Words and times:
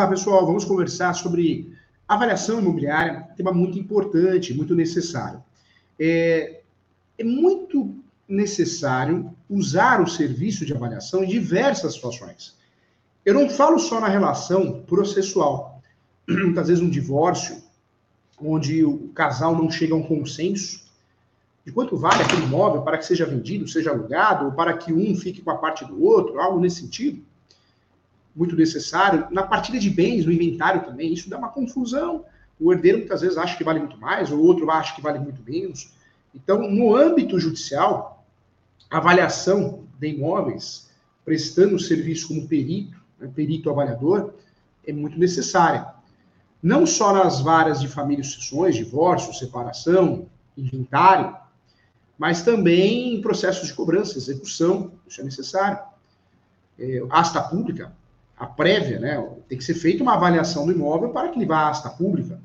lá, 0.00 0.08
pessoal, 0.08 0.46
vamos 0.46 0.64
conversar 0.64 1.12
sobre 1.14 1.72
avaliação 2.08 2.58
imobiliária, 2.58 3.28
tema 3.36 3.52
muito 3.52 3.78
importante, 3.78 4.54
muito 4.54 4.74
necessário. 4.74 5.42
É, 5.98 6.60
é 7.18 7.24
muito 7.24 7.94
necessário 8.26 9.30
usar 9.48 10.00
o 10.00 10.06
serviço 10.06 10.64
de 10.64 10.72
avaliação 10.72 11.22
em 11.22 11.28
diversas 11.28 11.94
situações. 11.94 12.56
Eu 13.24 13.34
não 13.34 13.50
falo 13.50 13.78
só 13.78 14.00
na 14.00 14.08
relação 14.08 14.82
processual. 14.82 15.82
Muitas 16.26 16.68
vezes 16.68 16.82
um 16.82 16.88
divórcio, 16.88 17.62
onde 18.40 18.82
o 18.82 19.08
casal 19.08 19.54
não 19.54 19.70
chega 19.70 19.92
a 19.92 19.98
um 19.98 20.02
consenso 20.02 20.88
de 21.66 21.72
quanto 21.72 21.94
vale 21.94 22.22
aquele 22.22 22.44
imóvel 22.44 22.80
para 22.82 22.96
que 22.96 23.04
seja 23.04 23.26
vendido, 23.26 23.68
seja 23.68 23.90
alugado, 23.90 24.46
ou 24.46 24.52
para 24.52 24.72
que 24.78 24.94
um 24.94 25.14
fique 25.14 25.42
com 25.42 25.50
a 25.50 25.58
parte 25.58 25.84
do 25.84 26.02
outro, 26.02 26.40
algo 26.40 26.58
nesse 26.58 26.80
sentido 26.80 27.22
muito 28.34 28.56
necessário. 28.56 29.26
Na 29.30 29.42
partilha 29.42 29.78
de 29.78 29.90
bens, 29.90 30.24
no 30.24 30.32
inventário 30.32 30.84
também, 30.84 31.12
isso 31.12 31.28
dá 31.28 31.38
uma 31.38 31.48
confusão. 31.48 32.24
O 32.58 32.72
herdeiro 32.72 32.98
muitas 32.98 33.22
vezes 33.22 33.38
acha 33.38 33.56
que 33.56 33.64
vale 33.64 33.80
muito 33.80 33.98
mais, 33.98 34.30
o 34.30 34.40
outro 34.40 34.70
acha 34.70 34.94
que 34.94 35.00
vale 35.00 35.18
muito 35.18 35.42
menos. 35.42 35.92
Então, 36.34 36.70
no 36.70 36.94
âmbito 36.94 37.38
judicial, 37.38 38.24
a 38.90 38.98
avaliação 38.98 39.84
de 39.98 40.08
imóveis, 40.08 40.90
prestando 41.24 41.78
serviço 41.78 42.28
como 42.28 42.46
perito, 42.46 42.96
né, 43.18 43.30
perito 43.34 43.70
avaliador, 43.70 44.34
é 44.86 44.92
muito 44.92 45.18
necessária. 45.18 45.86
Não 46.62 46.86
só 46.86 47.12
nas 47.12 47.40
varas 47.40 47.80
de 47.80 47.88
família 47.88 48.22
e 48.22 48.24
sucessões, 48.24 48.76
divórcio, 48.76 49.32
separação, 49.32 50.26
inventário, 50.56 51.34
mas 52.18 52.42
também 52.42 53.14
em 53.14 53.22
processos 53.22 53.68
de 53.68 53.74
cobrança, 53.74 54.18
execução, 54.18 54.92
isso 55.08 55.20
é 55.20 55.24
necessário. 55.24 55.78
É, 56.78 57.02
asta 57.10 57.40
pública, 57.42 57.92
a 58.40 58.46
prévia, 58.46 58.98
né? 58.98 59.22
Tem 59.46 59.58
que 59.58 59.62
ser 59.62 59.74
feita 59.74 60.02
uma 60.02 60.14
avaliação 60.14 60.64
do 60.64 60.72
imóvel 60.72 61.10
para 61.10 61.28
que 61.28 61.38
ele 61.38 61.44
vá 61.44 61.58
à 61.58 61.68
asta 61.68 61.90
pública. 61.90 62.40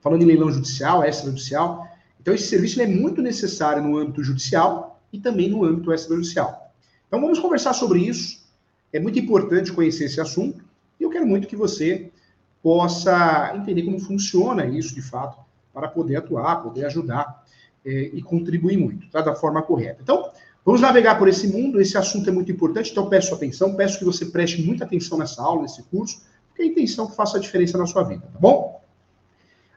Falando 0.00 0.22
em 0.22 0.24
leilão 0.24 0.50
judicial, 0.50 1.04
extrajudicial. 1.04 1.86
Então, 2.18 2.32
esse 2.32 2.48
serviço 2.48 2.80
é 2.80 2.86
muito 2.86 3.20
necessário 3.20 3.82
no 3.82 3.98
âmbito 3.98 4.24
judicial 4.24 4.98
e 5.12 5.20
também 5.20 5.50
no 5.50 5.62
âmbito 5.62 5.92
extrajudicial. 5.92 6.72
Então, 7.06 7.20
vamos 7.20 7.38
conversar 7.38 7.74
sobre 7.74 8.00
isso. 8.00 8.48
É 8.90 8.98
muito 8.98 9.18
importante 9.18 9.70
conhecer 9.72 10.06
esse 10.06 10.22
assunto 10.22 10.64
e 10.98 11.02
eu 11.02 11.10
quero 11.10 11.26
muito 11.26 11.46
que 11.46 11.56
você 11.56 12.10
possa 12.62 13.52
entender 13.56 13.82
como 13.82 14.00
funciona 14.00 14.64
isso 14.64 14.94
de 14.94 15.02
fato, 15.02 15.38
para 15.72 15.86
poder 15.86 16.16
atuar, 16.16 16.62
poder 16.62 16.86
ajudar 16.86 17.44
eh, 17.84 18.10
e 18.14 18.22
contribuir 18.22 18.78
muito, 18.78 19.08
tá? 19.10 19.20
da 19.20 19.34
forma 19.34 19.62
correta. 19.62 20.00
Então, 20.02 20.30
Vamos 20.68 20.82
navegar 20.82 21.18
por 21.18 21.26
esse 21.28 21.48
mundo, 21.48 21.80
esse 21.80 21.96
assunto 21.96 22.28
é 22.28 22.30
muito 22.30 22.52
importante, 22.52 22.90
então 22.90 23.08
peço 23.08 23.34
atenção, 23.34 23.74
peço 23.74 23.98
que 23.98 24.04
você 24.04 24.26
preste 24.26 24.60
muita 24.60 24.84
atenção 24.84 25.16
nessa 25.16 25.42
aula, 25.42 25.62
nesse 25.62 25.82
curso, 25.84 26.20
porque 26.46 26.60
é 26.60 26.66
a 26.66 26.68
intenção 26.68 27.06
que 27.06 27.16
faça 27.16 27.38
a 27.38 27.40
diferença 27.40 27.78
na 27.78 27.86
sua 27.86 28.02
vida, 28.02 28.20
tá 28.30 28.38
bom? 28.38 28.78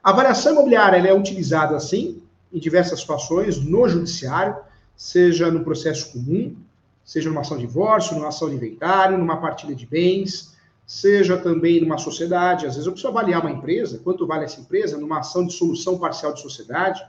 A 0.03 0.09
avaliação 0.09 0.51
imobiliária 0.51 0.97
é 0.97 1.13
utilizada, 1.13 1.77
assim, 1.77 2.21
em 2.51 2.59
diversas 2.59 2.99
situações, 2.99 3.57
no 3.57 3.87
judiciário, 3.87 4.57
seja 4.93 5.49
no 5.49 5.63
processo 5.63 6.11
comum, 6.11 6.57
seja 7.05 7.29
numa 7.29 7.39
ação 7.39 7.55
de 7.55 7.65
divórcio, 7.65 8.13
numa 8.13 8.27
ação 8.27 8.49
de 8.49 8.57
inventário, 8.57 9.17
numa 9.17 9.37
partilha 9.37 9.73
de 9.73 9.85
bens, 9.85 10.57
seja 10.85 11.37
também 11.37 11.79
numa 11.79 11.99
sociedade. 11.99 12.65
Às 12.65 12.73
vezes 12.73 12.85
eu 12.85 12.91
preciso 12.91 13.17
avaliar 13.17 13.39
uma 13.39 13.51
empresa, 13.51 13.97
quanto 14.03 14.27
vale 14.27 14.43
essa 14.43 14.59
empresa, 14.59 14.97
numa 14.97 15.19
ação 15.19 15.47
de 15.47 15.53
solução 15.53 15.97
parcial 15.97 16.33
de 16.33 16.41
sociedade, 16.41 17.01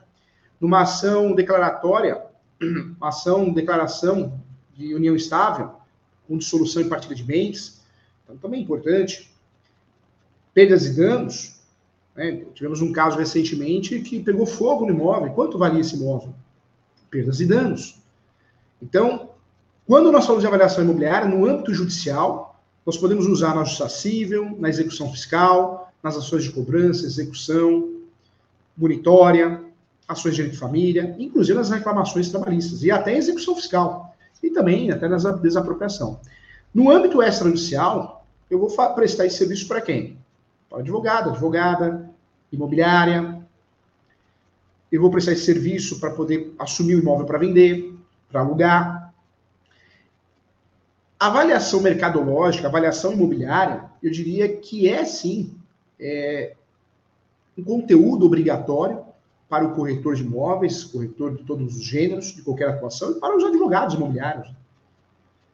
numa 0.61 0.83
ação 0.83 1.35
declaratória 1.35 2.31
ação, 3.01 3.53
declaração 3.53 4.41
de 4.75 4.95
união 4.95 5.15
estável, 5.15 5.73
com 6.27 6.39
dissolução 6.39 6.83
e 6.83 6.89
partilha 6.89 7.15
de 7.15 7.23
bens, 7.23 7.83
então 8.25 8.37
também 8.37 8.61
é 8.61 8.63
importante. 8.63 9.31
Perdas 10.55 10.87
e 10.87 10.97
danos, 10.97 11.61
né? 12.15 12.45
tivemos 12.55 12.81
um 12.81 12.93
caso 12.93 13.19
recentemente 13.19 14.01
que 14.01 14.21
pegou 14.21 14.47
fogo 14.47 14.87
no 14.87 14.93
imóvel, 14.93 15.33
quanto 15.33 15.59
valia 15.59 15.81
esse 15.81 15.97
imóvel? 15.97 16.35
Perdas 17.11 17.41
e 17.41 17.47
danos. 17.47 18.01
Então, 18.81 19.31
quando 19.87 20.13
nós 20.13 20.25
falamos 20.25 20.43
de 20.43 20.47
avaliação 20.47 20.85
imobiliária, 20.85 21.29
no 21.29 21.47
âmbito 21.47 21.75
judicial, 21.75 22.61
nós 22.85 22.97
podemos 22.97 23.27
usar 23.27 23.55
na 23.55 23.65
justiça 23.65 23.89
civil, 23.89 24.57
na 24.59 24.69
execução 24.69 25.11
fiscal, 25.11 25.93
nas 26.03 26.17
ações 26.17 26.45
de 26.45 26.51
cobrança, 26.51 27.07
execução, 27.07 27.91
monitória, 28.77 29.63
ações 30.07 30.33
de 30.33 30.37
direito 30.37 30.55
de 30.55 30.59
família, 30.59 31.17
inclusive 31.19 31.59
nas 31.59 31.71
reclamações 31.71 32.29
trabalhistas 32.29 32.83
e 32.83 32.91
até 32.91 33.17
execução 33.17 33.55
fiscal 33.55 34.15
e 34.43 34.51
também 34.51 34.91
até 34.91 35.09
nas 35.09 35.23
desapropriação. 35.41 36.21
No 36.75 36.91
âmbito 36.91 37.23
extrajudicial, 37.23 38.27
eu 38.51 38.59
vou 38.59 38.69
prestar 38.95 39.27
esse 39.27 39.39
serviço 39.39 39.69
para 39.69 39.81
quem? 39.81 40.19
Para 40.69 40.81
advogado, 40.81 41.31
advogada, 41.31 42.11
imobiliária. 42.51 43.41
Eu 44.91 45.01
vou 45.01 45.11
prestar 45.11 45.33
esse 45.33 45.45
serviço 45.45 46.01
para 46.01 46.11
poder 46.11 46.55
assumir 46.59 46.97
o 46.97 47.01
imóvel 47.01 47.25
para 47.25 47.39
vender, 47.39 47.95
para 48.31 48.41
alugar. 48.41 49.15
Avaliação 51.19 51.81
mercadológica, 51.81 52.67
avaliação 52.67 53.13
imobiliária, 53.13 53.85
eu 54.03 54.11
diria 54.11 54.57
que 54.57 54.89
é 54.89 55.05
sim 55.05 55.55
é, 56.01 56.57
um 57.57 57.63
conteúdo 57.63 58.27
obrigatório 58.27 59.12
para 59.53 59.67
o 59.67 59.75
corretor 59.75 60.15
de 60.15 60.23
imóveis, 60.23 60.83
corretor 60.83 61.37
de 61.37 61.45
todos 61.45 61.77
os 61.77 61.85
gêneros, 61.85 62.35
de 62.35 62.41
qualquer 62.41 62.71
atuação, 62.71 63.11
e 63.11 63.15
para 63.17 63.37
os 63.37 63.45
advogados 63.45 63.95
imobiliários. 63.95 64.51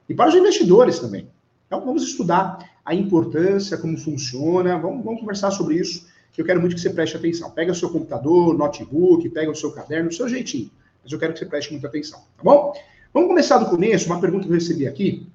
E 0.09 0.15
para 0.15 0.29
os 0.29 0.37
investidores 0.37 1.01
também. 1.01 1.29
Então, 1.67 1.85
vamos 1.85 2.05
estudar 2.05 2.61
a 2.85 2.95
importância, 2.95 3.77
como 3.77 3.99
funciona, 3.99 4.79
vamos, 4.79 5.05
vamos 5.05 5.19
conversar 5.19 5.51
sobre 5.51 5.75
isso, 5.75 6.07
que 6.33 6.41
eu 6.41 6.47
quero 6.47 6.61
muito 6.61 6.77
que 6.77 6.81
você 6.81 6.91
preste 6.91 7.17
atenção. 7.17 7.51
Pega 7.51 7.73
o 7.73 7.75
seu 7.75 7.91
computador, 7.91 8.57
notebook, 8.57 9.29
pega 9.31 9.51
o 9.51 9.55
seu 9.57 9.73
caderno, 9.73 10.11
o 10.11 10.13
seu 10.13 10.29
jeitinho, 10.29 10.71
mas 11.03 11.11
eu 11.11 11.19
quero 11.19 11.33
que 11.33 11.41
você 11.41 11.47
preste 11.47 11.73
muita 11.73 11.89
atenção, 11.89 12.21
tá 12.21 12.45
bom? 12.45 12.73
Vamos 13.13 13.29
começar 13.29 13.59
do 13.59 13.67
começo, 13.67 14.07
uma 14.07 14.21
pergunta 14.21 14.45
que 14.45 14.51
eu 14.51 14.55
recebi 14.55 14.87
aqui. 14.87 15.27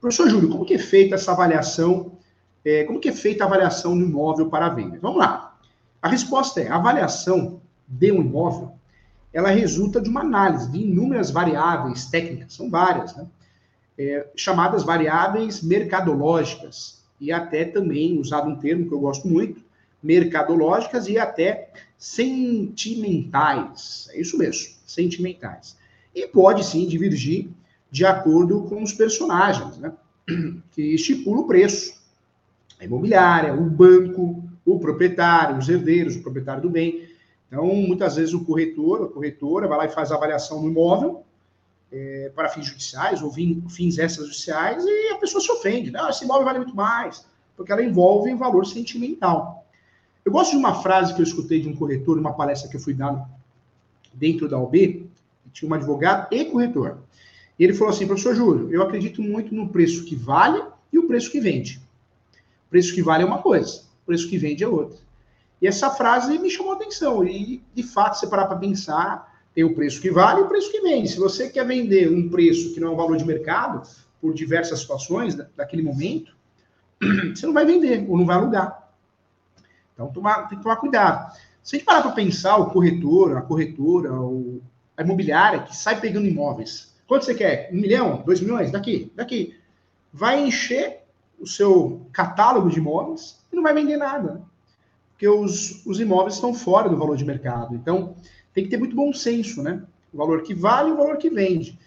Professor 0.00 0.30
Júlio, 0.30 0.48
como 0.48 0.64
que 0.64 0.72
é 0.72 0.78
feita 0.78 1.16
essa 1.16 1.32
avaliação, 1.32 2.12
é, 2.64 2.84
como 2.84 2.98
que 2.98 3.10
é 3.10 3.12
feita 3.12 3.44
a 3.44 3.46
avaliação 3.46 3.98
do 3.98 4.02
imóvel 4.02 4.48
para 4.48 4.64
a 4.64 4.70
venda? 4.70 4.98
Vamos 5.02 5.18
lá. 5.18 5.49
A 6.02 6.08
resposta 6.08 6.60
é: 6.60 6.68
a 6.68 6.76
avaliação 6.76 7.60
de 7.86 8.12
um 8.12 8.20
imóvel 8.20 8.80
ela 9.32 9.50
resulta 9.50 10.00
de 10.00 10.08
uma 10.08 10.22
análise 10.22 10.70
de 10.70 10.78
inúmeras 10.78 11.30
variáveis 11.30 12.06
técnicas, 12.06 12.54
são 12.54 12.68
várias, 12.68 13.14
né? 13.16 13.26
É, 13.98 14.26
chamadas 14.34 14.82
variáveis 14.82 15.62
mercadológicas, 15.62 17.00
e 17.20 17.30
até 17.30 17.64
também 17.64 18.18
usado 18.18 18.48
um 18.48 18.56
termo 18.56 18.88
que 18.88 18.94
eu 18.94 19.00
gosto 19.00 19.28
muito, 19.28 19.62
mercadológicas 20.02 21.06
e 21.06 21.18
até 21.18 21.70
sentimentais. 21.98 24.08
É 24.12 24.20
isso 24.20 24.38
mesmo, 24.38 24.74
sentimentais. 24.86 25.76
E 26.14 26.26
pode 26.26 26.64
sim 26.64 26.88
divergir 26.88 27.50
de 27.90 28.06
acordo 28.06 28.62
com 28.62 28.82
os 28.82 28.92
personagens, 28.92 29.76
né? 29.78 29.92
Que 30.72 30.94
estipula 30.94 31.42
o 31.42 31.46
preço. 31.46 32.00
A 32.78 32.84
imobiliária, 32.84 33.52
o 33.52 33.68
banco, 33.68 34.42
o 34.64 34.78
proprietário, 34.78 35.58
os 35.58 35.68
herdeiros, 35.68 36.16
o 36.16 36.22
proprietário 36.22 36.62
do 36.62 36.70
bem. 36.70 37.08
Então, 37.48 37.66
muitas 37.66 38.16
vezes 38.16 38.32
o 38.32 38.44
corretor, 38.44 39.04
a 39.04 39.08
corretora, 39.08 39.66
vai 39.66 39.78
lá 39.78 39.86
e 39.86 39.90
faz 39.90 40.12
a 40.12 40.14
avaliação 40.14 40.62
do 40.62 40.68
imóvel 40.68 41.24
é, 41.92 42.30
para 42.34 42.48
fins 42.48 42.66
judiciais 42.66 43.22
ou 43.22 43.32
fins 43.32 43.98
extrajudiciais 43.98 44.84
e 44.84 45.08
a 45.08 45.16
pessoa 45.16 45.40
se 45.40 45.50
ofende. 45.50 45.90
Não, 45.90 46.08
esse 46.08 46.24
imóvel 46.24 46.44
vale 46.44 46.58
muito 46.58 46.74
mais, 46.74 47.26
porque 47.56 47.72
ela 47.72 47.82
envolve 47.82 48.32
valor 48.34 48.66
sentimental. 48.66 49.66
Eu 50.24 50.32
gosto 50.32 50.52
de 50.52 50.56
uma 50.56 50.82
frase 50.82 51.14
que 51.14 51.20
eu 51.20 51.24
escutei 51.24 51.60
de 51.60 51.68
um 51.68 51.74
corretor 51.74 52.16
numa 52.16 52.34
palestra 52.34 52.68
que 52.68 52.76
eu 52.76 52.80
fui 52.80 52.94
dar 52.94 53.28
dentro 54.12 54.48
da 54.48 54.58
OB, 54.58 55.08
tinha 55.52 55.70
um 55.70 55.74
advogado 55.74 56.32
e 56.32 56.44
corretor. 56.44 56.98
E 57.58 57.64
ele 57.64 57.74
falou 57.74 57.92
assim, 57.92 58.06
professor 58.06 58.34
Júlio, 58.34 58.72
eu 58.72 58.82
acredito 58.82 59.22
muito 59.22 59.54
no 59.54 59.68
preço 59.68 60.04
que 60.04 60.14
vale 60.14 60.62
e 60.92 60.98
o 60.98 61.06
preço 61.06 61.30
que 61.30 61.40
vende. 61.40 61.80
O 62.66 62.70
preço 62.70 62.94
que 62.94 63.02
vale 63.02 63.22
é 63.22 63.26
uma 63.26 63.42
coisa, 63.42 63.82
preço 64.10 64.28
que 64.28 64.36
vende 64.36 64.64
é 64.64 64.68
outro. 64.68 64.98
E 65.62 65.68
essa 65.68 65.88
frase 65.90 66.36
me 66.36 66.50
chamou 66.50 66.72
a 66.72 66.76
atenção. 66.76 67.24
E, 67.24 67.62
de 67.72 67.82
fato, 67.84 68.18
você 68.18 68.26
parar 68.26 68.46
para 68.46 68.58
pensar, 68.58 69.40
tem 69.54 69.62
o 69.62 69.72
preço 69.72 70.00
que 70.00 70.10
vale 70.10 70.40
e 70.40 70.42
o 70.42 70.48
preço 70.48 70.70
que 70.72 70.80
vende. 70.80 71.08
Se 71.08 71.18
você 71.18 71.48
quer 71.48 71.64
vender 71.64 72.10
um 72.10 72.28
preço 72.28 72.74
que 72.74 72.80
não 72.80 72.88
é 72.88 72.90
um 72.90 72.96
valor 72.96 73.16
de 73.16 73.24
mercado, 73.24 73.82
por 74.20 74.34
diversas 74.34 74.80
situações 74.80 75.36
daquele 75.56 75.82
momento, 75.82 76.34
você 77.34 77.46
não 77.46 77.54
vai 77.54 77.64
vender 77.64 78.04
ou 78.08 78.18
não 78.18 78.26
vai 78.26 78.36
alugar. 78.36 78.90
Então, 79.94 80.08
tomar, 80.08 80.48
tem 80.48 80.58
que 80.58 80.64
tomar 80.64 80.76
cuidado. 80.76 81.36
Se 81.62 81.76
a 81.76 81.78
gente 81.78 81.86
parar 81.86 82.02
para 82.02 82.12
pensar, 82.12 82.56
o 82.56 82.70
corretor, 82.70 83.36
a 83.36 83.42
corretora, 83.42 84.12
o, 84.12 84.60
a 84.96 85.02
imobiliária 85.02 85.62
que 85.62 85.76
sai 85.76 86.00
pegando 86.00 86.26
imóveis, 86.26 86.92
quanto 87.06 87.26
você 87.26 87.34
quer? 87.34 87.70
Um 87.72 87.76
milhão? 87.76 88.22
Dois 88.26 88.40
milhões? 88.40 88.72
Daqui, 88.72 89.12
daqui. 89.14 89.56
Vai 90.12 90.44
encher 90.44 91.04
o 91.38 91.46
seu 91.46 92.06
catálogo 92.12 92.68
de 92.68 92.78
imóveis 92.78 93.39
e 93.52 93.56
não 93.56 93.62
vai 93.62 93.74
vender 93.74 93.96
nada. 93.96 94.42
Porque 95.12 95.28
os, 95.28 95.84
os 95.86 96.00
imóveis 96.00 96.34
estão 96.34 96.54
fora 96.54 96.88
do 96.88 96.96
valor 96.96 97.16
de 97.16 97.24
mercado. 97.24 97.74
Então, 97.74 98.14
tem 98.54 98.64
que 98.64 98.70
ter 98.70 98.78
muito 98.78 98.96
bom 98.96 99.12
senso, 99.12 99.62
né? 99.62 99.82
O 100.12 100.18
valor 100.18 100.42
que 100.42 100.54
vale 100.54 100.90
e 100.90 100.92
o 100.92 100.96
valor 100.96 101.16
que 101.16 101.30
vende. 101.30 101.78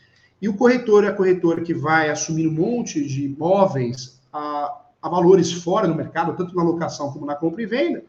E 0.41 0.47
o 0.47 0.55
corretor 0.55 1.03
e 1.03 1.07
a 1.07 1.13
corretora 1.13 1.61
que 1.61 1.73
vai 1.73 2.09
assumir 2.09 2.47
um 2.47 2.51
monte 2.51 3.05
de 3.05 3.25
imóveis, 3.25 4.21
a, 4.31 4.81
a 5.01 5.09
valores 5.09 5.51
fora 5.51 5.87
no 5.87 5.95
mercado, 5.95 6.35
tanto 6.35 6.55
na 6.55 6.63
locação 6.63 7.11
como 7.11 7.25
na 7.25 7.35
compra 7.35 7.61
e 7.61 7.65
venda, 7.65 8.03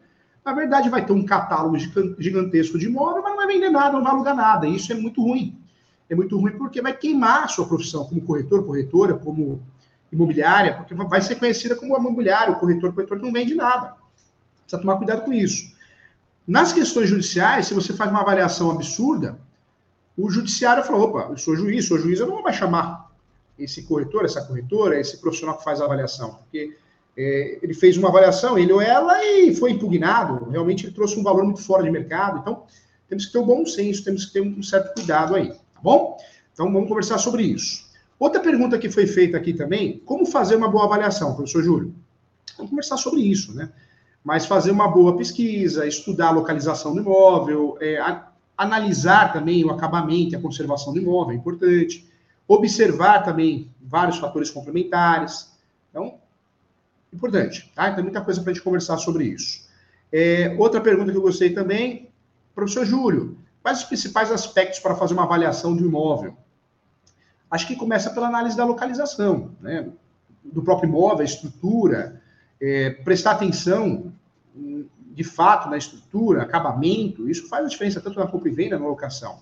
na 0.45 0.53
verdade 0.53 0.89
vai 0.89 1.05
ter 1.05 1.11
um 1.11 1.25
catálogo 1.25 1.75
gigantesco 2.19 2.77
de 2.77 2.85
imóvel, 2.85 3.23
mas 3.23 3.31
não 3.31 3.37
vai 3.37 3.47
vender 3.47 3.69
nada, 3.69 3.93
não 3.93 4.03
vai 4.03 4.13
alugar 4.13 4.35
nada. 4.35 4.67
Isso 4.67 4.91
é 4.91 4.95
muito 4.95 5.21
ruim. 5.21 5.57
É 6.09 6.13
muito 6.13 6.37
ruim 6.37 6.51
porque 6.51 6.81
vai 6.81 6.95
queimar 6.95 7.45
a 7.45 7.47
sua 7.47 7.65
profissão 7.65 8.05
como 8.05 8.21
corretor, 8.21 8.63
corretora, 8.63 9.15
como 9.15 9.59
imobiliária, 10.11 10.75
porque 10.75 10.93
vai 10.93 11.21
ser 11.21 11.35
conhecida 11.35 11.75
como 11.75 11.97
imobiliário, 11.97 12.53
o 12.53 12.59
corretor, 12.59 12.93
corretor 12.93 13.19
não 13.19 13.31
vende 13.31 13.53
nada. 13.53 13.95
Precisa 14.61 14.81
tomar 14.81 14.97
cuidado 14.97 15.23
com 15.23 15.33
isso. 15.33 15.73
Nas 16.47 16.71
questões 16.71 17.09
judiciais, 17.09 17.67
se 17.67 17.73
você 17.73 17.93
faz 17.93 18.11
uma 18.11 18.21
avaliação 18.21 18.71
absurda, 18.71 19.39
o 20.17 20.29
judiciário 20.29 20.83
falou: 20.83 21.09
opa, 21.09 21.27
eu 21.29 21.37
sou 21.37 21.55
juiz, 21.55 21.87
sou 21.87 21.97
juiz, 21.97 22.19
eu 22.19 22.27
não 22.27 22.35
vou 22.35 22.43
mais 22.43 22.55
chamar 22.55 23.11
esse 23.57 23.83
corretor, 23.83 24.25
essa 24.25 24.43
corretora, 24.43 24.99
esse 24.99 25.17
profissional 25.17 25.57
que 25.57 25.63
faz 25.63 25.81
a 25.81 25.85
avaliação, 25.85 26.35
porque 26.35 26.77
é, 27.17 27.59
ele 27.61 27.73
fez 27.73 27.97
uma 27.97 28.09
avaliação, 28.09 28.57
ele 28.57 28.73
ou 28.73 28.81
ela, 28.81 29.23
e 29.23 29.55
foi 29.55 29.71
impugnado. 29.71 30.49
Realmente 30.49 30.85
ele 30.85 30.93
trouxe 30.93 31.17
um 31.17 31.23
valor 31.23 31.43
muito 31.43 31.61
fora 31.61 31.83
de 31.83 31.89
mercado. 31.89 32.39
Então, 32.39 32.63
temos 33.07 33.25
que 33.25 33.31
ter 33.31 33.37
um 33.37 33.45
bom 33.45 33.65
senso, 33.65 34.03
temos 34.03 34.25
que 34.25 34.33
ter 34.33 34.41
um 34.41 34.61
certo 34.61 34.93
cuidado 34.93 35.35
aí, 35.35 35.49
tá 35.49 35.81
bom? 35.81 36.17
Então, 36.53 36.71
vamos 36.71 36.87
conversar 36.87 37.17
sobre 37.17 37.43
isso. 37.43 37.84
Outra 38.17 38.41
pergunta 38.41 38.77
que 38.77 38.89
foi 38.89 39.07
feita 39.07 39.37
aqui 39.37 39.53
também: 39.53 39.99
como 40.05 40.25
fazer 40.25 40.55
uma 40.55 40.69
boa 40.69 40.85
avaliação, 40.85 41.35
professor 41.35 41.63
Júlio? 41.63 41.95
Vamos 42.57 42.69
conversar 42.69 42.97
sobre 42.97 43.21
isso, 43.21 43.53
né? 43.53 43.69
Mas 44.23 44.45
fazer 44.45 44.71
uma 44.71 44.87
boa 44.87 45.15
pesquisa, 45.17 45.85
estudar 45.85 46.29
a 46.29 46.31
localização 46.31 46.93
do 46.93 47.01
imóvel, 47.01 47.77
é, 47.79 47.99
a, 47.99 48.27
analisar 48.57 49.33
também 49.33 49.63
o 49.63 49.69
acabamento 49.69 50.33
e 50.33 50.35
a 50.35 50.41
conservação 50.41 50.93
do 50.93 50.99
imóvel, 50.99 51.33
é 51.33 51.37
importante. 51.37 52.07
Observar 52.47 53.23
também 53.23 53.69
vários 53.81 54.17
fatores 54.17 54.49
complementares. 54.49 55.51
Então, 55.89 56.15
importante, 57.13 57.71
tá? 57.75 57.89
Então, 57.89 58.03
muita 58.03 58.21
coisa 58.21 58.41
para 58.41 58.51
a 58.51 58.53
gente 58.53 58.63
conversar 58.63 58.97
sobre 58.97 59.25
isso. 59.25 59.65
É, 60.11 60.55
outra 60.57 60.79
pergunta 60.79 61.11
que 61.11 61.17
eu 61.17 61.21
gostei 61.21 61.51
também, 61.51 62.09
professor 62.53 62.85
Júlio, 62.85 63.37
quais 63.61 63.79
os 63.79 63.83
principais 63.83 64.31
aspectos 64.31 64.79
para 64.79 64.95
fazer 64.95 65.13
uma 65.13 65.23
avaliação 65.23 65.75
de 65.75 65.83
um 65.83 65.87
imóvel? 65.87 66.37
Acho 67.55 67.67
que 67.67 67.75
começa 67.75 68.09
pela 68.09 68.27
análise 68.27 68.55
da 68.55 68.65
localização, 68.65 69.51
né? 69.61 69.87
Do 70.43 70.61
próprio 70.61 70.87
imóvel, 70.87 71.21
a 71.21 71.23
estrutura, 71.23 72.21
é, 72.61 72.91
prestar 72.91 73.31
atenção, 73.31 74.13
de 74.53 75.23
fato, 75.23 75.69
na 75.69 75.77
estrutura, 75.77 76.43
acabamento, 76.43 77.29
isso 77.29 77.47
faz 77.47 77.65
a 77.65 77.69
diferença 77.69 78.01
tanto 78.01 78.19
na 78.19 78.27
compra 78.27 78.49
e 78.49 78.53
venda, 78.53 78.77
na 78.77 78.85
locação. 78.85 79.39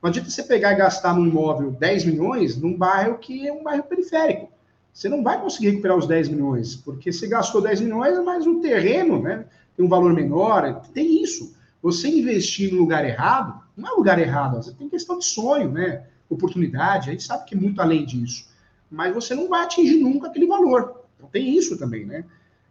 Não 0.00 0.08
adianta 0.08 0.30
você 0.30 0.42
pegar 0.42 0.72
e 0.72 0.76
gastar 0.76 1.14
num 1.14 1.26
imóvel 1.26 1.72
10 1.72 2.04
milhões 2.04 2.56
num 2.56 2.76
bairro 2.76 3.18
que 3.18 3.48
é 3.48 3.52
um 3.52 3.64
bairro 3.64 3.82
periférico 3.84 4.56
você 4.96 5.10
não 5.10 5.22
vai 5.22 5.38
conseguir 5.38 5.68
recuperar 5.68 5.98
os 5.98 6.06
10 6.06 6.30
milhões, 6.30 6.74
porque 6.74 7.12
você 7.12 7.28
gastou 7.28 7.60
10 7.60 7.82
milhões, 7.82 8.18
mas 8.24 8.46
o 8.46 8.60
terreno 8.62 9.20
né, 9.20 9.44
tem 9.76 9.84
um 9.84 9.90
valor 9.90 10.14
menor. 10.14 10.80
Tem 10.94 11.22
isso. 11.22 11.54
Você 11.82 12.08
investir 12.08 12.72
no 12.72 12.78
lugar 12.78 13.04
errado, 13.04 13.60
não 13.76 13.90
é 13.90 13.92
lugar 13.92 14.18
errado, 14.18 14.56
você 14.56 14.72
tem 14.72 14.88
questão 14.88 15.18
de 15.18 15.26
sonho, 15.26 15.70
né? 15.70 16.06
Oportunidade, 16.28 17.08
a 17.08 17.12
gente 17.12 17.24
sabe 17.24 17.44
que 17.44 17.54
é 17.54 17.58
muito 17.58 17.80
além 17.80 18.04
disso. 18.04 18.48
Mas 18.90 19.14
você 19.14 19.34
não 19.34 19.48
vai 19.48 19.64
atingir 19.64 19.98
nunca 19.98 20.28
aquele 20.28 20.46
valor. 20.46 21.04
Então 21.16 21.28
tem 21.28 21.56
isso 21.56 21.78
também, 21.78 22.04
né? 22.04 22.24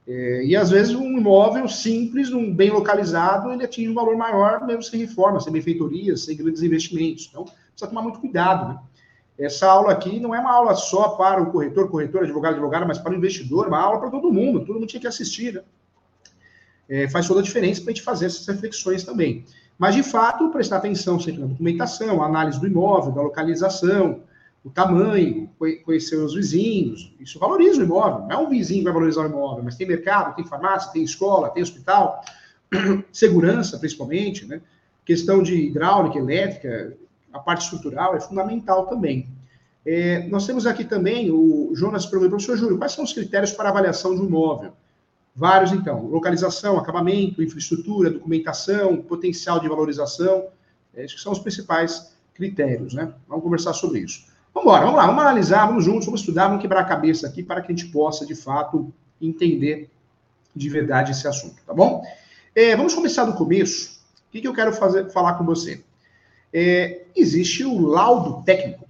É, 0.07 0.45
e 0.45 0.55
às 0.55 0.69
vezes 0.69 0.93
um 0.93 1.17
imóvel 1.17 1.67
simples, 1.67 2.31
um 2.31 2.53
bem 2.53 2.69
localizado, 2.69 3.51
ele 3.51 3.65
atinge 3.65 3.89
um 3.89 3.95
valor 3.95 4.15
maior 4.15 4.65
mesmo 4.65 4.83
sem 4.83 4.99
reforma, 4.99 5.39
sem 5.39 5.51
benfeitorias, 5.51 6.25
sem 6.25 6.37
grandes 6.37 6.61
investimentos. 6.61 7.27
Então 7.29 7.43
precisa 7.43 7.87
tomar 7.87 8.03
muito 8.03 8.19
cuidado, 8.19 8.69
né? 8.69 8.79
Essa 9.37 9.67
aula 9.67 9.91
aqui 9.91 10.19
não 10.19 10.33
é 10.33 10.39
uma 10.39 10.53
aula 10.53 10.75
só 10.75 11.09
para 11.09 11.41
o 11.41 11.51
corretor, 11.51 11.89
corretor, 11.89 12.23
advogado, 12.23 12.53
advogada, 12.53 12.85
mas 12.85 12.97
para 12.97 13.11
o 13.11 13.15
investidor, 13.15 13.67
uma 13.67 13.79
aula 13.79 13.99
para 13.99 14.09
todo 14.09 14.31
mundo, 14.31 14.61
todo 14.61 14.75
mundo 14.75 14.87
tinha 14.87 15.01
que 15.01 15.07
assistir. 15.07 15.55
Né? 15.55 15.63
É, 16.87 17.09
faz 17.09 17.27
toda 17.27 17.41
a 17.41 17.43
diferença 17.43 17.81
para 17.81 17.91
a 17.91 17.93
gente 17.93 18.03
fazer 18.03 18.27
essas 18.27 18.47
reflexões 18.47 19.03
também. 19.03 19.43
Mas, 19.77 19.95
de 19.95 20.03
fato, 20.03 20.49
prestar 20.49 20.77
atenção 20.77 21.19
sempre 21.19 21.41
na 21.41 21.47
documentação, 21.47 22.23
análise 22.23 22.59
do 22.59 22.67
imóvel, 22.67 23.11
da 23.11 23.21
localização, 23.21 24.21
o 24.63 24.69
tamanho, 24.69 25.49
conhecer 25.83 26.15
os 26.15 26.33
vizinhos, 26.33 27.13
isso 27.19 27.37
valoriza 27.37 27.81
o 27.81 27.83
imóvel. 27.83 28.21
Não 28.21 28.31
é 28.31 28.37
um 28.37 28.49
vizinho 28.49 28.79
que 28.79 28.85
vai 28.85 28.93
valorizar 28.93 29.21
o 29.21 29.29
imóvel, 29.29 29.63
mas 29.63 29.75
tem 29.75 29.87
mercado, 29.87 30.35
tem 30.35 30.45
farmácia, 30.45 30.91
tem 30.91 31.03
escola, 31.03 31.49
tem 31.49 31.61
hospital, 31.61 32.23
segurança, 33.11 33.77
principalmente, 33.77 34.45
né? 34.45 34.61
Questão 35.05 35.43
de 35.43 35.55
hidráulica, 35.67 36.17
elétrica, 36.17 36.97
a 37.31 37.37
parte 37.37 37.65
estrutural 37.65 38.15
é 38.15 38.19
fundamental 38.19 38.87
também. 38.87 39.27
É, 39.85 40.27
nós 40.29 40.47
temos 40.47 40.65
aqui 40.65 40.83
também, 40.83 41.29
o 41.29 41.71
Jonas 41.75 42.07
perguntou, 42.07 42.31
professor 42.31 42.57
Júlio, 42.57 42.77
quais 42.79 42.93
são 42.93 43.03
os 43.03 43.13
critérios 43.13 43.51
para 43.51 43.69
avaliação 43.69 44.15
de 44.15 44.21
um 44.21 44.25
imóvel? 44.25 44.73
Vários, 45.35 45.71
então. 45.71 46.05
Localização, 46.05 46.77
acabamento, 46.77 47.43
infraestrutura, 47.43 48.09
documentação, 48.09 48.97
potencial 48.97 49.59
de 49.59 49.67
valorização. 49.67 50.47
É, 50.93 51.03
esses 51.03 51.21
são 51.21 51.31
os 51.31 51.39
principais 51.39 52.15
critérios, 52.33 52.93
né? 52.93 53.13
Vamos 53.27 53.43
conversar 53.43 53.73
sobre 53.73 53.99
isso. 53.99 54.25
Vamos 54.53 54.67
embora, 54.67 54.85
vamos 54.85 54.97
lá, 54.97 55.05
vamos 55.07 55.21
analisar, 55.21 55.65
vamos 55.65 55.83
juntos, 55.83 56.05
vamos 56.05 56.21
estudar, 56.21 56.47
vamos 56.47 56.61
quebrar 56.61 56.79
a 56.81 56.85
cabeça 56.85 57.27
aqui 57.27 57.43
para 57.43 57.61
que 57.61 57.71
a 57.71 57.75
gente 57.75 57.91
possa, 57.91 58.25
de 58.25 58.35
fato, 58.35 58.93
entender 59.21 59.89
de 60.55 60.69
verdade 60.69 61.11
esse 61.11 61.27
assunto, 61.27 61.61
tá 61.65 61.73
bom? 61.73 62.01
É, 62.55 62.73
vamos 62.73 62.93
começar 62.93 63.25
do 63.25 63.33
começo. 63.33 63.99
O 64.29 64.31
que, 64.31 64.39
que 64.39 64.47
eu 64.47 64.53
quero 64.53 64.71
fazer, 64.71 65.11
falar 65.11 65.33
com 65.33 65.43
você? 65.43 65.83
é, 66.55 67.01
existe 67.13 67.65
o 67.65 67.85
laudo 67.85 68.41
técnico. 68.43 68.85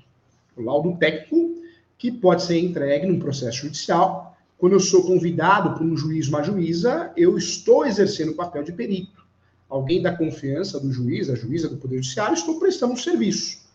O 0.56 0.62
laudo 0.62 0.96
técnico 0.98 1.56
que 1.98 2.12
pode 2.12 2.44
ser 2.44 2.60
entregue 2.60 3.08
num 3.08 3.18
processo 3.18 3.64
judicial. 3.64 4.25
Quando 4.58 4.74
eu 4.74 4.80
sou 4.80 5.04
convidado 5.04 5.78
por 5.78 5.86
um 5.86 5.98
juiz, 5.98 6.28
uma 6.28 6.42
juíza, 6.42 7.12
eu 7.18 7.38
estou 7.38 7.86
exercendo 7.86 8.32
o 8.32 8.36
papel 8.36 8.64
de 8.64 8.72
perito. 8.72 9.26
Alguém 9.70 10.02
da 10.02 10.16
confiança 10.16 10.80
do 10.80 10.92
juiz, 10.92 11.28
da 11.28 11.36
juíza 11.36 11.68
do 11.68 11.78
Poder 11.78 11.98
Judiciário, 11.98 12.34
estou 12.34 12.60
prestando 12.60 12.94
um 12.94 12.98
serviço. 12.98 13.66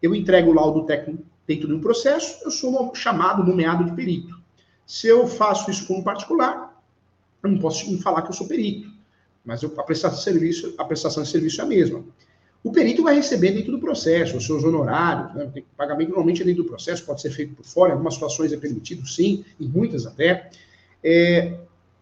Eu 0.00 0.14
entrego 0.14 0.50
o 0.50 0.54
laudo 0.54 0.86
técnico 0.86 1.24
dentro 1.46 1.66
de 1.66 1.74
um 1.74 1.80
processo, 1.80 2.44
eu 2.44 2.50
sou 2.50 2.94
chamado, 2.94 3.44
nomeado 3.44 3.84
de 3.84 3.92
perito. 3.92 4.40
Se 4.86 5.08
eu 5.08 5.26
faço 5.26 5.70
isso 5.70 5.86
como 5.86 6.04
particular, 6.04 6.80
eu 7.42 7.50
não 7.50 7.58
posso 7.58 7.98
falar 7.98 8.22
que 8.22 8.28
eu 8.28 8.34
sou 8.34 8.46
perito, 8.46 8.90
mas 9.44 9.62
eu, 9.62 9.72
a, 9.76 9.82
prestação 9.82 10.18
de 10.18 10.24
serviço, 10.24 10.74
a 10.78 10.84
prestação 10.84 11.22
de 11.22 11.28
serviço 11.28 11.60
é 11.60 11.64
a 11.64 11.66
mesma. 11.66 12.04
O 12.62 12.70
perito 12.70 13.02
vai 13.02 13.14
receber 13.14 13.52
dentro 13.52 13.72
do 13.72 13.78
processo 13.78 14.36
os 14.36 14.44
seus 14.44 14.62
honorários, 14.64 15.34
né? 15.34 15.50
o 15.56 15.76
pagamento 15.76 16.08
normalmente 16.08 16.42
é 16.42 16.44
dentro 16.44 16.62
do 16.62 16.68
processo, 16.68 17.04
pode 17.04 17.22
ser 17.22 17.30
feito 17.30 17.54
por 17.54 17.64
fora, 17.64 17.90
em 17.90 17.92
algumas 17.92 18.14
situações 18.14 18.52
é 18.52 18.56
permitido, 18.56 19.06
sim, 19.06 19.44
em 19.58 19.66
muitas 19.66 20.06
até. 20.06 20.50
É, 21.02 21.54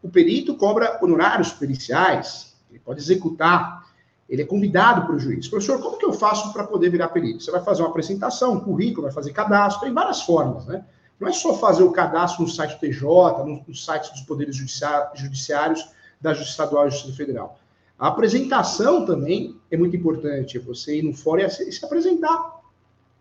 o 0.02 0.08
perito 0.08 0.56
cobra 0.56 0.98
honorários 1.00 1.52
periciais, 1.52 2.56
ele 2.70 2.80
pode 2.80 3.00
executar, 3.00 3.86
ele 4.28 4.42
é 4.42 4.44
convidado 4.44 5.06
para 5.06 5.14
o 5.14 5.18
juiz. 5.18 5.46
Professor, 5.46 5.80
como 5.80 5.96
que 5.96 6.04
eu 6.04 6.12
faço 6.12 6.52
para 6.52 6.64
poder 6.64 6.90
virar 6.90 7.08
perito? 7.08 7.42
Você 7.42 7.52
vai 7.52 7.62
fazer 7.62 7.82
uma 7.82 7.90
apresentação, 7.90 8.54
um 8.54 8.60
currículo, 8.60 9.02
vai 9.02 9.12
fazer 9.12 9.32
cadastro, 9.32 9.84
tem 9.84 9.94
várias 9.94 10.22
formas, 10.22 10.66
né? 10.66 10.84
Não 11.20 11.28
é 11.28 11.32
só 11.32 11.54
fazer 11.54 11.82
o 11.82 11.90
cadastro 11.90 12.42
no 12.42 12.48
site 12.48 12.74
do 12.74 12.80
TJ, 12.80 13.02
no, 13.44 13.64
no 13.66 13.74
site 13.74 14.10
dos 14.12 14.20
poderes 14.22 14.56
judiciários 14.56 15.88
da 16.20 16.32
Justiça 16.32 16.62
Estadual 16.62 16.86
e 16.86 16.90
Justiça 16.90 17.16
Federal. 17.16 17.58
A 17.98 18.08
apresentação 18.08 19.04
também 19.04 19.56
é 19.70 19.76
muito 19.76 19.96
importante. 19.96 20.58
Você 20.58 20.98
ir 20.98 21.02
no 21.02 21.12
fórum 21.12 21.42
e 21.42 21.50
se 21.50 21.84
apresentar 21.84 22.60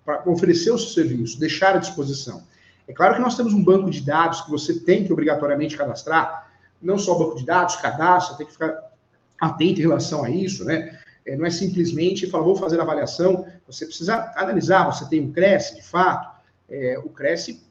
para 0.05 0.29
oferecer 0.29 0.71
o 0.71 0.77
seu 0.77 1.03
serviço, 1.03 1.39
deixar 1.39 1.75
à 1.75 1.79
disposição. 1.79 2.43
É 2.87 2.93
claro 2.93 3.15
que 3.15 3.21
nós 3.21 3.35
temos 3.35 3.53
um 3.53 3.63
banco 3.63 3.89
de 3.89 4.01
dados 4.01 4.41
que 4.41 4.51
você 4.51 4.79
tem 4.79 5.03
que 5.03 5.11
obrigatoriamente 5.11 5.75
cadastrar, 5.75 6.53
não 6.81 6.97
só 6.97 7.15
banco 7.15 7.35
de 7.35 7.45
dados, 7.45 7.75
cadastro, 7.75 8.37
tem 8.37 8.45
que 8.45 8.53
ficar 8.53 8.91
atento 9.41 9.79
em 9.79 9.83
relação 9.83 10.23
a 10.23 10.29
isso, 10.29 10.63
né? 10.63 10.97
É, 11.25 11.35
não 11.35 11.45
é 11.45 11.49
simplesmente 11.49 12.27
falar, 12.27 12.45
vou 12.45 12.55
fazer 12.55 12.79
a 12.79 12.83
avaliação, 12.83 13.45
você 13.67 13.85
precisa 13.85 14.31
analisar, 14.37 14.85
você 14.85 15.09
tem 15.09 15.21
um 15.21 15.33
CRES, 15.33 15.75
de 15.75 15.81
fato, 15.83 16.39
é, 16.69 16.97
o 17.03 17.09
CRES 17.09 17.61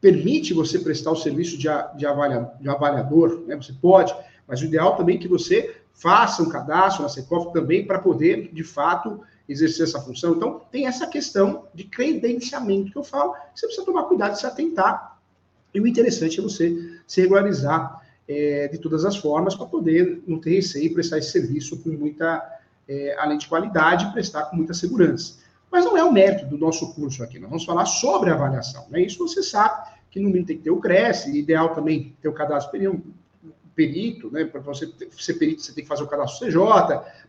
permite 0.00 0.54
você 0.54 0.78
prestar 0.78 1.10
o 1.10 1.16
serviço 1.16 1.58
de, 1.58 1.68
de, 1.96 2.06
de 2.60 2.68
avaliador, 2.68 3.44
né? 3.46 3.56
Você 3.56 3.74
pode, 3.74 4.14
mas 4.46 4.62
o 4.62 4.64
ideal 4.64 4.96
também 4.96 5.16
é 5.16 5.20
que 5.20 5.28
você 5.28 5.83
faça 5.94 6.42
um 6.42 6.48
cadastro 6.48 7.04
na 7.04 7.08
Secof 7.08 7.52
também 7.52 7.86
para 7.86 7.98
poder, 7.98 8.52
de 8.52 8.64
fato, 8.64 9.20
exercer 9.48 9.86
essa 9.86 10.00
função. 10.00 10.34
Então, 10.34 10.60
tem 10.70 10.86
essa 10.86 11.06
questão 11.06 11.66
de 11.72 11.84
credenciamento 11.84 12.90
que 12.90 12.98
eu 12.98 13.04
falo, 13.04 13.34
você 13.54 13.66
precisa 13.66 13.86
tomar 13.86 14.04
cuidado 14.04 14.36
se 14.36 14.44
atentar. 14.44 15.18
E 15.72 15.80
o 15.80 15.86
interessante 15.86 16.40
é 16.40 16.42
você 16.42 17.00
se 17.06 17.20
regularizar 17.20 18.02
é, 18.28 18.68
de 18.68 18.78
todas 18.78 19.04
as 19.04 19.16
formas 19.16 19.54
para 19.54 19.66
poder 19.66 20.22
não 20.26 20.38
ter 20.38 20.56
receio 20.56 20.86
e 20.86 20.94
prestar 20.94 21.18
esse 21.18 21.30
serviço 21.30 21.78
com 21.78 21.90
muita, 21.90 22.42
é, 22.88 23.16
além 23.18 23.38
de 23.38 23.46
qualidade, 23.46 24.12
prestar 24.12 24.44
com 24.44 24.56
muita 24.56 24.74
segurança. 24.74 25.36
Mas 25.70 25.84
não 25.84 25.96
é 25.96 26.04
o 26.04 26.12
mérito 26.12 26.46
do 26.46 26.56
nosso 26.56 26.94
curso 26.94 27.22
aqui, 27.22 27.38
nós 27.38 27.50
vamos 27.50 27.64
falar 27.64 27.86
sobre 27.86 28.30
avaliação. 28.30 28.86
Né? 28.90 29.02
Isso 29.02 29.18
você 29.18 29.42
sabe 29.42 29.90
que 30.10 30.20
no 30.20 30.28
mínimo 30.28 30.46
tem 30.46 30.56
que 30.56 30.62
ter 30.62 30.70
o 30.70 30.80
CRES, 30.80 31.26
ideal 31.26 31.74
também 31.74 32.16
ter 32.22 32.28
o 32.28 32.32
cadastro 32.32 32.70
perito, 33.74 34.30
né? 34.30 34.44
Para 34.44 34.60
você 34.60 34.90
ser 35.18 35.34
perito, 35.34 35.62
você 35.62 35.72
tem 35.72 35.84
que 35.84 35.88
fazer 35.88 36.02
o 36.02 36.06
cadastro 36.06 36.46
CJ. 36.46 36.58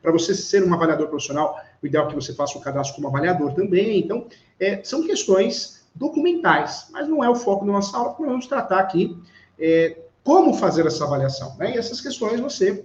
Para 0.02 0.12
você 0.12 0.34
ser 0.34 0.64
um 0.64 0.74
avaliador 0.74 1.08
profissional, 1.08 1.60
o 1.82 1.86
ideal 1.86 2.06
é 2.06 2.10
que 2.10 2.16
você 2.16 2.34
faça 2.34 2.58
o 2.58 2.62
cadastro 2.62 2.96
como 2.96 3.08
avaliador 3.08 3.54
também. 3.54 4.00
Então, 4.00 4.28
é, 4.60 4.84
são 4.84 5.06
questões 5.06 5.86
documentais, 5.94 6.88
mas 6.92 7.08
não 7.08 7.24
é 7.24 7.30
o 7.30 7.36
foco 7.36 7.66
da 7.66 7.72
nossa 7.72 7.98
aula, 7.98 8.14
que 8.14 8.22
nós 8.22 8.30
vamos 8.30 8.48
tratar 8.48 8.80
aqui 8.80 9.18
é, 9.58 9.98
como 10.24 10.54
fazer 10.54 10.86
essa 10.86 11.06
avaliação? 11.06 11.56
Né? 11.58 11.76
E 11.76 11.78
essas 11.78 12.02
questões 12.02 12.40
você, 12.40 12.84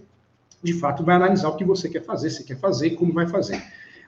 de 0.62 0.74
fato, 0.74 1.04
vai 1.04 1.16
analisar 1.16 1.48
o 1.48 1.56
que 1.56 1.64
você 1.64 1.88
quer 1.88 2.04
fazer, 2.04 2.30
se 2.30 2.44
quer 2.44 2.58
fazer, 2.58 2.90
como 2.90 3.12
vai 3.12 3.26
fazer. 3.26 3.62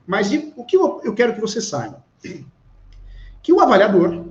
Mas 0.06 0.30
o 0.56 0.64
que 0.64 0.76
eu 0.76 1.14
quero 1.14 1.34
que 1.34 1.40
você 1.40 1.60
saiba? 1.60 2.04
Que 3.42 3.52
o 3.52 3.60
avaliador, 3.60 4.26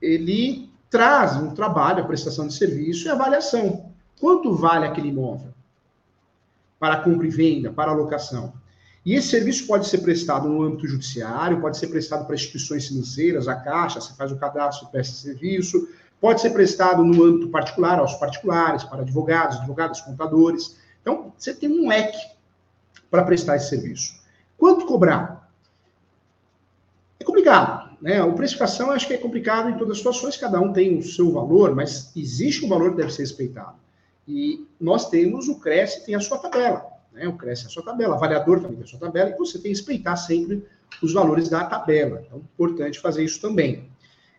ele 0.00 0.70
traz 0.88 1.36
um 1.36 1.50
trabalho, 1.50 2.02
a 2.02 2.06
prestação 2.06 2.46
de 2.46 2.54
serviço 2.54 3.06
e 3.06 3.10
avaliação. 3.10 3.89
Quanto 4.20 4.54
vale 4.54 4.86
aquele 4.86 5.08
imóvel? 5.08 5.54
Para 6.78 7.02
compra 7.02 7.26
e 7.26 7.30
venda, 7.30 7.72
para 7.72 7.90
alocação. 7.90 8.52
E 9.04 9.14
esse 9.14 9.28
serviço 9.28 9.66
pode 9.66 9.88
ser 9.88 9.98
prestado 9.98 10.46
no 10.46 10.62
âmbito 10.62 10.86
judiciário, 10.86 11.60
pode 11.60 11.78
ser 11.78 11.86
prestado 11.86 12.26
para 12.26 12.34
instituições 12.34 12.86
financeiras, 12.86 13.48
a 13.48 13.56
Caixa, 13.56 13.98
você 13.98 14.12
faz 14.12 14.30
o 14.30 14.36
cadastro, 14.36 14.88
presta 14.88 15.14
serviço, 15.14 15.88
pode 16.20 16.42
ser 16.42 16.50
prestado 16.50 17.02
no 17.02 17.24
âmbito 17.24 17.48
particular, 17.48 17.98
aos 17.98 18.14
particulares, 18.14 18.84
para 18.84 19.00
advogados, 19.00 19.56
advogados, 19.56 20.02
contadores. 20.02 20.76
Então, 21.00 21.32
você 21.36 21.54
tem 21.54 21.70
um 21.70 21.88
leque 21.88 22.18
para 23.10 23.24
prestar 23.24 23.56
esse 23.56 23.70
serviço. 23.70 24.20
Quanto 24.58 24.84
cobrar? 24.84 25.50
É 27.18 27.24
complicado, 27.24 27.96
né? 28.02 28.20
A 28.20 28.30
precificação 28.32 28.90
acho 28.90 29.06
que 29.06 29.14
é 29.14 29.18
complicado 29.18 29.70
em 29.70 29.78
todas 29.78 29.92
as 29.92 29.96
situações, 29.98 30.36
cada 30.36 30.60
um 30.60 30.74
tem 30.74 30.98
o 30.98 31.02
seu 31.02 31.32
valor, 31.32 31.74
mas 31.74 32.14
existe 32.14 32.66
um 32.66 32.68
valor 32.68 32.90
que 32.90 32.98
deve 32.98 33.12
ser 33.12 33.22
respeitado. 33.22 33.80
E 34.30 34.64
nós 34.80 35.10
temos 35.10 35.48
o 35.48 35.58
Cresce 35.58 36.06
tem 36.06 36.14
a 36.14 36.20
sua 36.20 36.38
tabela, 36.38 36.86
né? 37.12 37.26
O 37.26 37.36
Cresce 37.36 37.62
tem 37.62 37.70
a 37.70 37.72
sua 37.72 37.82
tabela, 37.82 38.14
o 38.14 38.16
avaliador 38.16 38.60
também 38.60 38.76
tem 38.76 38.84
a 38.84 38.86
sua 38.86 39.00
tabela, 39.00 39.30
e 39.30 39.36
você 39.36 39.54
tem 39.54 39.62
que 39.62 39.68
respeitar 39.70 40.14
sempre 40.16 40.64
os 41.02 41.12
valores 41.12 41.48
da 41.48 41.64
tabela. 41.64 42.22
Então, 42.24 42.38
é 42.38 42.40
importante 42.40 43.00
fazer 43.00 43.24
isso 43.24 43.40
também. 43.40 43.90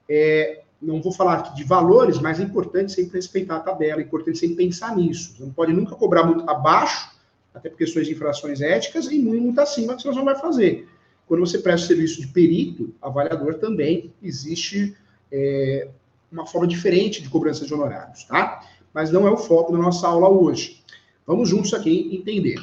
É, 0.07 0.61
não 0.81 1.01
vou 1.01 1.11
falar 1.11 1.39
aqui 1.39 1.55
de 1.55 1.65
valores, 1.65 2.19
mas 2.19 2.39
é 2.39 2.43
importante 2.43 2.93
sempre 2.93 3.17
respeitar 3.17 3.57
a 3.57 3.59
tabela, 3.59 3.99
é 3.99 4.03
importante 4.05 4.39
sempre 4.39 4.55
pensar 4.55 4.95
nisso. 4.95 5.35
Você 5.35 5.43
não 5.43 5.51
pode 5.51 5.73
nunca 5.73 5.93
cobrar 5.95 6.23
muito 6.23 6.49
abaixo 6.49 7.11
até 7.53 7.69
por 7.69 7.77
questões 7.77 8.07
de 8.07 8.13
infrações 8.13 8.61
éticas, 8.61 9.07
e 9.07 9.19
muito 9.19 9.59
acima 9.59 9.97
que 9.97 10.03
você 10.03 10.17
não 10.17 10.23
vai 10.23 10.39
fazer. 10.39 10.87
Quando 11.27 11.41
você 11.41 11.59
presta 11.59 11.83
o 11.83 11.87
serviço 11.89 12.21
de 12.21 12.27
perito, 12.27 12.95
avaliador 13.01 13.55
também, 13.55 14.13
existe 14.23 14.95
é, 15.29 15.89
uma 16.31 16.45
forma 16.45 16.65
diferente 16.65 17.21
de 17.21 17.29
cobrança 17.29 17.65
de 17.65 17.73
honorários, 17.73 18.23
tá? 18.23 18.65
Mas 18.93 19.11
não 19.11 19.27
é 19.27 19.31
o 19.31 19.37
foco 19.37 19.71
da 19.71 19.77
nossa 19.77 20.07
aula 20.07 20.29
hoje. 20.29 20.81
Vamos 21.25 21.49
juntos 21.49 21.73
aqui 21.73 22.09
entender. 22.13 22.59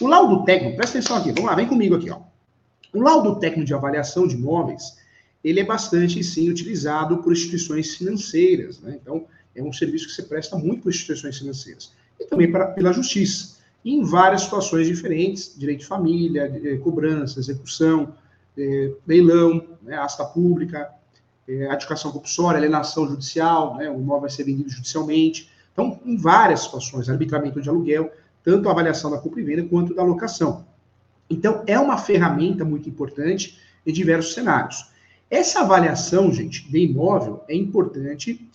O 0.00 0.06
laudo 0.06 0.44
técnico, 0.44 0.76
presta 0.76 0.98
atenção 0.98 1.16
aqui, 1.16 1.32
vamos 1.32 1.50
lá, 1.50 1.54
vem 1.54 1.66
comigo 1.66 1.96
aqui, 1.96 2.10
ó. 2.10 2.18
O 2.92 3.00
laudo 3.00 3.36
técnico 3.36 3.66
de 3.66 3.74
avaliação 3.74 4.26
de 4.26 4.34
imóveis, 4.34 4.98
ele 5.42 5.60
é 5.60 5.64
bastante, 5.64 6.22
sim, 6.22 6.50
utilizado 6.50 7.18
por 7.18 7.32
instituições 7.32 7.96
financeiras, 7.96 8.80
né? 8.80 8.98
Então, 9.00 9.26
é 9.54 9.62
um 9.62 9.72
serviço 9.72 10.06
que 10.06 10.12
você 10.12 10.22
presta 10.22 10.56
muito 10.56 10.82
por 10.82 10.90
instituições 10.90 11.38
financeiras. 11.38 11.92
E 12.18 12.24
também 12.24 12.50
para, 12.50 12.66
pela 12.66 12.92
justiça 12.92 13.62
em 13.84 14.02
várias 14.04 14.42
situações 14.42 14.86
diferentes, 14.86 15.54
direito 15.56 15.80
de 15.80 15.86
família, 15.86 16.48
de, 16.48 16.78
cobrança, 16.78 17.40
execução, 17.40 18.14
é, 18.56 18.92
leilão, 19.06 19.66
né, 19.82 19.96
asta 19.96 20.24
pública, 20.24 20.90
é, 21.48 21.66
adjudicação 21.66 22.12
compulsória, 22.12 22.58
alienação 22.58 23.08
judicial, 23.08 23.76
né, 23.76 23.90
o 23.90 23.96
imóvel 23.96 24.22
vai 24.22 24.30
ser 24.30 24.44
vendido 24.44 24.70
judicialmente. 24.70 25.50
Então, 25.72 26.00
em 26.04 26.16
várias 26.16 26.60
situações, 26.64 27.08
arbitramento 27.08 27.60
de 27.60 27.68
aluguel, 27.68 28.12
tanto 28.44 28.68
a 28.68 28.72
avaliação 28.72 29.10
da 29.10 29.18
compra 29.18 29.40
e 29.40 29.44
venda 29.44 29.64
quanto 29.64 29.94
da 29.94 30.02
locação. 30.02 30.64
Então, 31.28 31.62
é 31.66 31.78
uma 31.78 31.96
ferramenta 31.96 32.64
muito 32.64 32.88
importante 32.88 33.58
em 33.86 33.92
diversos 33.92 34.34
cenários. 34.34 34.90
Essa 35.30 35.60
avaliação, 35.60 36.30
gente, 36.30 36.70
de 36.70 36.78
imóvel 36.78 37.42
é 37.48 37.56
importante, 37.56 38.46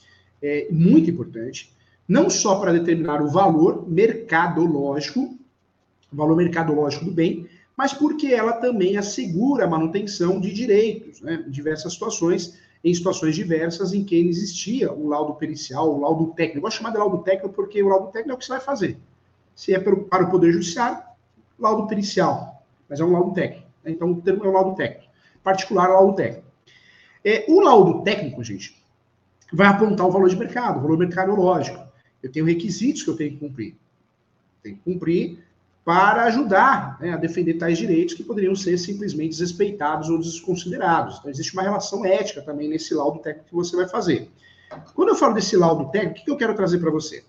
é 0.42 0.68
muito 0.70 1.10
importante, 1.10 1.74
não 2.08 2.30
só 2.30 2.60
para 2.60 2.72
determinar 2.72 3.22
o 3.22 3.30
valor 3.30 3.90
mercadológico, 3.90 5.36
o 6.14 6.16
valor 6.16 6.38
mercadológico 6.38 7.06
do 7.06 7.12
bem, 7.12 7.48
mas 7.76 7.94
porque 7.94 8.28
ela 8.28 8.54
também 8.54 8.98
assegura 8.98 9.66
a 9.66 9.70
manutenção 9.70 10.40
de 10.40 10.54
direitos, 10.54 11.22
né, 11.22 11.44
em 11.48 11.52
diversas 11.52 11.94
situações, 11.94 12.58
em 12.84 12.94
situações 12.94 13.36
diversas 13.36 13.94
em 13.94 14.04
que 14.04 14.16
existia 14.16 14.92
o 14.92 15.08
laudo 15.08 15.36
pericial, 15.36 15.94
o 15.94 16.00
laudo 16.00 16.28
técnico. 16.34 16.58
Eu 16.58 16.62
gosto 16.62 16.78
chamar 16.78 16.92
de 16.92 16.98
laudo 16.98 17.20
técnico 17.20 17.50
porque 17.50 17.82
o 17.82 17.88
laudo 17.88 18.08
técnico 18.08 18.32
é 18.32 18.34
o 18.36 18.38
que 18.38 18.46
você 18.46 18.52
vai 18.52 18.62
fazer. 18.62 18.98
Se 19.56 19.74
é 19.74 19.80
para 19.80 20.24
o 20.24 20.30
Poder 20.30 20.52
Judiciário, 20.52 21.02
laudo 21.58 21.88
pericial, 21.88 22.64
mas 22.88 23.00
é 23.00 23.04
um 23.04 23.12
laudo 23.12 23.34
técnico. 23.34 23.68
Né? 23.84 23.92
Então, 23.92 24.12
o 24.12 24.22
termo 24.22 24.46
é 24.46 24.48
um 24.48 24.54
laudo 24.54 24.76
técnico. 24.76 25.12
Particular, 25.44 25.88
laudo 25.88 26.16
técnico. 26.16 26.46
É, 27.24 27.46
o 27.48 27.60
laudo 27.60 28.04
técnico, 28.04 28.44
gente, 28.44 28.82
vai 29.52 29.68
apontar 29.68 30.06
o 30.06 30.12
valor 30.12 30.30
de 30.30 30.36
mercado, 30.36 30.78
o 30.78 30.82
valor 30.82 30.98
mercadológico. 30.98 31.86
Eu 32.22 32.32
tenho 32.32 32.46
requisitos 32.46 33.04
que 33.04 33.10
eu 33.10 33.16
tenho 33.16 33.32
que 33.32 33.38
cumprir. 33.38 33.76
Tenho 34.62 34.76
que 34.76 34.84
cumprir 34.84 35.44
para 35.88 36.26
ajudar 36.26 36.98
né, 37.00 37.14
a 37.14 37.16
defender 37.16 37.54
tais 37.54 37.78
direitos 37.78 38.14
que 38.14 38.22
poderiam 38.22 38.54
ser 38.54 38.78
simplesmente 38.78 39.30
desrespeitados 39.30 40.10
ou 40.10 40.18
desconsiderados. 40.20 41.16
Então, 41.18 41.32
existe 41.32 41.54
uma 41.54 41.62
relação 41.62 42.06
ética 42.06 42.42
também 42.42 42.68
nesse 42.68 42.94
laudo 42.94 43.20
técnico 43.20 43.48
que 43.48 43.56
você 43.56 43.74
vai 43.74 43.88
fazer. 43.88 44.30
Quando 44.94 45.08
eu 45.08 45.16
falo 45.16 45.34
desse 45.34 45.56
laudo 45.56 45.90
técnico, 45.90 46.20
o 46.20 46.26
que 46.26 46.32
eu 46.32 46.36
quero 46.36 46.54
trazer 46.54 46.80
para 46.80 46.92
você? 46.92 47.24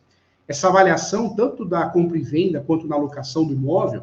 Essa 0.49 0.67
avaliação, 0.67 1.37
tanto 1.37 1.65
da 1.65 1.89
compra 1.89 2.19
e 2.19 2.21
venda 2.21 2.61
quanto 2.67 2.89
na 2.89 2.97
alocação 2.97 3.47
do 3.47 3.53
imóvel, 3.53 4.03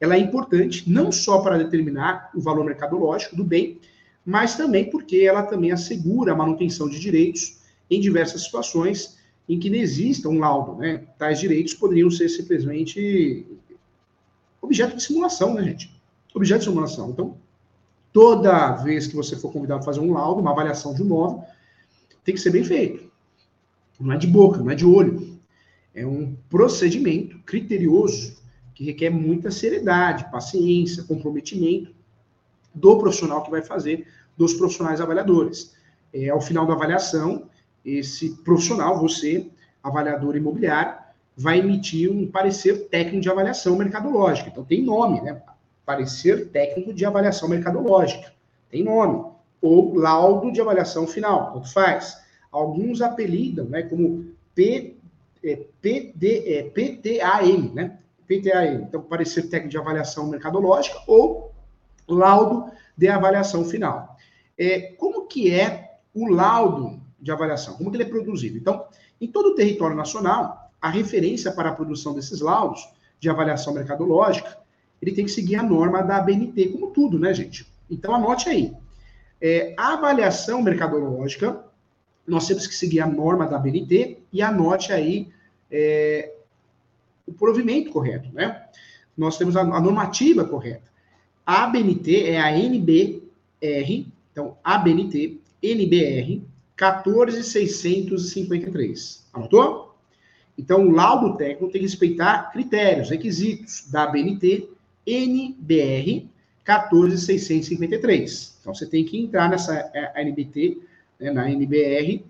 ela 0.00 0.14
é 0.14 0.18
importante 0.18 0.88
não 0.88 1.10
só 1.10 1.40
para 1.40 1.58
determinar 1.58 2.30
o 2.32 2.40
valor 2.40 2.64
mercadológico 2.64 3.34
do 3.34 3.42
bem, 3.42 3.80
mas 4.24 4.54
também 4.54 4.88
porque 4.88 5.22
ela 5.22 5.42
também 5.42 5.72
assegura 5.72 6.30
a 6.30 6.36
manutenção 6.36 6.88
de 6.88 7.00
direitos 7.00 7.58
em 7.90 8.00
diversas 8.00 8.44
situações 8.44 9.18
em 9.48 9.58
que 9.58 9.68
não 9.68 9.78
exista 9.78 10.28
um 10.28 10.38
laudo, 10.38 10.76
né? 10.76 11.02
Tais 11.18 11.40
direitos 11.40 11.74
poderiam 11.74 12.08
ser 12.08 12.28
simplesmente 12.28 13.44
objeto 14.66 14.96
de 14.96 15.02
simulação, 15.02 15.54
né, 15.54 15.62
gente? 15.62 15.94
Objeto 16.34 16.60
de 16.60 16.64
simulação. 16.66 17.10
Então, 17.10 17.36
toda 18.12 18.76
vez 18.76 19.06
que 19.06 19.16
você 19.16 19.36
for 19.36 19.52
convidado 19.52 19.80
a 19.80 19.84
fazer 19.84 20.00
um 20.00 20.12
laudo, 20.12 20.40
uma 20.40 20.50
avaliação 20.50 20.94
de 20.94 21.02
um 21.02 21.06
imóvel, 21.06 21.44
tem 22.24 22.34
que 22.34 22.40
ser 22.40 22.50
bem 22.50 22.64
feito. 22.64 23.10
Não 23.98 24.12
é 24.12 24.18
de 24.18 24.26
boca, 24.26 24.58
não 24.58 24.70
é 24.70 24.74
de 24.74 24.84
olho. 24.84 25.38
É 25.94 26.06
um 26.06 26.36
procedimento 26.50 27.38
criterioso 27.40 28.36
que 28.74 28.84
requer 28.84 29.08
muita 29.08 29.50
seriedade, 29.50 30.30
paciência, 30.30 31.04
comprometimento 31.04 31.94
do 32.74 32.98
profissional 32.98 33.42
que 33.42 33.50
vai 33.50 33.62
fazer, 33.62 34.06
dos 34.36 34.52
profissionais 34.52 35.00
avaliadores. 35.00 35.74
É, 36.12 36.28
ao 36.28 36.40
final 36.40 36.66
da 36.66 36.74
avaliação, 36.74 37.48
esse 37.82 38.36
profissional, 38.42 39.00
você, 39.00 39.48
avaliador 39.82 40.36
imobiliário, 40.36 41.05
vai 41.36 41.58
emitir 41.58 42.10
um 42.10 42.26
parecer 42.30 42.88
técnico 42.88 43.20
de 43.20 43.28
avaliação 43.28 43.76
mercadológica. 43.76 44.48
Então 44.48 44.64
tem 44.64 44.82
nome, 44.82 45.20
né? 45.20 45.42
Parecer 45.84 46.48
técnico 46.48 46.94
de 46.94 47.04
avaliação 47.04 47.48
mercadológica. 47.48 48.32
Tem 48.70 48.82
nome. 48.82 49.30
Ou 49.60 49.94
laudo 49.94 50.50
de 50.50 50.60
avaliação 50.60 51.06
final, 51.06 51.52
tanto 51.52 51.72
faz. 51.72 52.18
Alguns 52.50 53.02
apelidam, 53.02 53.66
né, 53.66 53.82
como 53.82 54.26
P, 54.54 54.96
é, 55.44 55.52
é, 55.52 56.62
PTAM, 56.62 57.74
né? 57.74 57.98
PTAM. 58.26 58.84
Então, 58.88 59.02
parecer 59.02 59.42
técnico 59.42 59.70
de 59.70 59.78
avaliação 59.78 60.28
mercadológica 60.28 60.98
ou 61.06 61.52
laudo 62.08 62.70
de 62.96 63.08
avaliação 63.08 63.64
final. 63.64 64.16
É, 64.58 64.80
como 64.98 65.26
que 65.26 65.52
é 65.52 65.98
o 66.14 66.28
laudo 66.28 66.98
de 67.20 67.30
avaliação. 67.30 67.74
Como 67.74 67.90
que 67.90 67.96
ele 67.96 68.04
é 68.04 68.08
produzido? 68.08 68.56
Então, 68.56 68.86
em 69.20 69.26
todo 69.26 69.50
o 69.50 69.54
território 69.54 69.94
nacional, 69.94 70.65
a 70.86 70.88
referência 70.88 71.50
para 71.50 71.70
a 71.70 71.72
produção 71.72 72.14
desses 72.14 72.40
laudos 72.40 72.88
de 73.18 73.28
avaliação 73.28 73.74
mercadológica, 73.74 74.56
ele 75.02 75.10
tem 75.10 75.24
que 75.24 75.32
seguir 75.32 75.56
a 75.56 75.64
norma 75.64 76.00
da 76.00 76.18
ABNT, 76.18 76.68
como 76.68 76.92
tudo, 76.92 77.18
né, 77.18 77.34
gente? 77.34 77.66
Então, 77.90 78.14
anote 78.14 78.48
aí. 78.48 78.72
É, 79.40 79.74
a 79.76 79.94
avaliação 79.94 80.62
mercadológica, 80.62 81.64
nós 82.24 82.46
temos 82.46 82.68
que 82.68 82.74
seguir 82.74 83.00
a 83.00 83.06
norma 83.06 83.48
da 83.48 83.56
ABNT 83.56 84.18
e 84.32 84.40
anote 84.40 84.92
aí 84.92 85.28
é, 85.68 86.34
o 87.26 87.32
provimento 87.32 87.90
correto, 87.90 88.32
né? 88.32 88.62
Nós 89.16 89.36
temos 89.36 89.56
a, 89.56 89.62
a 89.62 89.80
normativa 89.80 90.44
correta. 90.44 90.88
A 91.44 91.64
ABNT 91.64 92.30
é 92.30 92.40
a 92.40 92.56
NBR, 92.56 94.06
então, 94.30 94.56
ABNT, 94.62 95.40
NBR 95.60 96.44
14,653. 96.76 99.26
Anotou? 99.32 99.85
Então, 100.58 100.86
o 100.86 100.90
laudo 100.90 101.36
técnico 101.36 101.70
tem 101.70 101.80
que 101.80 101.86
respeitar 101.86 102.50
critérios, 102.50 103.10
requisitos 103.10 103.88
da 103.90 104.06
BNT 104.06 104.68
NBR 105.06 106.28
14653. 106.64 108.58
Então, 108.60 108.74
você 108.74 108.86
tem 108.86 109.04
que 109.04 109.18
entrar 109.18 109.50
nessa 109.50 109.74
é, 109.94 110.22
NBT, 110.22 110.78
né, 111.20 111.30
na 111.30 111.50
NBR 111.50 112.24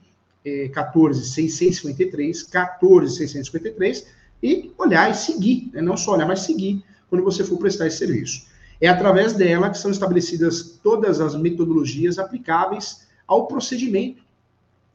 é, 0.45 0.69
14653, 0.69 2.43
14653 2.43 4.07
e 4.43 4.73
olhar 4.77 5.11
e 5.11 5.15
seguir, 5.15 5.71
né, 5.73 5.81
não 5.81 5.97
só 5.97 6.15
olhar, 6.15 6.27
mas 6.27 6.41
seguir 6.41 6.83
quando 7.09 7.23
você 7.23 7.45
for 7.45 7.57
prestar 7.59 7.87
esse 7.87 7.99
serviço. 7.99 8.47
É 8.81 8.89
através 8.89 9.33
dela 9.33 9.71
que 9.71 9.79
são 9.79 9.91
estabelecidas 9.91 10.79
todas 10.83 11.21
as 11.21 11.35
metodologias 11.35 12.19
aplicáveis 12.19 13.07
ao 13.27 13.47
procedimento 13.47 14.23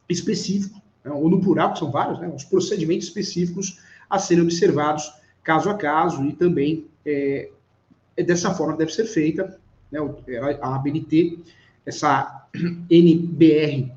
específico 0.07 0.80
né, 1.03 1.11
ou 1.11 1.29
no 1.29 1.41
plural, 1.41 1.73
que 1.73 1.79
são 1.79 1.91
vários, 1.91 2.19
né, 2.19 2.31
os 2.33 2.43
procedimentos 2.43 3.07
específicos 3.07 3.79
a 4.09 4.19
serem 4.19 4.43
observados 4.43 5.11
caso 5.43 5.69
a 5.69 5.73
caso 5.73 6.23
e 6.25 6.33
também 6.33 6.85
é, 7.05 7.49
é 8.15 8.23
dessa 8.23 8.53
forma 8.53 8.77
deve 8.77 8.93
ser 8.93 9.05
feita 9.05 9.59
né, 9.91 9.99
a 10.61 10.75
ABNT, 10.75 11.39
essa 11.85 12.47
NBR 12.89 13.91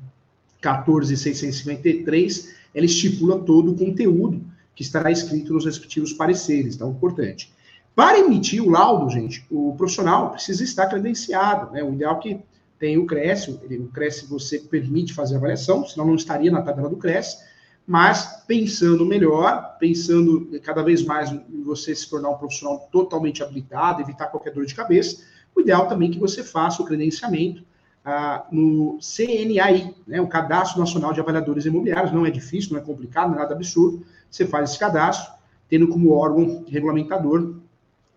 14653, 0.61 2.55
ela 2.73 2.85
estipula 2.85 3.39
todo 3.39 3.71
o 3.71 3.77
conteúdo 3.77 4.43
que 4.75 4.81
estará 4.81 5.09
escrito 5.09 5.53
nos 5.53 5.65
respectivos 5.65 6.11
pareceres, 6.11 6.75
então, 6.75 6.91
importante. 6.91 7.53
Para 7.95 8.19
emitir 8.19 8.61
o 8.61 8.69
laudo, 8.69 9.09
gente, 9.09 9.45
o 9.49 9.73
profissional 9.77 10.31
precisa 10.31 10.63
estar 10.63 10.87
credenciado, 10.87 11.71
né? 11.71 11.81
O 11.81 11.93
ideal 11.93 12.17
é 12.17 12.19
que 12.19 12.39
tem 12.85 12.99
o 12.99 13.07
CRES, 13.07 13.47
o 13.47 13.87
CRES 13.91 14.27
você 14.29 14.59
permite 14.59 15.11
fazer 15.11 15.37
avaliação, 15.37 15.83
senão 15.87 16.05
não 16.05 16.13
estaria 16.13 16.51
na 16.51 16.61
tabela 16.61 16.87
do 16.87 16.97
CRES, 16.97 17.43
mas 17.87 18.43
pensando 18.45 19.03
melhor, 19.03 19.75
pensando 19.79 20.47
cada 20.61 20.83
vez 20.83 21.03
mais 21.03 21.31
em 21.31 21.63
você 21.63 21.95
se 21.95 22.07
tornar 22.07 22.29
um 22.29 22.37
profissional 22.37 22.87
totalmente 22.91 23.41
habilitado, 23.41 24.03
evitar 24.03 24.27
qualquer 24.27 24.53
dor 24.53 24.67
de 24.67 24.75
cabeça, 24.75 25.23
o 25.55 25.61
ideal 25.61 25.87
também 25.87 26.09
é 26.09 26.13
que 26.13 26.19
você 26.19 26.43
faça 26.43 26.83
o 26.83 26.85
credenciamento 26.85 27.63
ah, 28.05 28.45
no 28.51 28.99
CNAI, 29.01 29.95
né, 30.05 30.21
o 30.21 30.27
Cadastro 30.27 30.79
Nacional 30.79 31.11
de 31.11 31.19
Avaliadores 31.19 31.65
Imobiliários, 31.65 32.13
não 32.13 32.23
é 32.23 32.29
difícil, 32.29 32.73
não 32.73 32.79
é 32.79 32.83
complicado, 32.83 33.29
não 33.29 33.37
é 33.37 33.39
nada 33.39 33.55
absurdo, 33.55 34.05
você 34.29 34.45
faz 34.45 34.69
esse 34.69 34.77
cadastro, 34.77 35.33
tendo 35.67 35.87
como 35.87 36.13
órgão 36.13 36.63
regulamentador 36.67 37.55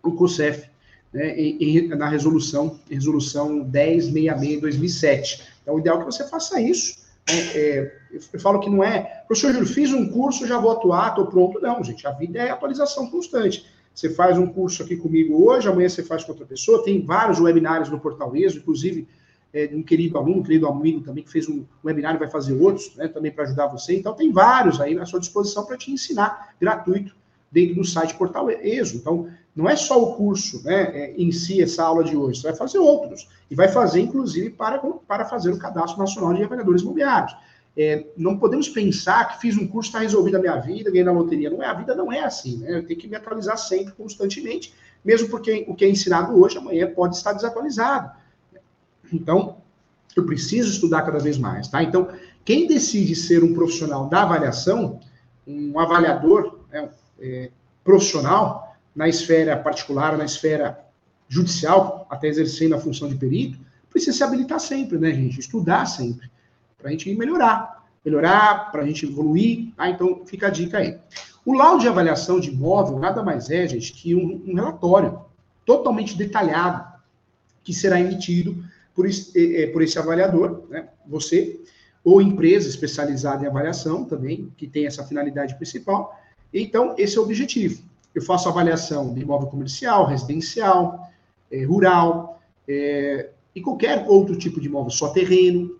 o 0.03 0.11
COSEF, 0.11 0.69
né, 1.13 1.37
em, 1.37 1.87
na 1.89 2.07
resolução, 2.07 2.79
resolução 2.89 3.63
1066 3.65 4.61
2007. 4.61 5.43
Então, 5.61 5.75
o 5.75 5.79
ideal 5.79 5.97
é 5.97 5.99
que 5.99 6.05
você 6.05 6.27
faça 6.27 6.61
isso. 6.61 6.99
Né, 7.27 7.35
é, 7.55 7.95
eu 8.33 8.39
falo 8.39 8.59
que 8.59 8.69
não 8.69 8.83
é, 8.83 9.23
professor 9.27 9.53
Júlio, 9.53 9.67
fiz 9.67 9.91
um 9.91 10.07
curso, 10.09 10.47
já 10.47 10.59
vou 10.59 10.71
atuar, 10.71 11.09
estou 11.09 11.27
pronto. 11.27 11.59
Não, 11.59 11.83
gente, 11.83 12.05
a 12.07 12.11
vida 12.11 12.39
é 12.39 12.49
atualização 12.49 13.09
constante. 13.09 13.65
Você 13.93 14.09
faz 14.09 14.37
um 14.37 14.47
curso 14.47 14.83
aqui 14.83 14.95
comigo 14.95 15.45
hoje, 15.45 15.67
amanhã 15.67 15.89
você 15.89 16.03
faz 16.03 16.23
com 16.23 16.31
outra 16.31 16.45
pessoa. 16.45 16.83
Tem 16.83 17.03
vários 17.03 17.39
webinários 17.39 17.89
no 17.89 17.99
Portal 17.99 18.35
ESO, 18.35 18.59
inclusive 18.59 19.07
é, 19.51 19.67
de 19.67 19.75
um 19.75 19.83
querido 19.83 20.17
aluno, 20.17 20.39
um 20.39 20.43
querido 20.43 20.67
amigo 20.67 21.01
também, 21.01 21.23
que 21.23 21.31
fez 21.31 21.49
um 21.49 21.65
webinário 21.83 22.17
e 22.17 22.19
vai 22.19 22.29
fazer 22.29 22.53
outros, 22.53 22.95
né, 22.95 23.07
também 23.07 23.31
para 23.31 23.43
ajudar 23.45 23.67
você. 23.67 23.97
Então, 23.97 24.13
tem 24.13 24.31
vários 24.31 24.79
aí 24.79 24.97
à 24.97 25.05
sua 25.05 25.19
disposição 25.19 25.65
para 25.65 25.77
te 25.77 25.91
ensinar 25.91 26.55
gratuito 26.61 27.15
dentro 27.51 27.75
do 27.75 27.83
site 27.83 28.15
Portal 28.15 28.49
ESO. 28.49 28.95
Então, 28.95 29.27
não 29.59 29.69
é 29.69 29.75
só 29.75 30.01
o 30.01 30.15
curso 30.15 30.63
né, 30.63 30.83
é, 30.83 31.13
em 31.17 31.33
si, 31.33 31.61
essa 31.61 31.83
aula 31.83 32.01
de 32.01 32.15
hoje, 32.15 32.39
você 32.39 32.47
vai 32.47 32.55
fazer 32.55 32.79
outros. 32.79 33.27
E 33.51 33.55
vai 33.55 33.67
fazer, 33.67 33.99
inclusive, 33.99 34.51
para, 34.51 34.79
para 34.79 35.25
fazer 35.25 35.51
o 35.51 35.59
Cadastro 35.59 35.99
Nacional 35.99 36.33
de 36.33 36.41
Avaliadores 36.41 36.81
Imobiliários. 36.81 37.35
É, 37.75 38.05
não 38.15 38.37
podemos 38.37 38.69
pensar 38.69 39.27
que 39.27 39.41
fiz 39.41 39.57
um 39.57 39.67
curso, 39.67 39.89
está 39.89 39.99
resolvida 39.99 40.37
a 40.37 40.41
minha 40.41 40.55
vida, 40.55 40.89
ganhei 40.89 41.03
na 41.03 41.11
loteria. 41.11 41.49
Não 41.49 41.61
é, 41.61 41.65
a 41.65 41.73
vida 41.73 41.93
não 41.93 42.09
é 42.09 42.23
assim, 42.23 42.55
né? 42.59 42.77
Eu 42.77 42.87
tenho 42.87 42.97
que 42.97 43.05
me 43.09 43.17
atualizar 43.17 43.57
sempre, 43.57 43.91
constantemente, 43.91 44.73
mesmo 45.03 45.27
porque 45.27 45.65
o 45.67 45.75
que 45.75 45.83
é 45.83 45.89
ensinado 45.89 46.39
hoje, 46.39 46.57
amanhã 46.57 46.89
pode 46.89 47.17
estar 47.17 47.33
desatualizado. 47.33 48.11
Então, 49.11 49.57
eu 50.15 50.25
preciso 50.25 50.71
estudar 50.71 51.01
cada 51.01 51.19
vez 51.19 51.37
mais, 51.37 51.67
tá? 51.67 51.83
Então, 51.83 52.07
quem 52.45 52.65
decide 52.65 53.13
ser 53.13 53.43
um 53.43 53.53
profissional 53.53 54.07
da 54.07 54.23
avaliação, 54.23 55.01
um 55.45 55.77
avaliador 55.77 56.59
né, 56.71 56.89
é, 57.19 57.51
profissional, 57.83 58.68
na 58.95 59.07
esfera 59.07 59.57
particular, 59.57 60.17
na 60.17 60.25
esfera 60.25 60.79
judicial, 61.27 62.07
até 62.09 62.27
exercendo 62.27 62.75
a 62.75 62.79
função 62.79 63.07
de 63.07 63.15
perito, 63.15 63.59
precisa 63.89 64.17
se 64.17 64.23
habilitar 64.23 64.59
sempre, 64.59 64.97
né, 64.97 65.11
gente? 65.11 65.39
Estudar 65.39 65.85
sempre, 65.85 66.29
para 66.77 66.89
a 66.89 66.91
gente 66.91 67.13
melhorar. 67.15 67.85
Melhorar, 68.03 68.71
para 68.71 68.81
a 68.81 68.85
gente 68.85 69.05
evoluir, 69.05 69.73
tá? 69.75 69.89
Então, 69.89 70.25
fica 70.25 70.47
a 70.47 70.49
dica 70.49 70.77
aí. 70.79 70.97
O 71.45 71.53
laudo 71.53 71.81
de 71.81 71.87
avaliação 71.87 72.39
de 72.39 72.49
imóvel 72.49 72.99
nada 72.99 73.23
mais 73.23 73.49
é, 73.49 73.67
gente, 73.67 73.93
que 73.93 74.15
um, 74.15 74.43
um 74.47 74.55
relatório 74.55 75.19
totalmente 75.65 76.17
detalhado 76.17 76.87
que 77.63 77.73
será 77.73 77.99
emitido 77.99 78.63
por, 78.95 79.05
esse, 79.05 79.67
por 79.67 79.81
esse 79.81 79.97
avaliador, 79.99 80.63
né, 80.69 80.89
você, 81.05 81.59
ou 82.03 82.21
empresa 82.21 82.67
especializada 82.67 83.43
em 83.43 83.47
avaliação 83.47 84.05
também, 84.05 84.51
que 84.57 84.67
tem 84.67 84.85
essa 84.85 85.03
finalidade 85.03 85.55
principal. 85.55 86.19
Então, 86.53 86.95
esse 86.97 87.17
é 87.17 87.21
o 87.21 87.23
objetivo. 87.23 87.83
Eu 88.19 88.25
faço 88.25 88.49
avaliação 88.49 89.13
de 89.13 89.21
imóvel 89.21 89.47
comercial, 89.47 90.05
residencial, 90.05 91.09
é, 91.49 91.63
rural, 91.63 92.41
é, 92.67 93.29
e 93.55 93.61
qualquer 93.61 94.05
outro 94.09 94.35
tipo 94.35 94.59
de 94.59 94.67
imóvel, 94.67 94.91
só 94.91 95.07
terreno, 95.07 95.79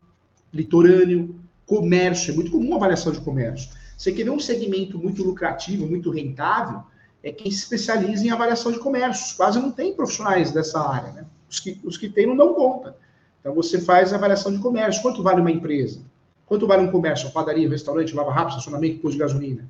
litorâneo, 0.54 1.36
comércio, 1.66 2.32
é 2.32 2.36
muito 2.36 2.50
comum 2.50 2.76
avaliação 2.76 3.12
de 3.12 3.20
comércio. 3.20 3.70
Você 3.98 4.14
quer 4.14 4.24
ver 4.24 4.30
um 4.30 4.40
segmento 4.40 4.98
muito 4.98 5.22
lucrativo, 5.22 5.86
muito 5.86 6.10
rentável, 6.12 6.82
é 7.22 7.30
quem 7.30 7.52
se 7.52 7.58
especializa 7.58 8.26
em 8.26 8.30
avaliação 8.30 8.72
de 8.72 8.80
comércios. 8.80 9.34
Quase 9.34 9.60
não 9.60 9.70
tem 9.70 9.94
profissionais 9.94 10.54
dessa 10.54 10.80
área, 10.80 11.12
né? 11.12 11.26
Os 11.50 11.60
que, 11.60 11.78
os 11.84 11.98
que 11.98 12.08
tem 12.08 12.26
não 12.26 12.38
dão 12.38 12.54
conta. 12.54 12.96
Então 13.42 13.54
você 13.54 13.82
faz 13.82 14.14
avaliação 14.14 14.54
de 14.54 14.60
comércio. 14.60 15.02
Quanto 15.02 15.22
vale 15.22 15.42
uma 15.42 15.52
empresa? 15.52 16.00
Quanto 16.46 16.66
vale 16.66 16.84
um 16.84 16.92
comércio? 16.92 17.30
Padaria, 17.32 17.68
restaurante, 17.68 18.16
lava 18.16 18.32
rápido, 18.32 18.52
estacionamento, 18.52 19.02
posto 19.02 19.16
de 19.16 19.20
gasolina. 19.20 19.70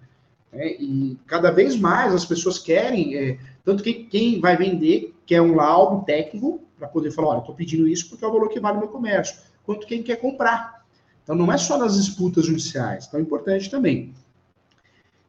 É, 0.51 0.81
e 0.81 1.17
cada 1.27 1.51
vez 1.51 1.75
mais 1.75 2.13
as 2.13 2.25
pessoas 2.25 2.57
querem, 2.57 3.15
é, 3.15 3.37
tanto 3.63 3.83
que 3.83 3.93
quem 3.93 4.39
vai 4.39 4.57
vender 4.57 5.13
quer 5.25 5.41
um 5.41 5.55
laudo 5.55 6.03
técnico 6.05 6.61
para 6.77 6.87
poder 6.87 7.11
falar, 7.11 7.29
olha, 7.29 7.39
estou 7.39 7.53
pedindo 7.53 7.87
isso 7.87 8.09
porque 8.09 8.25
é 8.25 8.27
o 8.27 8.31
valor 8.31 8.49
que 8.49 8.59
vale 8.59 8.77
o 8.77 8.79
meu 8.79 8.89
comércio, 8.89 9.37
quanto 9.63 9.85
quem 9.85 10.01
quer 10.01 10.15
comprar. 10.15 10.83
Então 11.23 11.35
não 11.35 11.51
é 11.51 11.57
só 11.57 11.77
nas 11.77 11.95
disputas 11.95 12.45
judiciais, 12.45 13.05
então 13.05 13.19
é 13.19 13.23
importante 13.23 13.69
também. 13.69 14.13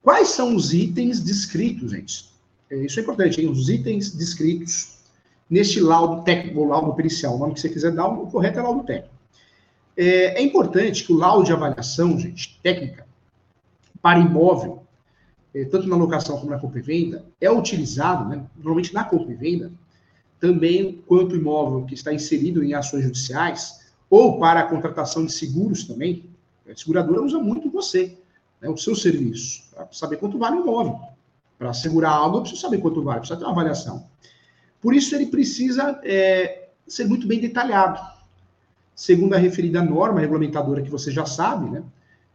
Quais 0.02 0.28
são 0.28 0.54
os 0.54 0.72
itens 0.72 1.20
descritos, 1.20 1.90
gente? 1.90 2.30
É, 2.70 2.76
isso 2.76 2.98
é 2.98 3.02
importante, 3.02 3.40
hein? 3.40 3.50
os 3.50 3.68
itens 3.68 4.10
descritos 4.14 5.00
neste 5.50 5.80
laudo 5.80 6.22
técnico, 6.22 6.60
ou 6.60 6.68
laudo 6.68 6.94
pericial, 6.94 7.34
o 7.34 7.38
nome 7.38 7.54
que 7.54 7.60
você 7.60 7.68
quiser 7.68 7.92
dar, 7.92 8.06
o 8.06 8.30
correto 8.30 8.60
é 8.60 8.62
laudo 8.62 8.84
técnico. 8.84 9.14
É, 9.96 10.40
é 10.40 10.42
importante 10.42 11.04
que 11.04 11.12
o 11.12 11.16
laudo 11.16 11.44
de 11.44 11.52
avaliação, 11.52 12.18
gente, 12.18 12.58
técnica, 12.62 13.06
para 14.00 14.20
imóvel, 14.20 14.82
tanto 15.70 15.88
na 15.88 15.96
locação 15.96 16.38
como 16.38 16.50
na 16.50 16.58
compra 16.58 16.78
e 16.78 16.82
venda, 16.82 17.24
é 17.40 17.50
utilizado, 17.50 18.28
né, 18.28 18.44
normalmente 18.56 18.94
na 18.94 19.04
compra 19.04 19.32
e 19.32 19.36
venda, 19.36 19.72
também 20.38 21.02
quanto 21.06 21.36
imóvel 21.36 21.84
que 21.84 21.94
está 21.94 22.12
inserido 22.14 22.62
em 22.62 22.72
ações 22.72 23.04
judiciais, 23.04 23.92
ou 24.08 24.38
para 24.38 24.60
a 24.60 24.64
contratação 24.64 25.26
de 25.26 25.32
seguros 25.32 25.84
também, 25.84 26.24
a 26.68 26.76
seguradora 26.76 27.22
usa 27.22 27.38
muito 27.38 27.70
você, 27.70 28.16
né, 28.60 28.68
o 28.68 28.76
seu 28.76 28.94
serviço, 28.94 29.64
para 29.74 29.88
saber 29.92 30.16
quanto 30.16 30.38
vale 30.38 30.56
o 30.56 30.62
imóvel. 30.62 30.98
Para 31.58 31.70
asegurar 31.70 32.12
algo, 32.12 32.38
eu 32.38 32.40
preciso 32.42 32.62
saber 32.62 32.78
quanto 32.78 33.02
vale, 33.02 33.20
precisa 33.20 33.38
ter 33.38 33.44
uma 33.44 33.52
avaliação. 33.52 34.06
Por 34.80 34.94
isso, 34.94 35.14
ele 35.14 35.26
precisa 35.26 36.00
é, 36.02 36.68
ser 36.86 37.06
muito 37.06 37.26
bem 37.26 37.40
detalhado. 37.40 38.00
Segundo 38.94 39.34
a 39.34 39.38
referida 39.38 39.82
norma 39.82 40.20
regulamentadora 40.20 40.82
que 40.82 40.90
você 40.90 41.10
já 41.10 41.26
sabe, 41.26 41.70
né? 41.70 41.82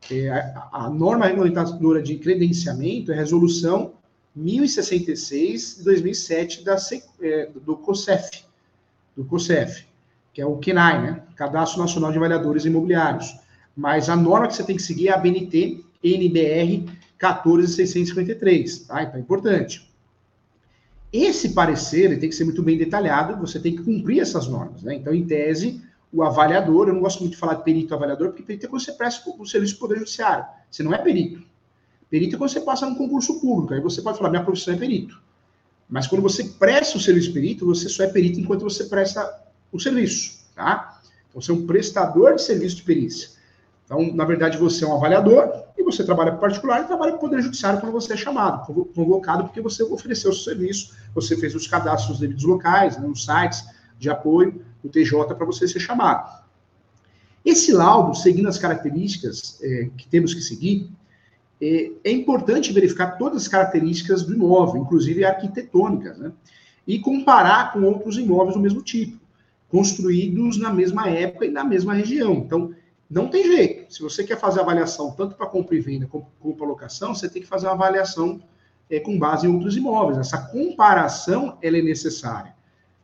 É, 0.10 0.30
a, 0.30 0.70
a, 0.72 0.90
norma 0.90 1.26
regulamentadora 1.26 2.02
de 2.02 2.18
credenciamento 2.18 3.12
é 3.12 3.16
a 3.16 3.18
resolução 3.18 3.94
1066 4.36 5.78
de 5.78 5.84
2007 5.84 6.64
da, 6.64 6.76
é, 7.22 7.50
do 7.66 7.76
COSEF, 7.78 8.44
do 9.16 9.26
que 10.34 10.42
é 10.42 10.46
o 10.46 10.58
KENAI, 10.58 11.02
né? 11.02 11.24
Cadastro 11.36 11.82
Nacional 11.82 12.12
de 12.12 12.18
Avaliadores 12.18 12.66
Imobiliários. 12.66 13.34
Mas 13.76 14.10
a 14.10 14.16
norma 14.16 14.48
que 14.48 14.56
você 14.56 14.64
tem 14.64 14.76
que 14.76 14.84
seguir 14.84 15.08
é 15.08 15.14
a 15.14 15.18
BNT 15.18 15.84
NBR 16.04 16.86
14653, 17.18 18.80
tá? 18.80 19.04
Então 19.04 19.16
é 19.16 19.20
importante. 19.20 19.90
Esse 21.12 21.50
parecer 21.54 22.20
tem 22.20 22.30
que 22.30 22.36
ser 22.36 22.44
muito 22.44 22.62
bem 22.62 22.78
detalhado, 22.78 23.40
você 23.40 23.60
tem 23.60 23.76
que 23.76 23.84
cumprir 23.84 24.20
essas 24.20 24.48
normas. 24.48 24.84
Né? 24.84 24.96
Então, 24.96 25.14
em 25.14 25.26
tese, 25.26 25.82
o 26.16 26.24
avaliador, 26.24 26.88
eu 26.88 26.94
não 26.94 27.02
gosto 27.02 27.20
muito 27.20 27.34
de 27.34 27.38
falar 27.38 27.56
de 27.56 27.64
perito 27.64 27.94
avaliador, 27.94 28.30
porque 28.30 28.42
perito 28.42 28.66
é 28.66 28.70
quando 28.70 28.82
você 28.82 28.94
presta 28.94 29.30
o 29.30 29.46
serviço 29.46 29.74
do 29.74 29.80
Poder 29.80 29.98
Judiciário. 29.98 30.46
Você 30.72 30.82
não 30.82 30.94
é 30.94 30.98
perito. 30.98 31.44
Perito 32.10 32.36
é 32.36 32.38
quando 32.38 32.52
você 32.52 32.62
passa 32.62 32.90
no 32.90 32.96
concurso 32.96 33.42
público. 33.42 33.74
Aí 33.74 33.82
você 33.82 34.02
pode 34.02 34.18
falar, 34.18 34.30
minha 34.30 34.44
profissão 34.44 34.74
é 34.74 34.78
perito. 34.78 35.22
Mas 35.90 36.08
quando 36.08 36.22
você 36.22 36.46
presta 36.46 36.98
o 36.98 37.02
serviço 37.02 37.34
perito, 37.34 37.66
você 37.66 37.90
só 37.90 38.04
é 38.04 38.08
perito 38.08 38.40
enquanto 38.40 38.62
você 38.62 38.86
presta 38.86 39.44
o 39.74 39.80
serviço. 39.80 40.40
Tá? 40.56 41.02
Então, 41.30 41.42
você 41.42 41.52
é 41.52 41.54
um 41.54 41.68
prestador 41.68 42.36
de 42.36 42.42
serviço 42.42 42.78
de 42.78 42.84
perícia. 42.84 43.32
Então, 43.84 44.14
na 44.16 44.24
verdade, 44.24 44.58
você 44.58 44.86
é 44.86 44.88
um 44.88 44.96
avaliador 44.96 45.66
e 45.78 45.84
você 45.84 46.02
trabalha 46.02 46.32
para 46.32 46.40
particular 46.40 46.82
e 46.82 46.86
trabalha 46.86 47.12
para 47.12 47.18
o 47.18 47.22
Poder 47.22 47.42
Judiciário 47.42 47.82
quando 47.82 47.92
você 47.92 48.14
é 48.14 48.18
chamado, 48.18 48.66
convocado, 48.96 49.44
porque 49.44 49.60
você 49.60 49.84
ofereceu 49.84 50.32
o 50.32 50.34
seu 50.34 50.54
serviço, 50.56 50.96
você 51.14 51.36
fez 51.36 51.54
os 51.54 51.68
cadastros 51.68 52.20
devidos 52.20 52.46
locais, 52.46 52.98
né, 52.98 53.06
nos 53.06 53.26
sites 53.26 53.64
de 54.00 54.10
apoio 54.10 54.65
do 54.86 54.90
TJ 54.90 55.36
para 55.36 55.46
você 55.46 55.68
ser 55.68 55.80
chamado. 55.80 56.44
Esse 57.44 57.72
laudo, 57.72 58.16
seguindo 58.16 58.48
as 58.48 58.58
características 58.58 59.60
é, 59.62 59.90
que 59.98 60.08
temos 60.08 60.34
que 60.34 60.42
seguir, 60.42 60.90
é, 61.62 61.92
é, 62.04 62.12
importante 62.12 62.74
verificar 62.74 63.18
todas 63.18 63.44
as 63.44 63.48
características 63.48 64.24
do 64.24 64.34
imóvel, 64.34 64.82
inclusive 64.82 65.24
arquitetônicas, 65.24 66.18
né? 66.18 66.32
E 66.88 67.00
comparar 67.00 67.74
com 67.74 67.82
outros 67.84 68.18
imóveis 68.18 68.56
do 68.56 68.62
mesmo 68.62 68.82
tipo, 68.82 69.18
construídos 69.70 70.58
na 70.58 70.72
mesma 70.72 71.10
época 71.10 71.46
e 71.46 71.52
na 71.52 71.64
mesma 71.64 71.94
região. 71.94 72.34
Então, 72.34 72.74
não 73.10 73.28
tem 73.28 73.44
jeito. 73.44 73.94
Se 73.94 74.02
você 74.02 74.24
quer 74.24 74.40
fazer 74.40 74.60
avaliação 74.60 75.12
tanto 75.12 75.36
para 75.36 75.48
compra 75.48 75.76
e 75.76 75.80
venda 75.80 76.08
como, 76.08 76.28
como 76.40 76.56
para 76.56 76.68
locação, 76.68 77.16
você 77.16 77.30
tem 77.30 77.42
que 77.42 77.48
fazer 77.48 77.68
uma 77.68 77.74
avaliação 77.74 78.42
é, 78.90 79.00
com 79.00 79.18
base 79.18 79.48
em 79.48 79.54
outros 79.54 79.76
imóveis. 79.76 80.18
Essa 80.18 80.38
comparação 80.38 81.58
ela 81.62 81.78
é 81.78 81.82
necessária. 81.82 82.55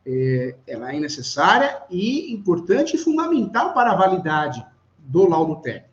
É, 0.04 0.56
ela 0.66 0.92
é 0.94 0.98
necessária 0.98 1.82
e 1.88 2.32
importante 2.32 2.96
e 2.96 2.98
fundamental 2.98 3.72
para 3.72 3.92
a 3.92 3.96
validade 3.96 4.64
do 4.98 5.28
laudo 5.28 5.56
técnico. 5.56 5.92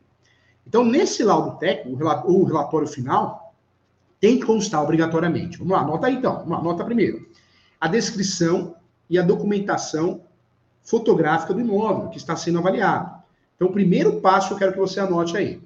Então, 0.66 0.84
nesse 0.84 1.24
laudo 1.24 1.58
técnico, 1.58 2.04
o 2.26 2.44
relatório 2.44 2.88
final, 2.88 3.54
tem 4.20 4.40
que 4.40 4.46
constar 4.46 4.84
obrigatoriamente. 4.84 5.58
Vamos 5.58 5.74
lá, 5.74 5.80
anota 5.80 6.08
aí 6.08 6.16
então. 6.16 6.36
Vamos 6.38 6.52
lá, 6.52 6.58
anota 6.58 6.84
primeiro. 6.84 7.28
A 7.80 7.88
descrição 7.88 8.76
e 9.10 9.18
a 9.18 9.24
documentação 9.24 10.22
fotográfica 10.84 11.54
do 11.54 11.62
imóvel 11.62 12.10
que 12.10 12.18
está 12.18 12.36
sendo 12.36 12.60
avaliado. 12.60 13.20
Então, 13.56 13.68
o 13.68 13.72
primeiro 13.72 14.22
passo 14.22 14.54
eu 14.54 14.58
quero 14.58 14.74
que 14.74 14.80
você 14.80 15.00
anote 15.00 15.36
aí. 15.38 15.62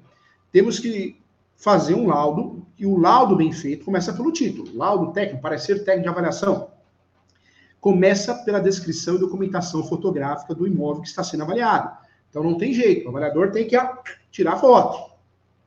Temos 0.50 0.78
que 0.78 1.20
fazer 1.56 1.94
um 1.94 2.06
laudo, 2.06 2.66
e 2.78 2.86
o 2.86 2.98
laudo 2.98 3.36
bem 3.36 3.52
feito 3.52 3.84
começa 3.84 4.12
pelo 4.12 4.32
título. 4.32 4.76
Laudo 4.76 5.12
técnico, 5.12 5.42
parecer 5.42 5.84
técnico 5.84 6.02
de 6.02 6.08
avaliação. 6.08 6.70
Começa 7.84 8.34
pela 8.36 8.60
descrição 8.60 9.16
e 9.16 9.18
documentação 9.18 9.84
fotográfica 9.84 10.54
do 10.54 10.66
imóvel 10.66 11.02
que 11.02 11.08
está 11.08 11.22
sendo 11.22 11.42
avaliado. 11.42 11.94
Então, 12.30 12.42
não 12.42 12.56
tem 12.56 12.72
jeito. 12.72 13.04
O 13.04 13.10
avaliador 13.10 13.50
tem 13.50 13.68
que 13.68 13.76
tirar 14.32 14.56
foto, 14.56 15.12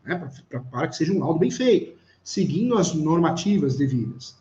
né, 0.04 0.28
para 0.72 0.88
que 0.88 0.96
seja 0.96 1.14
um 1.14 1.20
laudo 1.20 1.38
bem 1.38 1.52
feito, 1.52 1.96
seguindo 2.24 2.76
as 2.76 2.92
normativas 2.92 3.78
devidas. 3.78 4.36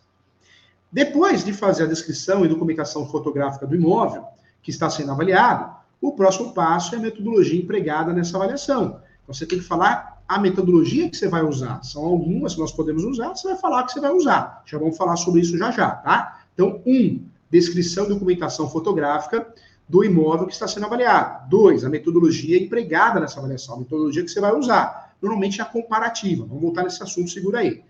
Depois 0.90 1.44
de 1.44 1.52
fazer 1.52 1.82
a 1.82 1.86
descrição 1.86 2.46
e 2.46 2.48
documentação 2.48 3.06
fotográfica 3.10 3.66
do 3.66 3.74
imóvel 3.74 4.24
que 4.62 4.70
está 4.70 4.88
sendo 4.88 5.12
avaliado, 5.12 5.76
o 6.00 6.12
próximo 6.12 6.54
passo 6.54 6.94
é 6.94 6.98
a 6.98 7.02
metodologia 7.02 7.60
empregada 7.60 8.10
nessa 8.10 8.38
avaliação. 8.38 9.02
Então, 9.22 9.34
você 9.34 9.44
tem 9.44 9.58
que 9.58 9.64
falar 9.66 10.22
a 10.26 10.38
metodologia 10.38 11.10
que 11.10 11.16
você 11.18 11.28
vai 11.28 11.44
usar. 11.44 11.82
São 11.82 12.06
algumas 12.06 12.54
que 12.54 12.60
nós 12.60 12.72
podemos 12.72 13.04
usar, 13.04 13.36
você 13.36 13.48
vai 13.48 13.58
falar 13.58 13.82
que 13.82 13.92
você 13.92 14.00
vai 14.00 14.12
usar. 14.12 14.62
Já 14.64 14.78
vamos 14.78 14.96
falar 14.96 15.16
sobre 15.16 15.42
isso 15.42 15.58
já 15.58 15.70
já, 15.70 15.90
tá? 15.90 16.40
Então, 16.54 16.80
um, 16.86 17.35
descrição 17.50 18.06
e 18.06 18.08
documentação 18.08 18.68
fotográfica 18.68 19.52
do 19.88 20.04
imóvel 20.04 20.46
que 20.46 20.52
está 20.52 20.66
sendo 20.66 20.86
avaliado. 20.86 21.48
Dois, 21.48 21.84
a 21.84 21.88
metodologia 21.88 22.58
empregada 22.58 23.20
nessa 23.20 23.38
avaliação, 23.38 23.76
a 23.76 23.78
metodologia 23.78 24.22
que 24.22 24.30
você 24.30 24.40
vai 24.40 24.52
usar. 24.52 25.14
Normalmente 25.22 25.60
é 25.60 25.62
a 25.62 25.66
comparativa. 25.66 26.44
Vamos 26.44 26.62
voltar 26.62 26.82
nesse 26.82 27.02
assunto, 27.02 27.30
segura 27.30 27.60
aí. 27.60 27.82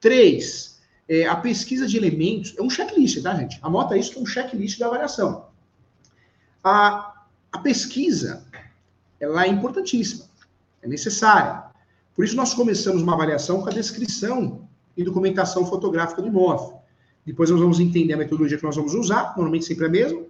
Três, 0.00 0.80
é, 1.08 1.26
a 1.26 1.36
pesquisa 1.36 1.86
de 1.86 1.96
elementos. 1.96 2.54
É 2.58 2.62
um 2.62 2.68
checklist, 2.68 3.22
tá, 3.22 3.34
gente? 3.34 3.58
Anota 3.62 3.96
isso 3.96 4.12
que 4.12 4.18
é 4.18 4.22
um 4.22 4.26
checklist 4.26 4.78
da 4.78 4.86
avaliação. 4.86 5.46
A, 6.62 7.24
a 7.52 7.58
pesquisa, 7.58 8.44
ela 9.20 9.44
é 9.44 9.48
importantíssima, 9.48 10.24
é 10.82 10.88
necessária. 10.88 11.64
Por 12.14 12.24
isso, 12.24 12.36
nós 12.36 12.54
começamos 12.54 13.02
uma 13.02 13.14
avaliação 13.14 13.60
com 13.60 13.68
a 13.68 13.72
descrição 13.72 14.68
e 14.96 15.04
documentação 15.04 15.66
fotográfica 15.66 16.22
do 16.22 16.28
imóvel. 16.28 16.80
Depois 17.26 17.50
nós 17.50 17.60
vamos 17.60 17.80
entender 17.80 18.12
a 18.12 18.16
metodologia 18.16 18.58
que 18.58 18.64
nós 18.64 18.76
vamos 18.76 18.94
usar, 18.94 19.34
normalmente 19.36 19.64
sempre 19.64 19.86
a 19.86 19.88
mesma, 19.88 20.20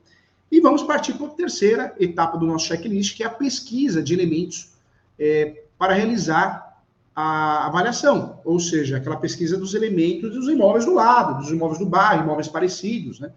e 0.51 0.61
vamos 0.61 0.83
partir 0.83 1.15
para 1.15 1.27
a 1.27 1.31
terceira 1.31 1.95
etapa 1.99 2.39
do 2.39 2.47
nosso 2.47 2.67
checklist, 2.67 3.17
que 3.17 3.23
é 3.23 3.27
a 3.27 3.31
pesquisa 3.31 4.03
de 4.03 4.15
elementos 4.15 4.73
é, 5.19 5.65
para 5.77 5.95
realizar 5.95 6.83
a 7.15 7.67
avaliação, 7.67 8.41
ou 8.45 8.59
seja, 8.59 8.97
aquela 8.97 9.17
pesquisa 9.17 9.57
dos 9.57 9.75
elementos 9.75 10.33
dos 10.33 10.49
imóveis 10.49 10.85
do 10.85 10.95
lado, 10.95 11.41
dos 11.41 11.51
imóveis 11.51 11.79
do 11.79 11.87
bairro, 11.87 12.25
imóveis 12.25 12.49
parecidos, 12.49 13.21
né? 13.21 13.33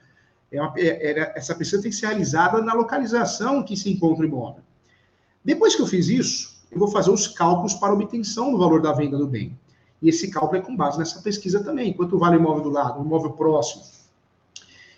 É 0.51 0.61
uma, 0.61 0.73
é, 0.77 1.11
é, 1.11 1.33
essa 1.35 1.53
pesquisa 1.53 1.81
tem 1.81 1.91
que 1.91 1.97
ser 1.97 2.07
realizada 2.07 2.61
na 2.61 2.73
localização 2.73 3.61
que 3.63 3.75
se 3.75 3.91
encontra 3.91 4.23
o 4.23 4.27
imóvel. 4.27 4.63
Depois 5.43 5.75
que 5.75 5.81
eu 5.81 5.87
fiz 5.87 6.07
isso, 6.07 6.57
eu 6.71 6.79
vou 6.79 6.87
fazer 6.87 7.11
os 7.11 7.27
cálculos 7.27 7.73
para 7.73 7.93
obtenção 7.93 8.51
do 8.51 8.57
valor 8.57 8.81
da 8.81 8.93
venda 8.93 9.17
do 9.17 9.27
bem. 9.27 9.57
E 10.01 10.09
esse 10.09 10.29
cálculo 10.29 10.61
é 10.61 10.63
com 10.63 10.75
base 10.75 10.97
nessa 10.97 11.21
pesquisa 11.21 11.63
também. 11.63 11.93
Quanto 11.93 12.17
vale 12.17 12.37
o 12.37 12.39
imóvel 12.39 12.63
do 12.63 12.69
lado, 12.69 12.99
o 12.99 13.05
imóvel 13.05 13.31
próximo? 13.31 13.83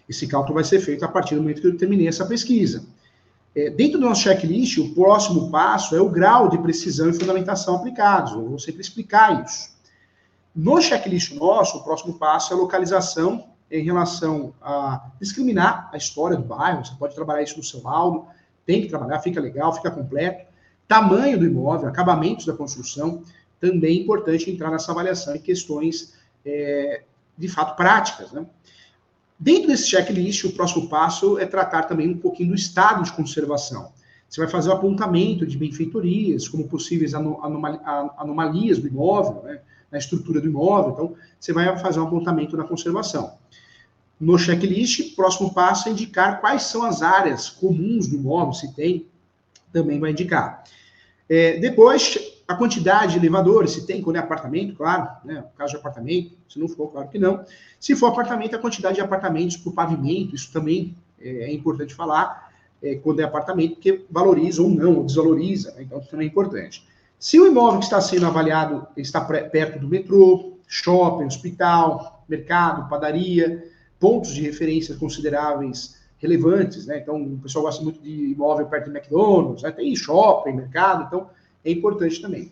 Esse 0.07 0.27
cálculo 0.27 0.55
vai 0.55 0.63
ser 0.63 0.79
feito 0.79 1.05
a 1.05 1.07
partir 1.07 1.35
do 1.35 1.41
momento 1.41 1.61
que 1.61 1.67
eu 1.67 1.77
terminei 1.77 2.07
essa 2.07 2.25
pesquisa. 2.25 2.85
É, 3.55 3.69
dentro 3.69 3.99
do 3.99 4.05
nosso 4.05 4.23
checklist, 4.23 4.77
o 4.77 4.93
próximo 4.93 5.49
passo 5.49 5.95
é 5.95 6.01
o 6.01 6.09
grau 6.09 6.49
de 6.49 6.57
precisão 6.57 7.09
e 7.09 7.13
fundamentação 7.13 7.75
aplicados. 7.75 8.33
Eu 8.33 8.49
vou 8.49 8.59
sempre 8.59 8.81
explicar 8.81 9.43
isso. 9.43 9.69
No 10.55 10.81
checklist 10.81 11.33
nosso, 11.35 11.77
o 11.77 11.83
próximo 11.83 12.15
passo 12.15 12.53
é 12.53 12.55
a 12.55 12.59
localização 12.59 13.45
em 13.71 13.83
relação 13.83 14.53
a 14.61 15.09
discriminar 15.19 15.89
a 15.93 15.97
história 15.97 16.35
do 16.35 16.43
bairro. 16.43 16.83
Você 16.83 16.93
pode 16.97 17.13
trabalhar 17.13 17.43
isso 17.43 17.57
no 17.57 17.63
seu 17.63 17.81
laudo, 17.83 18.25
tem 18.65 18.81
que 18.81 18.87
trabalhar, 18.87 19.19
fica 19.19 19.39
legal, 19.39 19.73
fica 19.73 19.91
completo. 19.91 20.47
Tamanho 20.87 21.37
do 21.37 21.45
imóvel, 21.45 21.87
acabamentos 21.87 22.45
da 22.45 22.53
construção, 22.53 23.23
também 23.59 23.97
é 23.97 24.01
importante 24.01 24.49
entrar 24.49 24.71
nessa 24.71 24.91
avaliação 24.91 25.35
em 25.35 25.39
questões 25.39 26.13
é, 26.45 27.03
de 27.37 27.47
fato 27.47 27.75
práticas. 27.75 28.31
Né? 28.31 28.45
Dentro 29.39 29.67
desse 29.67 29.89
checklist, 29.89 30.43
o 30.45 30.51
próximo 30.51 30.89
passo 30.89 31.37
é 31.37 31.45
tratar 31.45 31.83
também 31.83 32.09
um 32.09 32.17
pouquinho 32.17 32.49
do 32.49 32.55
estado 32.55 33.03
de 33.03 33.11
conservação. 33.13 33.91
Você 34.27 34.41
vai 34.41 34.49
fazer 34.49 34.69
o 34.69 34.73
apontamento 34.73 35.45
de 35.45 35.57
benfeitorias, 35.57 36.47
como 36.47 36.67
possíveis 36.67 37.13
anomalias 37.15 38.77
do 38.77 38.87
imóvel, 38.87 39.41
né, 39.43 39.59
na 39.91 39.97
estrutura 39.97 40.39
do 40.39 40.47
imóvel. 40.47 40.91
Então, 40.93 41.15
você 41.39 41.51
vai 41.51 41.77
fazer 41.79 41.99
um 41.99 42.03
apontamento 42.03 42.55
na 42.55 42.63
conservação. 42.63 43.33
No 44.19 44.37
checklist, 44.37 45.15
próximo 45.15 45.53
passo 45.53 45.89
é 45.89 45.93
indicar 45.93 46.41
quais 46.41 46.63
são 46.63 46.83
as 46.83 47.01
áreas 47.01 47.49
comuns 47.49 48.07
do 48.07 48.17
imóvel, 48.17 48.53
se 48.53 48.73
tem, 48.75 49.07
também 49.71 49.99
vai 49.99 50.11
indicar. 50.11 50.63
É, 51.27 51.57
depois, 51.57 52.19
a 52.49 52.55
quantidade 52.55 53.11
de 53.11 53.19
elevadores, 53.19 53.73
se 53.73 53.85
tem, 53.85 54.01
quando 54.01 54.15
é 54.15 54.19
apartamento, 54.19 54.75
claro, 54.75 55.07
né? 55.23 55.35
No 55.35 55.55
caso 55.55 55.73
de 55.73 55.77
apartamento, 55.77 56.35
se 56.49 56.57
não 56.57 56.67
for, 56.67 56.87
claro 56.87 57.07
que 57.07 57.19
não. 57.19 57.45
Se 57.79 57.95
for 57.95 58.07
apartamento, 58.07 58.55
a 58.55 58.59
quantidade 58.59 58.95
de 58.95 59.01
apartamentos 59.01 59.55
por 59.55 59.71
pavimento, 59.71 60.33
isso 60.33 60.51
também 60.51 60.95
é, 61.21 61.43
é 61.43 61.53
importante 61.53 61.93
falar, 61.93 62.51
é, 62.81 62.95
quando 62.95 63.19
é 63.19 63.23
apartamento, 63.23 63.75
porque 63.75 64.03
valoriza 64.09 64.63
ou 64.63 64.69
não, 64.71 64.95
ou 64.95 65.03
desvaloriza, 65.03 65.73
né? 65.73 65.83
então 65.83 65.99
isso 65.99 66.09
também 66.09 66.25
é 66.25 66.29
importante. 66.31 66.87
Se 67.19 67.39
o 67.39 67.45
imóvel 67.45 67.81
que 67.81 67.85
está 67.85 68.01
sendo 68.01 68.25
avaliado 68.25 68.87
está 68.97 69.21
perto 69.21 69.77
do 69.77 69.87
metrô, 69.87 70.57
shopping, 70.67 71.25
hospital, 71.25 72.25
mercado, 72.27 72.89
padaria, 72.89 73.63
pontos 73.99 74.33
de 74.33 74.41
referência 74.41 74.95
consideráveis 74.95 75.99
relevantes, 76.17 76.87
né? 76.87 76.97
Então, 76.97 77.21
o 77.21 77.37
pessoal 77.37 77.65
gosta 77.65 77.83
muito 77.83 78.01
de 78.01 78.31
imóvel 78.31 78.65
perto 78.65 78.89
de 78.89 78.97
McDonald's, 78.97 79.61
né? 79.61 79.71
tem 79.71 79.95
shopping, 79.95 80.53
mercado, 80.53 81.03
então 81.03 81.29
é 81.63 81.71
importante 81.71 82.21
também. 82.21 82.51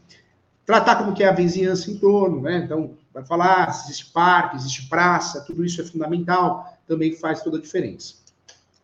Tratar 0.66 0.98
como 0.98 1.14
que 1.14 1.24
é 1.24 1.28
a 1.28 1.34
vizinhança 1.34 1.90
em 1.90 1.98
torno, 1.98 2.42
né? 2.42 2.58
Então, 2.66 2.92
vai 3.14 3.26
falar 3.26 3.72
se 3.72 3.86
existe 3.86 4.12
parque, 4.12 4.58
existe 4.58 4.88
praça, 4.88 5.42
tudo 5.42 5.64
isso 5.64 5.82
é 5.82 5.84
fundamental, 5.84 6.78
também 6.88 7.16
faz 7.16 7.42
toda 7.42 7.58
a 7.58 7.62
diferença. 7.62 8.16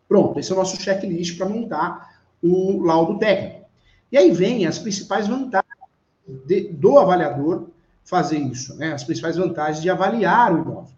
Pronto, 0.08 0.40
esse 0.40 0.52
é 0.52 0.56
o 0.56 0.58
nosso 0.58 0.82
checklist 0.82 1.38
para 1.38 1.50
montar 1.50 2.22
o 2.42 2.84
laudo 2.84 3.18
técnico. 3.20 3.66
E 4.12 4.18
aí 4.18 4.32
vem 4.32 4.66
as 4.66 4.78
principais 4.78 5.28
vantagens 5.28 5.74
de, 6.46 6.70
do 6.70 6.98
avaliador 6.98 7.68
fazer 8.04 8.38
isso, 8.38 8.76
né? 8.76 8.94
As 8.94 9.04
principais 9.04 9.38
vantagens 9.38 9.82
de 9.82 9.90
avaliar 9.90 10.54
o 10.54 10.60
imóvel. 10.60 10.94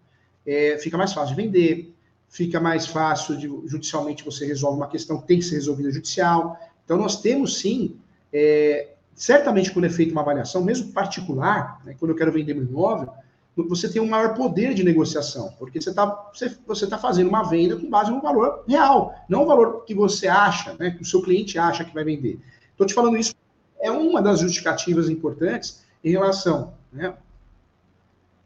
É, 0.45 0.77
fica 0.79 0.97
mais 0.97 1.13
fácil 1.13 1.35
de 1.35 1.41
vender, 1.41 1.95
fica 2.29 2.59
mais 2.59 2.85
fácil 2.85 3.38
de 3.38 3.47
judicialmente 3.67 4.23
você 4.23 4.45
resolve 4.45 4.77
uma 4.77 4.88
questão 4.88 5.19
que 5.19 5.27
tem 5.27 5.39
que 5.39 5.45
ser 5.45 5.55
resolvida 5.55 5.91
judicial. 5.91 6.59
Então, 6.83 6.97
nós 6.97 7.21
temos 7.21 7.59
sim, 7.59 7.97
é, 8.33 8.94
certamente 9.15 9.71
quando 9.71 9.86
é 9.86 9.89
feita 9.89 10.12
uma 10.12 10.21
avaliação, 10.21 10.63
mesmo 10.63 10.91
particular, 10.91 11.82
né, 11.86 11.95
quando 11.97 12.12
eu 12.12 12.17
quero 12.17 12.32
vender 12.32 12.56
um 12.56 12.62
imóvel, 12.62 13.10
você 13.56 13.88
tem 13.88 14.01
um 14.01 14.10
maior 14.10 14.36
poder 14.36 14.73
de 14.73 14.84
negociação, 14.84 15.54
porque 15.58 15.80
você 15.80 15.89
está 15.89 16.30
você, 16.34 16.58
você 16.67 16.86
tá 16.86 16.97
fazendo 16.97 17.30
uma 17.30 17.43
venda 17.43 17.78
com 17.78 17.89
base 17.89 18.12
no 18.12 18.21
valor 18.21 18.65
real, 18.67 19.15
não 19.30 19.43
o 19.43 19.47
valor 19.47 19.86
que 19.86 19.95
você 19.95 20.28
acha, 20.28 20.75
né, 20.78 20.91
que 20.91 21.01
o 21.01 21.06
seu 21.06 21.21
cliente 21.21 21.58
acha 21.58 21.86
que 21.86 21.93
vai 21.93 22.04
vender. 22.04 22.39
Estou 22.71 22.86
te 22.86 22.93
falando 22.93 23.15
isso, 23.15 23.34
é 23.80 23.89
uma 23.89 24.21
das 24.21 24.41
justificativas 24.41 25.10
importantes 25.10 25.86
em 26.04 26.12
relação. 26.12 26.73
Né? 26.91 27.13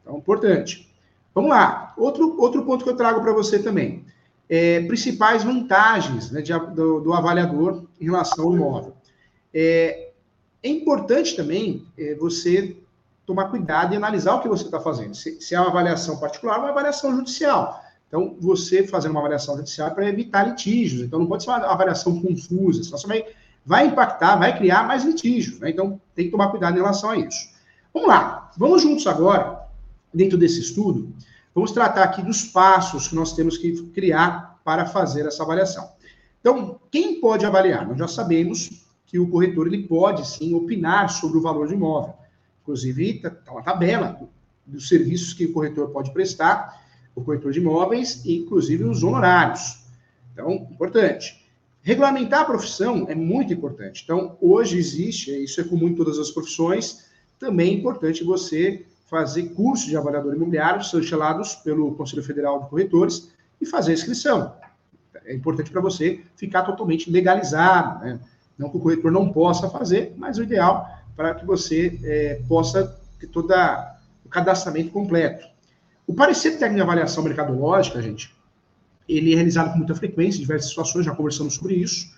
Então, 0.02 0.16
importante. 0.16 0.88
Vamos 1.34 1.50
lá. 1.50 1.92
Outro, 1.96 2.40
outro 2.40 2.64
ponto 2.64 2.84
que 2.84 2.90
eu 2.90 2.96
trago 2.96 3.20
para 3.20 3.32
você 3.32 3.58
também. 3.58 4.04
É, 4.48 4.80
principais 4.86 5.44
vantagens 5.44 6.30
né, 6.30 6.42
de, 6.42 6.52
do, 6.74 7.00
do, 7.00 7.12
avaliador 7.12 7.84
em 8.00 8.04
relação 8.04 8.46
ao 8.46 8.54
imóvel. 8.54 8.94
É, 9.54 10.09
é 10.62 10.68
importante 10.68 11.36
também 11.36 11.86
é, 11.96 12.14
você 12.14 12.76
tomar 13.26 13.46
cuidado 13.46 13.94
e 13.94 13.96
analisar 13.96 14.34
o 14.34 14.40
que 14.40 14.48
você 14.48 14.64
está 14.64 14.80
fazendo. 14.80 15.14
Se, 15.14 15.40
se, 15.40 15.54
é 15.54 15.60
uma 15.60 15.68
avaliação 15.68 16.18
particular, 16.18 16.58
uma 16.58 16.70
avaliação 16.70 17.14
judicial. 17.14 17.82
Então, 18.08 18.36
você 18.40 18.86
fazendo 18.86 19.12
uma 19.12 19.20
avaliação 19.20 19.56
judicial 19.56 19.88
é 19.88 19.90
para 19.90 20.08
evitar 20.08 20.48
litígios. 20.48 21.02
Então, 21.02 21.18
não 21.18 21.26
pode 21.26 21.44
ser 21.44 21.50
uma 21.50 21.58
avaliação 21.58 22.20
confusa, 22.20 22.82
senão 22.82 22.98
você 22.98 23.06
vai, 23.06 23.24
vai 23.64 23.86
impactar, 23.86 24.36
vai 24.36 24.56
criar 24.56 24.86
mais 24.86 25.04
litígios. 25.04 25.60
Né? 25.60 25.70
Então, 25.70 26.00
tem 26.14 26.26
que 26.26 26.30
tomar 26.32 26.48
cuidado 26.48 26.74
em 26.74 26.80
relação 26.80 27.10
a 27.10 27.16
isso. 27.16 27.50
Vamos 27.94 28.08
lá. 28.08 28.50
Vamos 28.56 28.82
juntos 28.82 29.06
agora 29.06 29.60
dentro 30.12 30.36
desse 30.36 30.60
estudo, 30.60 31.12
vamos 31.54 31.72
tratar 31.72 32.02
aqui 32.02 32.22
dos 32.22 32.44
passos 32.44 33.08
que 33.08 33.14
nós 33.14 33.32
temos 33.32 33.56
que 33.56 33.82
criar 33.90 34.60
para 34.64 34.86
fazer 34.86 35.26
essa 35.26 35.42
avaliação. 35.42 35.88
Então, 36.40 36.80
quem 36.90 37.20
pode 37.20 37.46
avaliar? 37.46 37.86
Nós 37.86 37.98
já 37.98 38.08
sabemos 38.08 38.86
que 39.10 39.18
o 39.18 39.28
corretor 39.28 39.66
ele 39.66 39.82
pode 39.88 40.26
sim 40.26 40.54
opinar 40.54 41.10
sobre 41.10 41.36
o 41.36 41.40
valor 41.40 41.66
do 41.66 41.74
imóvel. 41.74 42.14
Inclusive, 42.62 43.16
está 43.16 43.30
tá 43.30 43.50
uma 43.50 43.62
tabela 43.62 44.20
dos 44.64 44.88
serviços 44.88 45.34
que 45.34 45.46
o 45.46 45.52
corretor 45.52 45.90
pode 45.90 46.12
prestar, 46.12 46.80
o 47.16 47.24
corretor 47.24 47.50
de 47.50 47.58
imóveis, 47.58 48.24
e 48.24 48.38
inclusive 48.38 48.84
os 48.84 49.02
honorários. 49.02 49.84
Então, 50.32 50.68
importante. 50.70 51.44
Regulamentar 51.82 52.42
a 52.42 52.44
profissão 52.44 53.06
é 53.08 53.14
muito 53.16 53.52
importante. 53.52 54.02
Então, 54.04 54.38
hoje 54.40 54.78
existe, 54.78 55.32
isso 55.42 55.60
é 55.60 55.64
comum 55.64 55.88
em 55.88 55.94
todas 55.96 56.16
as 56.16 56.30
profissões, 56.30 57.10
também 57.36 57.74
é 57.74 57.78
importante 57.78 58.22
você 58.22 58.86
fazer 59.08 59.54
cursos 59.54 59.88
de 59.88 59.96
avaliador 59.96 60.36
imobiliário, 60.36 60.84
são 60.84 61.00
instalados 61.00 61.56
pelo 61.56 61.96
Conselho 61.96 62.22
Federal 62.22 62.62
de 62.62 62.68
Corretores, 62.68 63.32
e 63.60 63.66
fazer 63.66 63.90
a 63.90 63.94
inscrição. 63.94 64.54
É 65.24 65.34
importante 65.34 65.70
para 65.70 65.80
você 65.80 66.20
ficar 66.36 66.62
totalmente 66.62 67.10
legalizado, 67.10 68.04
né? 68.04 68.20
Não 68.60 68.68
que 68.68 68.76
o 68.76 68.80
corretor 68.80 69.10
não 69.10 69.32
possa 69.32 69.70
fazer, 69.70 70.12
mas 70.18 70.36
o 70.36 70.42
ideal 70.42 70.86
para 71.16 71.34
que 71.34 71.46
você 71.46 71.98
é, 72.04 72.42
possa 72.46 72.94
ter 73.18 73.26
todo 73.28 73.50
o 74.22 74.28
cadastramento 74.28 74.90
completo. 74.90 75.46
O 76.06 76.12
parecer 76.12 76.52
técnico 76.52 76.76
de 76.76 76.82
avaliação 76.82 77.24
mercadológica, 77.24 78.02
gente, 78.02 78.34
ele 79.08 79.32
é 79.32 79.36
realizado 79.36 79.72
com 79.72 79.78
muita 79.78 79.94
frequência, 79.94 80.38
em 80.38 80.42
diversas 80.42 80.68
situações, 80.68 81.06
já 81.06 81.14
conversamos 81.14 81.54
sobre 81.54 81.74
isso. 81.74 82.14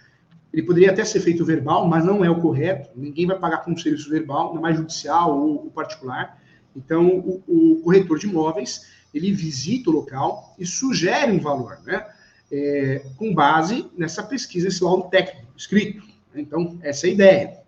Ele 0.53 0.65
poderia 0.65 0.91
até 0.91 1.05
ser 1.05 1.21
feito 1.21 1.45
verbal, 1.45 1.87
mas 1.87 2.05
não 2.05 2.25
é 2.25 2.31
o 2.31 2.41
correto. 2.41 2.91
Ninguém 2.97 3.27
vai 3.27 3.39
pagar 3.39 3.59
com 3.59 3.71
um 3.71 3.77
serviço 3.77 4.11
verbal, 4.11 4.49
ainda 4.49 4.61
mais 4.61 4.77
judicial 4.77 5.39
ou, 5.39 5.65
ou 5.65 5.71
particular. 5.71 6.39
Então, 6.75 7.07
o, 7.19 7.43
o, 7.47 7.83
corretor 7.83 8.19
de 8.19 8.27
imóveis, 8.27 8.89
ele 9.15 9.33
visita 9.33 9.91
o 9.91 9.93
local 9.93 10.55
e 10.59 10.67
sugere 10.67 11.31
um 11.31 11.41
valor, 11.41 11.79
né? 11.85 12.05
É, 12.51 13.07
com 13.17 13.33
base 13.33 13.87
nessa 13.97 14.23
pesquisa, 14.23 14.69
esse 14.69 14.83
laudo 14.83 15.09
técnico 15.09 15.47
escrito. 15.57 16.12
Então, 16.35 16.79
essa 16.83 17.07
é 17.07 17.11
a 17.11 17.13
ideia. 17.13 17.59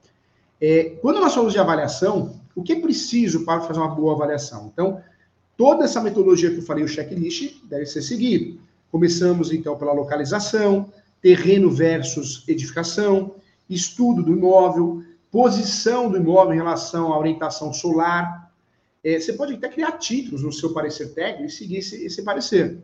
É, 0.60 0.96
quando 1.02 1.20
nós 1.20 1.32
falamos 1.34 1.52
de 1.52 1.58
avaliação, 1.58 2.40
o 2.54 2.62
que 2.62 2.72
é 2.72 2.80
preciso 2.80 3.44
para 3.44 3.60
fazer 3.60 3.78
uma 3.78 3.94
boa 3.94 4.14
avaliação? 4.14 4.70
Então, 4.72 5.00
toda 5.56 5.84
essa 5.84 6.00
metodologia 6.00 6.50
que 6.50 6.58
eu 6.58 6.62
falei, 6.62 6.84
o 6.84 6.88
checklist, 6.88 7.62
deve 7.64 7.86
ser 7.86 8.02
seguido. 8.02 8.60
Começamos, 8.90 9.52
então, 9.52 9.76
pela 9.76 9.92
localização, 9.92 10.92
terreno 11.20 11.70
versus 11.70 12.44
edificação, 12.46 13.34
estudo 13.68 14.22
do 14.22 14.32
imóvel, 14.32 15.02
posição 15.30 16.10
do 16.10 16.16
imóvel 16.16 16.54
em 16.54 16.58
relação 16.58 17.12
à 17.12 17.18
orientação 17.18 17.72
solar. 17.72 18.52
É, 19.02 19.18
você 19.18 19.32
pode 19.32 19.54
até 19.54 19.68
criar 19.68 19.92
títulos 19.92 20.42
no 20.42 20.52
seu 20.52 20.72
parecer 20.72 21.12
técnico 21.12 21.46
e 21.46 21.50
seguir 21.50 21.78
esse, 21.78 22.04
esse 22.06 22.22
parecer. 22.22 22.78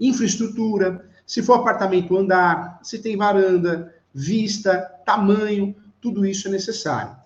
Infraestrutura, 0.00 1.08
se 1.26 1.42
for 1.42 1.54
apartamento 1.54 2.16
andar, 2.16 2.80
se 2.82 2.98
tem 2.98 3.16
varanda, 3.16 3.93
vista, 4.14 4.78
tamanho, 5.04 5.74
tudo 6.00 6.24
isso 6.24 6.46
é 6.48 6.50
necessário. 6.50 7.16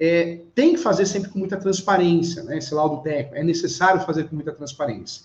É, 0.00 0.42
tem 0.54 0.74
que 0.74 0.78
fazer 0.78 1.04
sempre 1.06 1.28
com 1.28 1.38
muita 1.38 1.56
transparência, 1.56 2.42
né? 2.44 2.58
Esse 2.58 2.72
laudo 2.72 3.02
técnico 3.02 3.36
é 3.36 3.42
necessário 3.42 4.00
fazer 4.00 4.24
com 4.24 4.36
muita 4.36 4.52
transparência. 4.52 5.24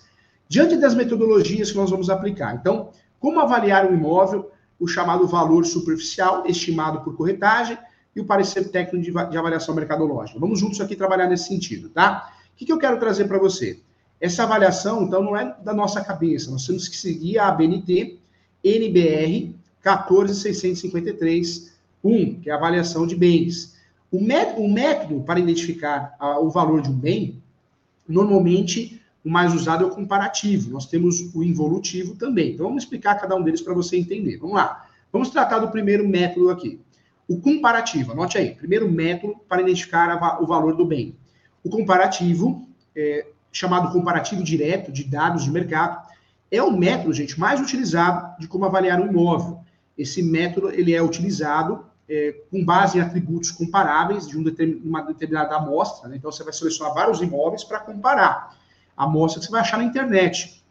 Diante 0.50 0.76
das 0.76 0.94
metodologias 0.94 1.72
que 1.72 1.78
nós 1.78 1.92
vamos 1.92 2.10
aplicar, 2.10 2.56
então, 2.56 2.90
como 3.20 3.40
avaliar 3.40 3.86
um 3.90 3.94
imóvel, 3.94 4.52
o 4.80 4.88
chamado 4.88 5.28
valor 5.28 5.66
superficial, 5.66 6.44
estimado 6.46 7.02
por 7.02 7.16
corretagem, 7.16 7.78
e 8.16 8.20
o 8.20 8.26
parecer 8.26 8.70
técnico 8.70 9.04
de, 9.04 9.12
de 9.30 9.38
avaliação 9.38 9.74
mercadológica. 9.74 10.40
Vamos 10.40 10.60
juntos 10.60 10.80
aqui 10.82 10.96
trabalhar 10.96 11.28
nesse 11.28 11.48
sentido, 11.48 11.90
tá? 11.90 12.32
O 12.54 12.56
que, 12.56 12.66
que 12.66 12.72
eu 12.72 12.78
quero 12.78 13.00
trazer 13.00 13.26
para 13.26 13.40
você? 13.40 13.80
Essa 14.20 14.44
avaliação, 14.44 15.04
então, 15.04 15.24
não 15.24 15.36
é 15.36 15.56
da 15.64 15.74
nossa 15.74 16.04
cabeça, 16.04 16.52
nós 16.52 16.66
temos 16.66 16.88
que 16.88 16.96
seguir 16.96 17.40
a 17.40 17.48
ABNT, 17.48 18.20
NBR 18.64 19.56
14653, 19.84 21.72
1, 22.04 22.42
que 22.42 22.50
é 22.50 22.54
a 22.54 22.56
avaliação 22.56 23.06
de 23.06 23.16
bens. 23.16 23.76
O 24.12 24.22
método, 24.22 24.62
o 24.62 24.72
método 24.72 25.22
para 25.22 25.40
identificar 25.40 26.16
a, 26.20 26.40
o 26.40 26.50
valor 26.50 26.82
de 26.82 26.90
um 26.90 26.94
bem, 26.94 27.42
normalmente 28.08 29.02
o 29.24 29.30
mais 29.30 29.54
usado 29.54 29.84
é 29.84 29.88
o 29.88 29.92
comparativo. 29.92 30.70
Nós 30.70 30.86
temos 30.86 31.34
o 31.34 31.44
involutivo 31.44 32.16
também. 32.16 32.54
Então 32.54 32.66
vamos 32.66 32.84
explicar 32.84 33.16
cada 33.16 33.36
um 33.36 33.44
deles 33.44 33.62
para 33.62 33.74
você 33.74 33.98
entender. 33.98 34.38
Vamos 34.38 34.56
lá. 34.56 34.86
Vamos 35.12 35.30
tratar 35.30 35.60
do 35.60 35.70
primeiro 35.70 36.08
método 36.08 36.50
aqui. 36.50 36.80
O 37.28 37.40
comparativo, 37.40 38.12
anote 38.12 38.38
aí. 38.38 38.54
Primeiro 38.54 38.92
método 38.92 39.36
para 39.48 39.62
identificar 39.62 40.10
a, 40.12 40.42
o 40.42 40.46
valor 40.46 40.76
do 40.76 40.86
bem. 40.86 41.16
O 41.64 41.70
comparativo, 41.70 42.68
é, 42.96 43.28
chamado 43.52 43.94
comparativo 43.94 44.44
direto 44.44 44.92
de 44.92 45.06
dados 45.06 45.46
de 45.46 45.52
mercado, 45.52 46.06
é 46.52 46.62
o 46.62 46.72
método, 46.72 47.14
gente, 47.14 47.40
mais 47.40 47.62
utilizado 47.62 48.38
de 48.40 48.48
como 48.48 48.66
avaliar 48.66 49.00
um 49.00 49.08
imóvel. 49.08 49.63
Esse 49.98 50.22
método 50.22 50.70
ele 50.70 50.94
é 50.94 51.02
utilizado 51.02 51.86
é, 52.10 52.36
com 52.52 52.64
base 52.64 52.98
em 52.98 53.02
atributos 53.02 53.52
comparáveis 53.52 54.28
de 54.28 54.38
um 54.38 54.44
uma 54.84 55.02
determinada 55.02 55.56
amostra. 55.56 56.10
Né? 56.10 56.18
Então, 56.18 56.32
você 56.32 56.44
vai 56.44 56.54
selecionar 56.54 56.94
vários 56.94 57.22
imóveis 57.22 57.64
para 57.64 57.80
comparar. 57.80 58.58
A 58.96 59.06
amostra 59.06 59.40
que 59.40 59.46
você 59.46 59.52
vai 59.52 59.62
achar 59.62 59.78
na 59.78 59.84
internet, 59.84 60.64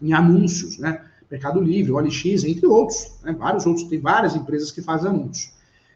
em 0.00 0.12
anúncios, 0.12 0.78
né? 0.78 1.04
Mercado 1.30 1.60
Livre, 1.60 1.92
OLX, 1.92 2.44
entre 2.44 2.66
outros. 2.66 3.12
Né? 3.22 3.32
Vários 3.32 3.66
outros, 3.66 3.86
tem 3.88 4.00
várias 4.00 4.34
empresas 4.34 4.70
que 4.70 4.80
fazem 4.80 5.10
anúncios. 5.10 5.52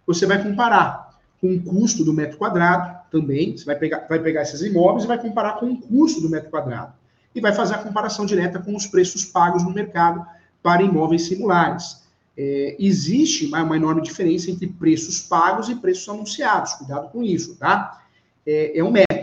Você 0.06 0.26
vai 0.26 0.42
comparar 0.42 1.18
com 1.40 1.54
o 1.54 1.62
custo 1.62 2.04
do 2.04 2.12
metro 2.12 2.36
quadrado 2.36 3.00
também. 3.10 3.56
Você 3.56 3.64
vai 3.64 3.76
pegar, 3.76 4.06
vai 4.08 4.18
pegar 4.18 4.42
esses 4.42 4.60
imóveis 4.60 5.04
e 5.04 5.06
vai 5.06 5.18
comparar 5.18 5.54
com 5.54 5.66
o 5.66 5.80
custo 5.80 6.20
do 6.20 6.28
metro 6.28 6.50
quadrado. 6.50 6.92
E 7.34 7.40
vai 7.40 7.54
fazer 7.54 7.74
a 7.74 7.78
comparação 7.78 8.26
direta 8.26 8.58
com 8.58 8.76
os 8.76 8.86
preços 8.86 9.24
pagos 9.24 9.62
no 9.62 9.70
mercado 9.70 10.26
para 10.62 10.82
imóveis 10.82 11.22
similares 11.22 12.01
é, 12.36 12.76
existe 12.78 13.46
uma, 13.46 13.62
uma, 13.62 13.76
enorme 13.76 14.02
diferença 14.02 14.50
entre 14.50 14.66
preços 14.66 15.20
pagos 15.20 15.68
e 15.68 15.74
preços 15.74 16.08
anunciados. 16.08 16.74
Cuidado 16.74 17.10
com 17.10 17.22
isso, 17.22 17.56
tá? 17.56 18.02
É, 18.46 18.78
é 18.78 18.84
um 18.84 18.90
método. 18.90 19.22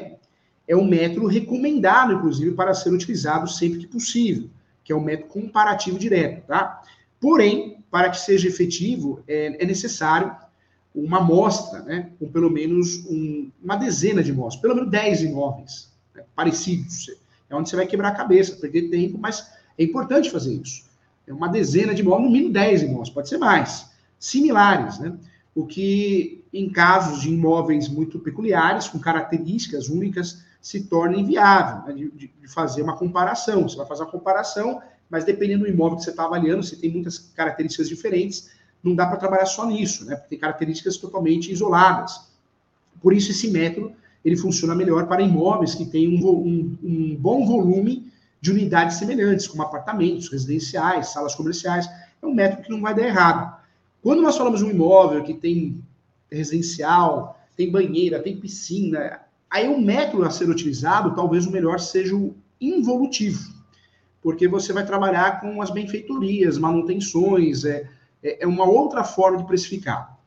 É 0.67 0.75
um 0.75 0.87
método 0.87 1.25
recomendado, 1.25 2.13
inclusive, 2.13 2.55
para 2.55 2.75
ser 2.75 2.93
utilizado 2.93 3.49
sempre 3.49 3.79
que 3.79 3.87
possível, 3.87 4.51
que 4.83 4.93
é 4.93 4.95
o 4.95 5.01
método 5.01 5.29
comparativo 5.29 5.97
direto, 5.97 6.45
tá? 6.45 6.83
Porém, 7.19 7.83
para 7.89 8.11
que 8.11 8.19
seja 8.19 8.47
efetivo, 8.47 9.23
é, 9.27 9.63
é 9.63 9.65
necessário 9.65 10.35
uma 10.93 11.17
amostra, 11.17 11.81
né, 11.81 12.11
com 12.19 12.29
pelo 12.29 12.49
menos 12.49 13.05
um, 13.05 13.51
uma 13.63 13.75
dezena 13.75 14.23
de 14.23 14.31
imóveis, 14.31 14.61
pelo 14.61 14.75
menos 14.75 14.91
10 14.91 15.23
imóveis 15.23 15.91
né, 16.13 16.23
parecidos. 16.35 17.09
É 17.49 17.55
onde 17.55 17.69
você 17.69 17.75
vai 17.75 17.87
quebrar 17.87 18.09
a 18.09 18.15
cabeça, 18.15 18.55
perder 18.55 18.89
tempo, 18.89 19.17
mas 19.17 19.51
é 19.77 19.83
importante 19.83 20.29
fazer 20.29 20.53
isso. 20.53 20.88
É 21.29 21.33
uma 21.33 21.47
dezena 21.47 21.93
de 21.93 22.01
imóveis, 22.01 22.25
no 22.25 22.31
mínimo 22.31 22.51
10 22.51 22.81
imóveis, 22.81 23.09
pode 23.11 23.29
ser 23.29 23.37
mais, 23.37 23.91
similares, 24.17 24.97
né? 24.97 25.15
O 25.53 25.65
que, 25.65 26.43
em 26.51 26.69
casos 26.71 27.21
de 27.21 27.29
imóveis 27.29 27.87
muito 27.87 28.17
peculiares, 28.17 28.87
com 28.87 28.97
características 28.97 29.89
únicas, 29.89 30.43
se 30.59 30.85
torna 30.85 31.17
inviável 31.17 31.87
né? 31.87 31.93
de, 31.93 32.27
de, 32.27 32.47
fazer 32.47 32.81
uma 32.81 32.97
comparação. 32.97 33.63
Você 33.63 33.77
vai 33.77 33.85
fazer 33.85 34.03
uma 34.03 34.11
comparação, 34.11 34.81
mas 35.07 35.23
dependendo 35.23 35.65
do 35.65 35.69
imóvel 35.69 35.97
que 35.97 36.03
você 36.03 36.09
está 36.09 36.25
avaliando, 36.25 36.63
se 36.63 36.77
tem 36.77 36.89
muitas 36.89 37.19
características 37.19 37.87
diferentes, 37.87 38.49
não 38.83 38.95
dá 38.95 39.05
para 39.05 39.17
trabalhar 39.17 39.45
só 39.45 39.67
nisso, 39.67 40.05
né? 40.05 40.15
Porque 40.15 40.29
tem 40.29 40.39
características 40.39 40.97
totalmente 40.97 41.51
isoladas. 41.51 42.27
Por 43.01 43.13
isso, 43.13 43.29
esse 43.29 43.51
método 43.51 43.93
ele 44.25 44.35
funciona 44.35 44.73
melhor 44.73 45.07
para 45.07 45.21
imóveis 45.21 45.75
que 45.75 45.85
têm 45.85 46.07
um, 46.07 46.27
um, 46.27 46.77
um 46.83 47.15
bom 47.15 47.45
volume 47.45 48.11
de 48.41 48.51
unidades 48.51 48.97
semelhantes, 48.97 49.47
como 49.47 49.63
apartamentos, 49.63 50.29
residenciais, 50.29 51.09
salas 51.09 51.35
comerciais. 51.35 51.89
É 52.21 52.25
um 52.25 52.33
método 52.33 52.63
que 52.63 52.69
não 52.69 52.81
vai 52.81 52.95
dar 52.95 53.05
errado. 53.05 53.57
Quando 54.01 54.21
nós 54.21 54.37
falamos 54.37 54.59
de 54.59 54.65
um 54.65 54.71
imóvel 54.71 55.23
que 55.23 55.33
tem 55.33 55.83
residencial, 56.31 57.39
tem 57.55 57.69
banheira, 57.69 58.21
tem 58.21 58.39
piscina, 58.39 59.19
aí 59.49 59.67
o 59.67 59.79
método 59.79 60.23
a 60.23 60.29
ser 60.29 60.49
utilizado, 60.49 61.15
talvez 61.15 61.45
o 61.45 61.51
melhor 61.51 61.79
seja 61.79 62.15
o 62.15 62.35
involutivo, 62.61 63.53
porque 64.21 64.47
você 64.47 64.71
vai 64.71 64.85
trabalhar 64.85 65.41
com 65.41 65.61
as 65.61 65.69
benfeitorias, 65.69 66.57
manutenções, 66.57 67.65
é, 67.65 67.89
é, 68.23 68.43
é 68.43 68.47
uma 68.47 68.65
outra 68.65 69.03
forma 69.03 69.37
de 69.37 69.45
precificar. 69.45 70.17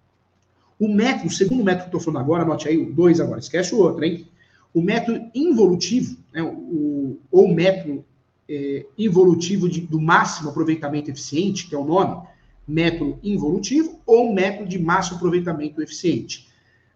O 0.78 0.88
método, 0.88 1.28
o 1.28 1.30
segundo 1.30 1.62
método 1.62 1.88
que 1.88 1.94
eu 1.94 1.98
estou 1.98 2.12
falando 2.12 2.24
agora, 2.24 2.42
anote 2.42 2.68
aí 2.68 2.76
o 2.76 2.92
dois 2.92 3.20
agora, 3.20 3.38
esquece 3.38 3.74
o 3.74 3.78
outro, 3.78 4.04
hein? 4.04 4.26
O 4.74 4.80
método 4.80 5.30
involutivo, 5.34 6.16
né, 6.32 6.42
o, 6.42 7.18
ou 7.30 7.52
método 7.52 8.04
é, 8.48 8.86
involutivo 8.98 9.68
de, 9.68 9.80
do 9.80 10.00
máximo 10.00 10.50
aproveitamento 10.50 11.10
eficiente, 11.10 11.68
que 11.68 11.74
é 11.74 11.78
o 11.78 11.84
nome, 11.84 12.26
método 12.66 13.18
involutivo, 13.22 14.00
ou 14.06 14.32
método 14.32 14.68
de 14.68 14.78
máximo 14.78 15.16
aproveitamento 15.16 15.82
eficiente. 15.82 16.48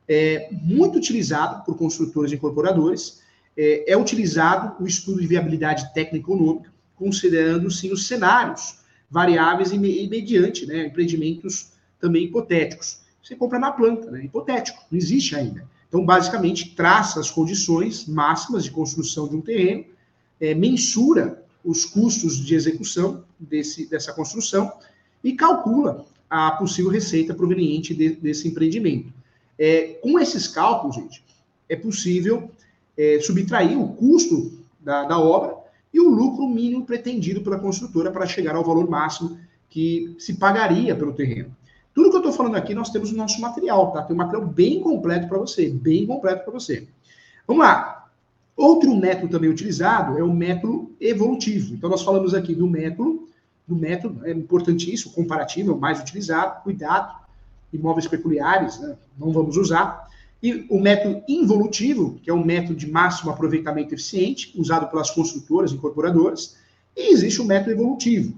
É 0.09 0.49
muito 0.53 0.97
utilizado 0.99 1.65
por 1.65 1.77
construtores 1.77 2.33
e 2.33 2.37
incorporadores, 2.37 3.21
é, 3.57 3.93
é 3.93 3.97
utilizado 3.97 4.83
o 4.83 4.87
estudo 4.87 5.21
de 5.21 5.27
viabilidade 5.27 5.93
técnica 5.93 6.17
e 6.17 6.21
econômica, 6.21 6.73
considerando, 6.95 7.71
sim, 7.71 7.93
os 7.93 8.07
cenários 8.07 8.81
variáveis 9.11 9.73
e, 9.73 9.77
e 9.77 10.09
mediante 10.09 10.67
né, 10.67 10.87
empreendimentos 10.87 11.73
também 12.01 12.25
hipotéticos. 12.25 13.01
Você 13.23 13.35
compra 13.35 13.59
na 13.59 13.73
planta, 13.73 14.11
né, 14.11 14.25
hipotético, 14.25 14.85
não 14.91 14.99
existe 14.99 15.35
ainda. 15.35 15.69
Então, 15.89 16.05
basicamente, 16.05 16.75
traça 16.75 17.21
as 17.21 17.31
condições 17.31 18.07
máximas 18.07 18.65
de 18.65 18.71
construção 18.71 19.29
de 19.29 19.37
um 19.37 19.41
terreno, 19.41 19.85
é, 20.41 20.55
mensura 20.55 21.43
os 21.65 21.85
custos 21.85 22.37
de 22.37 22.55
execução 22.55 23.25
desse, 23.39 23.87
dessa 23.87 24.13
construção 24.13 24.73
e 25.23 25.33
calcula 25.33 26.07
a 26.29 26.53
possível 26.53 26.91
receita 26.91 27.35
proveniente 27.35 27.95
de, 27.95 28.11
desse 28.11 28.49
empreendimento. 28.49 29.13
É, 29.59 29.99
com 30.03 30.19
esses 30.19 30.47
cálculos, 30.47 30.97
gente, 30.97 31.25
é 31.69 31.77
possível 31.77 32.51
é, 32.97 33.19
subtrair 33.21 33.81
o 33.81 33.89
custo 33.95 34.53
da, 34.81 35.05
da 35.05 35.19
obra 35.19 35.57
e 35.93 36.01
o 36.01 36.09
lucro 36.09 36.47
mínimo 36.49 36.85
pretendido 36.85 37.41
pela 37.41 37.59
construtora 37.59 38.11
para 38.11 38.27
chegar 38.27 38.55
ao 38.55 38.65
valor 38.65 38.89
máximo 38.89 39.39
que 39.69 40.15
se 40.19 40.35
pagaria 40.35 40.95
pelo 40.95 41.13
terreno. 41.13 41.55
Tudo 41.97 42.11
que 42.11 42.17
eu 42.17 42.21
estou 42.21 42.33
falando 42.35 42.57
aqui, 42.57 42.75
nós 42.75 42.91
temos 42.91 43.11
no 43.11 43.17
nosso 43.17 43.41
material, 43.41 43.91
tá? 43.91 44.03
Tem 44.03 44.15
um 44.15 44.19
material 44.19 44.47
bem 44.47 44.81
completo 44.81 45.29
para 45.29 45.39
você, 45.39 45.71
bem 45.71 46.07
completo 46.07 46.45
para 46.45 46.53
você. 46.53 46.87
Vamos 47.47 47.65
lá. 47.65 48.07
Outro 48.55 48.95
método 48.95 49.31
também 49.31 49.49
utilizado 49.49 50.19
é 50.19 50.23
o 50.23 50.31
método 50.31 50.95
evolutivo. 51.01 51.73
Então, 51.73 51.89
nós 51.89 52.03
falamos 52.03 52.35
aqui 52.35 52.55
do 52.55 52.67
método, 52.67 53.27
do 53.67 53.75
método, 53.75 54.27
é 54.27 54.31
importantíssimo, 54.31 55.15
comparativo, 55.15 55.71
é 55.71 55.75
o 55.75 55.81
mais 55.81 55.99
utilizado, 55.99 56.63
cuidado, 56.63 57.15
imóveis 57.73 58.07
peculiares, 58.07 58.79
né? 58.79 58.95
não 59.19 59.33
vamos 59.33 59.57
usar. 59.57 60.07
E 60.43 60.67
o 60.69 60.79
método 60.79 61.23
involutivo, 61.27 62.21
que 62.23 62.29
é 62.29 62.35
um 62.35 62.45
método 62.45 62.75
de 62.75 62.91
máximo 62.91 63.31
aproveitamento 63.31 63.95
eficiente, 63.95 64.53
usado 64.55 64.91
pelas 64.91 65.11
construtoras 65.11 65.73
incorporadoras. 65.73 66.59
E 66.95 67.11
existe 67.11 67.41
o 67.41 67.45
método 67.47 67.71
evolutivo. 67.71 68.35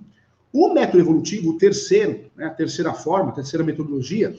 O 0.53 0.73
método 0.73 1.01
evolutivo, 1.01 1.51
o 1.51 1.59
terceiro, 1.59 2.31
né, 2.37 2.47
a 2.47 2.51
terceira 2.51 2.95
forma, 2.95 3.31
a 3.31 3.35
terceira 3.35 3.65
metodologia, 3.65 4.35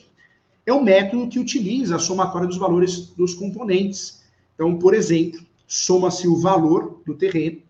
é 0.66 0.74
o 0.74 0.84
método 0.84 1.28
que 1.28 1.40
utiliza 1.40 1.96
a 1.96 2.00
somatória 2.00 2.48
dos 2.48 2.58
valores 2.58 3.08
dos 3.10 3.34
componentes. 3.34 4.24
Então, 4.56 4.78
por 4.78 4.94
exemplo, 4.94 5.40
soma-se 5.68 6.28
o 6.28 6.36
valor 6.36 7.02
do 7.06 7.16
terreno, 7.16 7.62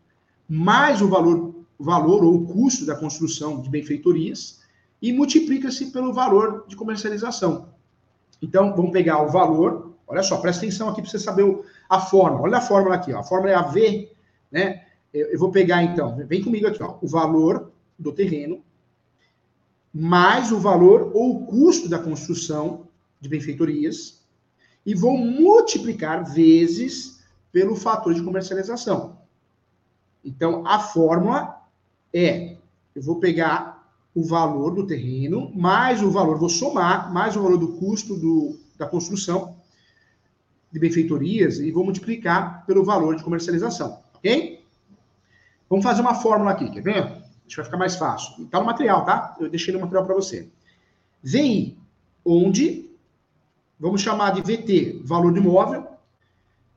mais 0.48 1.02
o 1.02 1.08
valor, 1.08 1.54
valor 1.78 2.24
ou 2.24 2.36
o 2.36 2.48
custo 2.48 2.86
da 2.86 2.96
construção 2.96 3.62
de 3.62 3.70
benfeitorias, 3.70 4.60
e 5.02 5.14
multiplica-se 5.14 5.92
pelo 5.92 6.14
valor 6.14 6.66
de 6.68 6.76
comercialização. 6.76 7.70
Então, 8.42 8.76
vamos 8.76 8.92
pegar 8.92 9.22
o 9.22 9.30
valor, 9.30 9.94
olha 10.08 10.24
só, 10.24 10.38
presta 10.38 10.66
atenção 10.66 10.90
aqui 10.90 11.02
para 11.02 11.12
você 11.12 11.20
saber 11.20 11.44
o, 11.44 11.64
a 11.90 12.00
fórmula. 12.00 12.44
Olha 12.44 12.58
a 12.58 12.62
fórmula 12.62 12.96
aqui, 12.96 13.14
ó, 13.14 13.20
a 13.20 13.24
fórmula 13.24 13.52
é 13.52 13.56
a 13.56 13.62
V, 13.62 14.12
né? 14.52 14.84
Eu, 15.14 15.28
eu 15.28 15.40
vou 15.40 15.52
pegar 15.52 15.84
então, 15.84 16.16
vem 16.28 16.44
comigo 16.44 16.68
aqui, 16.68 16.82
ó, 16.84 16.98
o 17.02 17.08
valor 17.08 17.72
do 18.00 18.14
terreno, 18.14 18.64
mais 19.94 20.52
o 20.52 20.60
valor 20.60 21.12
ou 21.14 21.36
o 21.36 21.46
custo 21.46 21.90
da 21.90 22.00
construção 22.00 22.88
de 23.20 23.28
benfeitorias, 23.28 24.24
e 24.86 24.96
vou 24.96 25.18
multiplicar 25.18 26.24
vezes 26.24 27.20
pelo 27.52 27.76
fator 27.76 28.14
de 28.14 28.24
comercialização. 28.24 29.18
Então, 30.24 30.66
a 30.66 30.80
fórmula 30.80 31.62
é: 32.14 32.56
eu 32.96 33.02
vou 33.02 33.20
pegar 33.20 33.80
o 34.16 34.24
valor 34.24 34.74
do 34.74 34.88
terreno, 34.88 35.52
mais 35.56 36.02
o 36.02 36.10
valor, 36.10 36.38
vou 36.38 36.50
somar, 36.50 37.12
mais 37.14 37.36
o 37.36 37.42
valor 37.42 37.58
do 37.58 37.74
custo 37.74 38.16
do, 38.16 38.58
da 38.78 38.88
construção 38.88 39.58
de 40.72 40.80
benfeitorias 40.80 41.60
e 41.60 41.72
vou 41.72 41.84
multiplicar 41.84 42.66
pelo 42.66 42.84
valor 42.84 43.16
de 43.16 43.24
comercialização, 43.24 44.00
ok? 44.14 44.64
Vamos 45.70 45.84
fazer 45.84 46.02
uma 46.02 46.16
fórmula 46.16 46.52
aqui, 46.52 46.70
quer 46.72 46.82
ver? 46.82 47.19
Isso 47.50 47.58
vai 47.58 47.66
ficar 47.66 47.78
mais 47.78 47.96
fácil. 47.96 48.44
Está 48.44 48.60
no 48.60 48.66
material, 48.66 49.04
tá? 49.04 49.36
Eu 49.40 49.50
deixei 49.50 49.74
no 49.74 49.80
material 49.80 50.06
para 50.06 50.14
você. 50.14 50.48
VI, 51.24 51.76
onde 52.24 52.88
vamos 53.80 54.02
chamar 54.02 54.32
de 54.32 54.42
VT, 54.42 55.02
valor 55.04 55.34
do 55.34 55.40
imóvel, 55.40 55.88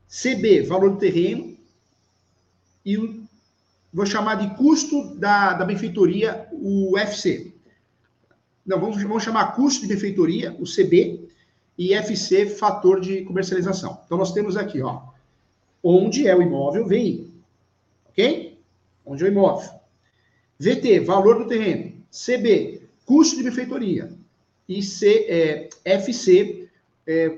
CB, 0.08 0.62
valor 0.62 0.92
do 0.92 0.96
terreno, 0.96 1.56
e 2.84 2.96
vou 3.92 4.06
chamar 4.06 4.36
de 4.36 4.56
custo 4.56 5.14
da, 5.16 5.52
da 5.52 5.64
benfeitoria, 5.64 6.48
o 6.52 6.96
FC. 6.96 7.52
Não, 8.64 8.80
vamos, 8.80 9.02
vamos 9.02 9.22
chamar 9.22 9.54
custo 9.54 9.82
de 9.82 9.88
benfeitoria, 9.88 10.56
o 10.58 10.64
CB, 10.64 11.28
e 11.76 11.92
FC, 11.92 12.46
fator 12.46 12.98
de 12.98 13.22
comercialização. 13.24 14.00
Então, 14.06 14.16
nós 14.16 14.32
temos 14.32 14.56
aqui, 14.56 14.80
ó, 14.80 15.02
onde 15.82 16.26
é 16.26 16.34
o 16.34 16.40
imóvel, 16.40 16.86
VI. 16.86 17.30
Ok? 18.08 18.58
Onde 19.04 19.24
é 19.24 19.28
o 19.28 19.30
imóvel. 19.30 19.81
VT, 20.62 21.00
valor 21.00 21.38
do 21.38 21.48
terreno. 21.48 21.92
CB, 22.08 22.82
custo 23.04 23.36
de 23.36 23.42
benfeitoria. 23.42 24.12
E 24.68 24.80
C, 24.80 25.26
é, 25.28 25.68
FC, 25.84 26.68
é, 27.04 27.36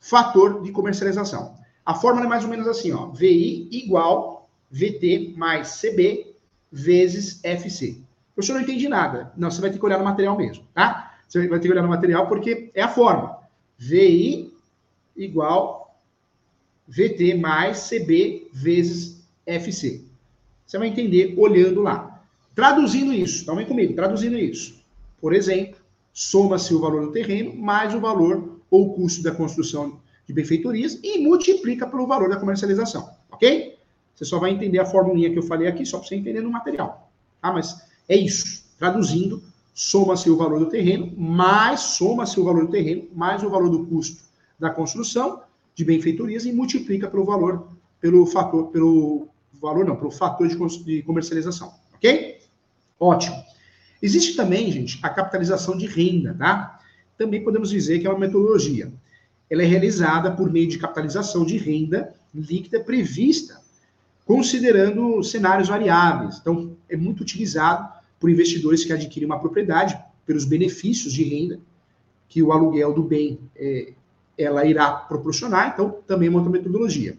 fator 0.00 0.60
de 0.62 0.72
comercialização. 0.72 1.54
A 1.86 1.94
fórmula 1.94 2.26
é 2.26 2.28
mais 2.28 2.42
ou 2.42 2.50
menos 2.50 2.66
assim, 2.66 2.90
ó. 2.90 3.06
VI 3.06 3.68
igual 3.70 4.50
VT 4.68 5.34
mais 5.36 5.80
CB 5.80 6.34
vezes 6.72 7.38
FC. 7.44 7.98
Professor, 8.34 8.54
não 8.54 8.62
entendi 8.62 8.88
nada. 8.88 9.32
Não, 9.36 9.48
você 9.48 9.60
vai 9.60 9.70
ter 9.70 9.78
que 9.78 9.84
olhar 9.84 9.98
no 9.98 10.04
material 10.04 10.36
mesmo, 10.36 10.64
tá? 10.74 11.18
Você 11.28 11.46
vai 11.46 11.60
ter 11.60 11.68
que 11.68 11.72
olhar 11.72 11.82
no 11.82 11.88
material 11.88 12.26
porque 12.26 12.72
é 12.74 12.82
a 12.82 12.88
fórmula. 12.88 13.48
VI 13.78 14.52
igual 15.16 15.96
VT 16.88 17.34
mais 17.34 17.88
CB 17.88 18.48
vezes 18.52 19.22
FC. 19.46 20.04
Você 20.66 20.78
vai 20.78 20.88
entender 20.88 21.34
olhando 21.38 21.80
lá. 21.82 22.19
Traduzindo 22.54 23.12
isso, 23.12 23.42
então 23.42 23.56
vem 23.56 23.66
comigo, 23.66 23.94
traduzindo 23.94 24.38
isso. 24.38 24.80
Por 25.20 25.34
exemplo, 25.34 25.76
soma-se 26.12 26.74
o 26.74 26.80
valor 26.80 27.06
do 27.06 27.12
terreno 27.12 27.54
mais 27.56 27.94
o 27.94 28.00
valor 28.00 28.60
ou 28.70 28.94
custo 28.94 29.22
da 29.22 29.32
construção 29.32 30.00
de 30.26 30.32
benfeitorias 30.32 30.98
e 31.02 31.18
multiplica 31.18 31.86
pelo 31.86 32.06
valor 32.06 32.28
da 32.28 32.36
comercialização, 32.36 33.10
ok? 33.30 33.78
Você 34.14 34.24
só 34.24 34.38
vai 34.38 34.50
entender 34.50 34.78
a 34.78 34.84
formulinha 34.84 35.30
que 35.30 35.38
eu 35.38 35.42
falei 35.42 35.66
aqui, 35.66 35.84
só 35.84 35.98
para 35.98 36.08
você 36.08 36.14
entender 36.14 36.40
no 36.40 36.50
material. 36.50 37.10
Ah, 37.42 37.52
mas 37.52 37.80
é 38.08 38.16
isso. 38.16 38.64
Traduzindo, 38.78 39.42
soma-se 39.72 40.28
o 40.28 40.36
valor 40.36 40.58
do 40.58 40.66
terreno, 40.66 41.12
mais 41.16 41.80
soma-se 41.80 42.38
o 42.38 42.44
valor 42.44 42.66
do 42.66 42.70
terreno, 42.70 43.08
mais 43.14 43.42
o 43.42 43.48
valor 43.48 43.70
do 43.70 43.86
custo 43.86 44.22
da 44.58 44.70
construção 44.70 45.42
de 45.74 45.84
benfeitorias 45.84 46.44
e 46.44 46.52
multiplica 46.52 47.08
pelo 47.08 47.24
valor, 47.24 47.68
pelo 47.98 48.26
fator, 48.26 48.66
pelo 48.66 49.28
valor 49.60 49.86
não, 49.86 49.96
pelo 49.96 50.10
fator 50.10 50.46
de, 50.46 50.84
de 50.84 51.02
comercialização, 51.02 51.72
ok? 51.94 52.39
Ótimo. 53.00 53.42
Existe 54.02 54.36
também, 54.36 54.70
gente, 54.70 54.98
a 55.02 55.08
capitalização 55.08 55.76
de 55.76 55.86
renda, 55.86 56.34
tá? 56.38 56.78
Também 57.16 57.42
podemos 57.42 57.70
dizer 57.70 57.98
que 57.98 58.06
é 58.06 58.10
uma 58.10 58.18
metodologia. 58.18 58.92
Ela 59.48 59.62
é 59.62 59.66
realizada 59.66 60.30
por 60.30 60.52
meio 60.52 60.68
de 60.68 60.78
capitalização 60.78 61.44
de 61.44 61.56
renda 61.56 62.14
líquida 62.34 62.78
prevista, 62.80 63.60
considerando 64.24 65.22
cenários 65.24 65.68
variáveis. 65.68 66.38
Então, 66.38 66.76
é 66.88 66.96
muito 66.96 67.22
utilizado 67.22 67.92
por 68.20 68.30
investidores 68.30 68.84
que 68.84 68.92
adquirem 68.92 69.26
uma 69.26 69.40
propriedade 69.40 69.98
pelos 70.26 70.44
benefícios 70.44 71.12
de 71.12 71.24
renda 71.24 71.58
que 72.28 72.42
o 72.42 72.52
aluguel 72.52 72.92
do 72.92 73.02
bem 73.02 73.40
é, 73.56 73.92
ela 74.38 74.64
irá 74.64 74.92
proporcionar. 74.92 75.72
Então, 75.72 75.98
também 76.06 76.28
é 76.28 76.30
uma 76.30 76.38
outra 76.38 76.52
metodologia. 76.52 77.18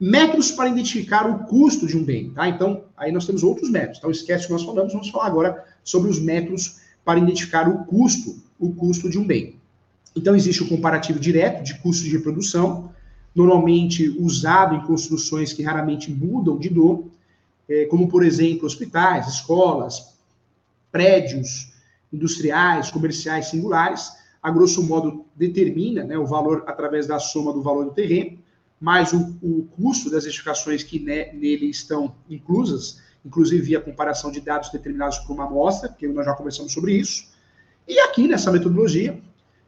Métodos 0.00 0.52
para 0.52 0.68
identificar 0.68 1.28
o 1.28 1.44
custo 1.44 1.84
de 1.84 1.96
um 1.96 2.04
bem, 2.04 2.30
tá? 2.30 2.48
Então, 2.48 2.84
aí 2.96 3.10
nós 3.10 3.26
temos 3.26 3.42
outros 3.42 3.68
métodos. 3.68 3.98
Então, 3.98 4.10
esquece 4.10 4.44
o 4.44 4.46
que 4.46 4.52
nós 4.52 4.62
falamos, 4.62 4.92
vamos 4.92 5.10
falar 5.10 5.26
agora 5.26 5.64
sobre 5.82 6.08
os 6.08 6.20
métodos 6.20 6.80
para 7.04 7.18
identificar 7.18 7.68
o 7.68 7.84
custo, 7.84 8.36
o 8.60 8.72
custo 8.72 9.10
de 9.10 9.18
um 9.18 9.26
bem. 9.26 9.56
Então, 10.14 10.36
existe 10.36 10.62
o 10.62 10.68
comparativo 10.68 11.18
direto 11.18 11.64
de 11.64 11.76
custo 11.78 12.04
de 12.04 12.10
reprodução, 12.10 12.92
normalmente 13.34 14.08
usado 14.08 14.76
em 14.76 14.86
construções 14.86 15.52
que 15.52 15.64
raramente 15.64 16.12
mudam 16.12 16.58
de 16.58 16.68
dor, 16.68 17.06
é, 17.68 17.84
como, 17.86 18.08
por 18.08 18.24
exemplo, 18.24 18.66
hospitais, 18.66 19.26
escolas, 19.26 20.14
prédios 20.92 21.72
industriais, 22.12 22.90
comerciais 22.90 23.46
singulares. 23.46 24.12
A 24.40 24.50
grosso 24.52 24.80
modo, 24.84 25.24
determina 25.34 26.04
né, 26.04 26.16
o 26.16 26.24
valor 26.24 26.62
através 26.68 27.08
da 27.08 27.18
soma 27.18 27.52
do 27.52 27.62
valor 27.62 27.86
do 27.86 27.90
terreno 27.90 28.38
mais 28.80 29.12
o, 29.12 29.36
o 29.42 29.68
custo 29.76 30.10
das 30.10 30.24
edificações 30.24 30.82
que 30.82 30.98
ne, 30.98 31.32
nele 31.32 31.66
estão 31.66 32.14
inclusas, 32.28 33.00
inclusive 33.24 33.62
via 33.62 33.80
comparação 33.80 34.30
de 34.30 34.40
dados 34.40 34.70
determinados 34.70 35.18
por 35.18 35.32
uma 35.32 35.46
amostra, 35.46 35.88
que 35.88 36.06
nós 36.06 36.24
já 36.24 36.34
conversamos 36.34 36.72
sobre 36.72 36.92
isso. 36.94 37.28
E 37.86 37.98
aqui, 38.00 38.28
nessa 38.28 38.52
metodologia, 38.52 39.20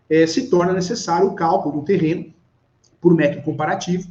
é, 0.08 0.26
se 0.26 0.48
torna 0.48 0.72
necessário 0.72 1.28
o 1.28 1.34
cálculo 1.34 1.80
do 1.80 1.84
terreno 1.84 2.32
por 3.00 3.14
método 3.14 3.42
comparativo, 3.42 4.08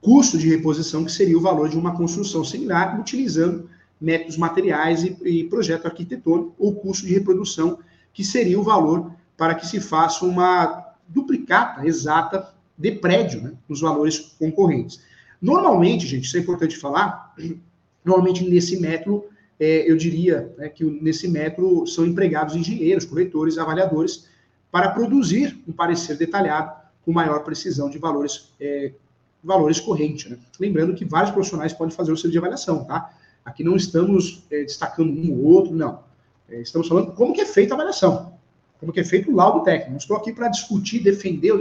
custo 0.00 0.38
de 0.38 0.48
reposição, 0.48 1.04
que 1.04 1.10
seria 1.10 1.36
o 1.36 1.40
valor 1.40 1.68
de 1.68 1.78
uma 1.78 1.96
construção 1.96 2.44
similar, 2.44 3.00
utilizando 3.00 3.68
métodos 4.00 4.36
materiais 4.36 5.02
e, 5.02 5.16
e 5.24 5.44
projeto 5.44 5.86
arquitetônico, 5.86 6.54
ou 6.58 6.74
custo 6.74 7.06
de 7.06 7.14
reprodução, 7.14 7.78
que 8.12 8.22
seria 8.22 8.60
o 8.60 8.62
valor 8.62 9.10
para 9.36 9.54
que 9.54 9.66
se 9.66 9.80
faça 9.80 10.24
uma 10.24 10.94
duplicata 11.08 11.86
exata 11.86 12.54
de 12.76 12.92
prédio, 12.92 13.42
né, 13.42 13.52
nos 13.68 13.80
valores 13.80 14.18
concorrentes. 14.38 15.00
Normalmente, 15.40 16.06
gente, 16.06 16.24
isso 16.24 16.36
é 16.36 16.40
importante 16.40 16.76
falar, 16.76 17.34
normalmente 18.04 18.48
nesse 18.48 18.78
método, 18.80 19.24
é, 19.58 19.90
eu 19.90 19.96
diria 19.96 20.52
né, 20.58 20.68
que 20.68 20.84
nesse 20.84 21.28
método 21.28 21.86
são 21.86 22.06
empregados 22.06 22.54
engenheiros, 22.54 23.04
corretores, 23.04 23.58
avaliadores, 23.58 24.28
para 24.70 24.90
produzir 24.90 25.58
um 25.66 25.72
parecer 25.72 26.16
detalhado 26.16 26.74
com 27.04 27.12
maior 27.12 27.44
precisão 27.44 27.88
de 27.88 27.98
valores, 27.98 28.50
é, 28.60 28.92
valores 29.42 29.80
correntes. 29.80 30.30
Né? 30.30 30.38
Lembrando 30.60 30.94
que 30.94 31.04
vários 31.04 31.30
profissionais 31.30 31.72
podem 31.72 31.94
fazer 31.94 32.12
o 32.12 32.16
seu 32.16 32.30
de 32.30 32.36
avaliação, 32.36 32.84
tá? 32.84 33.10
Aqui 33.44 33.62
não 33.62 33.76
estamos 33.76 34.42
é, 34.50 34.64
destacando 34.64 35.10
um 35.10 35.30
ou 35.32 35.44
outro, 35.44 35.74
não. 35.74 36.00
É, 36.48 36.60
estamos 36.60 36.88
falando 36.88 37.12
como 37.12 37.32
que 37.32 37.40
é 37.40 37.46
feita 37.46 37.74
a 37.74 37.76
avaliação. 37.76 38.34
como 38.78 38.92
que 38.92 39.00
é 39.00 39.04
feito 39.04 39.30
o 39.30 39.34
laudo 39.34 39.64
técnico. 39.64 39.92
Não 39.92 39.98
estou 39.98 40.16
aqui 40.16 40.32
para 40.32 40.48
discutir, 40.48 40.98
defender. 40.98 41.52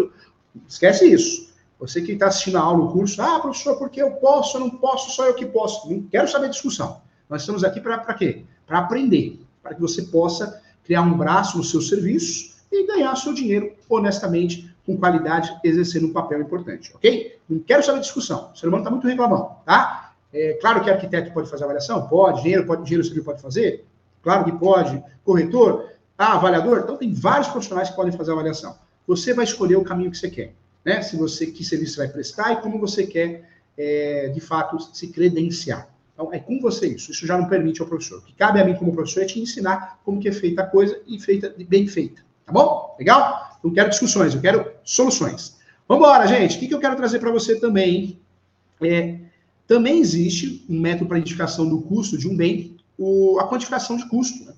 Esquece 0.67 1.11
isso. 1.11 1.53
Você 1.79 2.01
que 2.01 2.13
está 2.13 2.27
assistindo 2.27 2.57
a 2.57 2.61
aula, 2.61 2.85
o 2.85 2.91
curso, 2.91 3.21
ah, 3.21 3.39
professor, 3.39 3.77
porque 3.77 4.01
eu 4.01 4.11
posso, 4.11 4.57
eu 4.57 4.61
não 4.61 4.69
posso, 4.69 5.11
só 5.11 5.25
eu 5.25 5.33
que 5.33 5.45
posso. 5.45 5.89
Não 5.91 6.03
quero 6.03 6.27
saber 6.27 6.49
discussão. 6.49 7.01
Nós 7.29 7.41
estamos 7.41 7.63
aqui 7.63 7.81
para 7.81 8.13
quê? 8.13 8.45
Para 8.65 8.79
aprender, 8.79 9.39
para 9.61 9.75
que 9.75 9.81
você 9.81 10.03
possa 10.03 10.61
criar 10.83 11.01
um 11.01 11.17
braço 11.17 11.57
no 11.57 11.63
seu 11.63 11.81
serviço 11.81 12.55
e 12.71 12.85
ganhar 12.87 13.15
seu 13.15 13.33
dinheiro 13.33 13.73
honestamente, 13.89 14.73
com 14.85 14.97
qualidade, 14.97 15.55
exercendo 15.63 16.07
um 16.07 16.13
papel 16.13 16.41
importante, 16.41 16.91
ok? 16.95 17.39
Não 17.49 17.59
quero 17.59 17.83
saber 17.83 17.99
discussão. 17.99 18.51
O 18.53 18.57
ser 18.57 18.67
humano 18.67 18.83
está 18.83 18.91
muito 18.91 19.07
reclamando, 19.07 19.49
tá? 19.65 20.13
É, 20.31 20.53
claro 20.61 20.83
que 20.83 20.89
arquiteto 20.89 21.31
pode 21.31 21.49
fazer 21.49 21.63
avaliação? 21.63 22.07
Pode. 22.07 22.43
Dinheiro 22.43 22.65
pode, 22.65 22.83
dinheiro 22.83 23.03
civil 23.03 23.23
pode 23.23 23.41
fazer? 23.41 23.85
Claro 24.21 24.43
que 24.43 24.51
pode. 24.51 25.01
Corretor? 25.23 25.89
Ah, 26.17 26.33
avaliador? 26.33 26.79
Então 26.79 26.97
tem 26.97 27.13
vários 27.13 27.47
profissionais 27.47 27.89
que 27.89 27.95
podem 27.95 28.11
fazer 28.11 28.31
avaliação. 28.31 28.75
Você 29.07 29.33
vai 29.33 29.45
escolher 29.45 29.75
o 29.75 29.83
caminho 29.83 30.11
que 30.11 30.17
você 30.17 30.29
quer 30.29 30.53
né? 30.85 31.01
Se 31.01 31.17
você 31.17 31.47
que 31.47 31.65
serviço 31.65 31.97
vai 31.97 32.07
prestar 32.07 32.53
e 32.53 32.61
como 32.61 32.79
você 32.79 33.07
quer, 33.07 33.49
é, 33.75 34.29
de 34.29 34.39
fato, 34.39 34.79
se 34.95 35.07
credenciar. 35.07 35.89
Então, 36.13 36.31
é 36.31 36.39
com 36.39 36.61
você 36.61 36.87
isso. 36.87 37.11
Isso 37.11 37.25
já 37.25 37.35
não 37.37 37.49
permite 37.49 37.81
ao 37.81 37.87
professor. 37.87 38.19
O 38.19 38.21
que 38.21 38.33
cabe 38.33 38.61
a 38.61 38.63
mim 38.63 38.75
como 38.75 38.93
professor 38.93 39.23
é 39.23 39.25
te 39.25 39.39
ensinar 39.39 39.99
como 40.05 40.21
que 40.21 40.29
é 40.29 40.31
feita 40.31 40.61
a 40.61 40.65
coisa 40.65 41.01
e 41.07 41.19
feita 41.19 41.53
bem 41.67 41.87
feita. 41.87 42.21
Tá 42.45 42.53
bom? 42.53 42.95
Legal? 42.99 43.59
Não 43.63 43.73
quero 43.73 43.89
discussões, 43.89 44.35
eu 44.35 44.39
quero 44.39 44.71
soluções. 44.83 45.57
Vamos 45.87 46.05
embora, 46.05 46.27
gente. 46.27 46.55
O 46.55 46.59
que, 46.59 46.67
que 46.67 46.73
eu 46.73 46.79
quero 46.79 46.95
trazer 46.95 47.19
para 47.19 47.31
você 47.31 47.59
também? 47.59 48.19
É, 48.81 49.17
também 49.67 49.99
existe 49.99 50.63
um 50.69 50.79
método 50.79 51.07
para 51.07 51.17
identificação 51.17 51.67
do 51.67 51.81
custo 51.81 52.17
de 52.17 52.29
um 52.29 52.37
bem, 52.37 52.77
o, 52.97 53.39
a 53.39 53.49
quantificação 53.49 53.97
de 53.97 54.07
custo. 54.07 54.45
Né? 54.45 54.53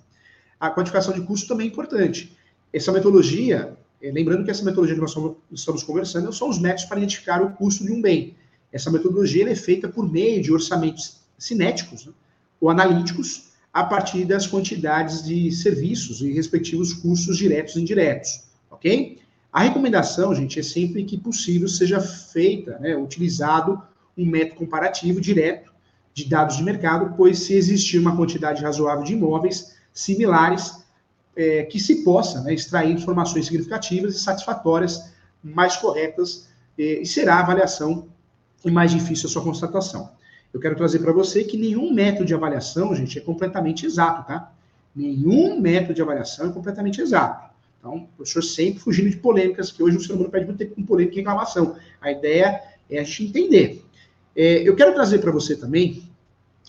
A 0.60 0.70
quantificação 0.70 1.14
de 1.14 1.22
custo 1.22 1.48
também 1.48 1.68
é 1.68 1.70
importante. 1.70 2.38
Essa 2.74 2.92
metodologia, 2.92 3.78
lembrando 4.02 4.44
que 4.44 4.52
essa 4.52 4.64
metodologia 4.64 4.96
que 4.96 5.02
nós 5.02 5.16
estamos 5.52 5.84
conversando 5.84 6.32
são 6.32 6.50
os 6.50 6.60
métodos 6.60 6.86
para 6.86 6.98
identificar 6.98 7.42
o 7.42 7.52
custo 7.52 7.84
de 7.84 7.92
um 7.92 8.02
bem. 8.02 8.36
Essa 8.72 8.92
metodologia 8.92 9.50
é 9.50 9.56
feita 9.56 9.88
por 9.88 10.12
meio 10.12 10.42
de 10.42 10.52
orçamentos 10.52 11.22
cinéticos 11.38 12.06
né, 12.06 12.14
ou 12.60 12.70
analíticos 12.70 13.48
a 13.74 13.84
partir 13.84 14.26
das 14.26 14.48
quantidades 14.48 15.24
de 15.24 15.52
serviços 15.52 16.22
e 16.22 16.32
respectivos 16.32 16.94
custos 16.94 17.38
diretos 17.38 17.76
e 17.76 17.82
indiretos, 17.82 18.44
ok? 18.72 19.20
A 19.52 19.62
recomendação, 19.62 20.34
gente, 20.36 20.60
é 20.60 20.64
sempre 20.64 21.04
que 21.04 21.18
possível 21.18 21.68
seja 21.68 22.00
feita, 22.00 22.78
né, 22.80 22.96
utilizado 22.96 23.82
um 24.18 24.26
método 24.26 24.60
comparativo 24.60 25.22
direto 25.22 25.72
de 26.14 26.26
dados 26.26 26.58
de 26.58 26.64
mercado, 26.64 27.14
pois 27.16 27.40
se 27.40 27.54
existir 27.54 28.00
uma 28.00 28.16
quantidade 28.16 28.64
razoável 28.64 29.04
de 29.04 29.14
imóveis 29.14 29.76
similares, 29.94 30.84
é, 31.38 31.64
que 31.64 31.80
se 31.80 32.04
possa 32.04 32.42
né, 32.42 32.54
extrair 32.54 32.92
informações 32.92 33.46
significativas 33.46 34.16
e 34.16 34.20
satisfatórias, 34.20 35.14
mais 35.44 35.78
corretas, 35.78 36.50
é, 36.78 37.02
e 37.02 37.06
será 37.06 37.36
a 37.36 37.40
avaliação 37.42 38.08
e 38.66 38.72
mais 38.72 38.92
difícil 38.92 39.30
a 39.30 39.32
sua 39.32 39.44
constatação. 39.44 40.10
Eu 40.52 40.60
quero 40.60 40.76
trazer 40.76 41.00
para 41.00 41.12
você 41.12 41.44
que 41.44 41.56
nenhum 41.56 41.94
método 41.94 42.26
de 42.26 42.34
avaliação, 42.34 42.96
gente, 42.96 43.20
é 43.20 43.22
completamente 43.22 43.86
exato, 43.86 44.28
tá? 44.28 44.52
Nenhum 44.96 45.62
método 45.62 45.94
de 45.94 46.02
avaliação 46.02 46.50
é 46.50 46.52
completamente 46.52 47.00
exato. 47.00 47.54
Então, 47.80 47.98
o 47.98 48.08
professor 48.18 48.44
sempre 48.44 48.80
fugindo 48.80 49.10
de 49.10 49.18
polêmicas, 49.18 49.72
que 49.72 49.84
hoje 49.84 49.98
o 49.98 50.02
ser 50.02 50.14
humano 50.14 50.32
perde 50.32 50.48
muito 50.48 50.58
tempo 50.58 50.74
com 50.74 50.84
polêmica 50.84 51.16
e 51.16 51.20
reclamação. 51.20 51.76
A 52.02 52.12
ideia 52.12 52.62
é 52.90 53.00
a 53.00 53.04
gente 53.04 53.26
entender. 53.26 53.86
É, 54.36 54.68
eu 54.68 54.76
quero 54.76 54.94
trazer 54.94 55.20
para 55.20 55.32
você 55.32 55.56
também 55.56 56.04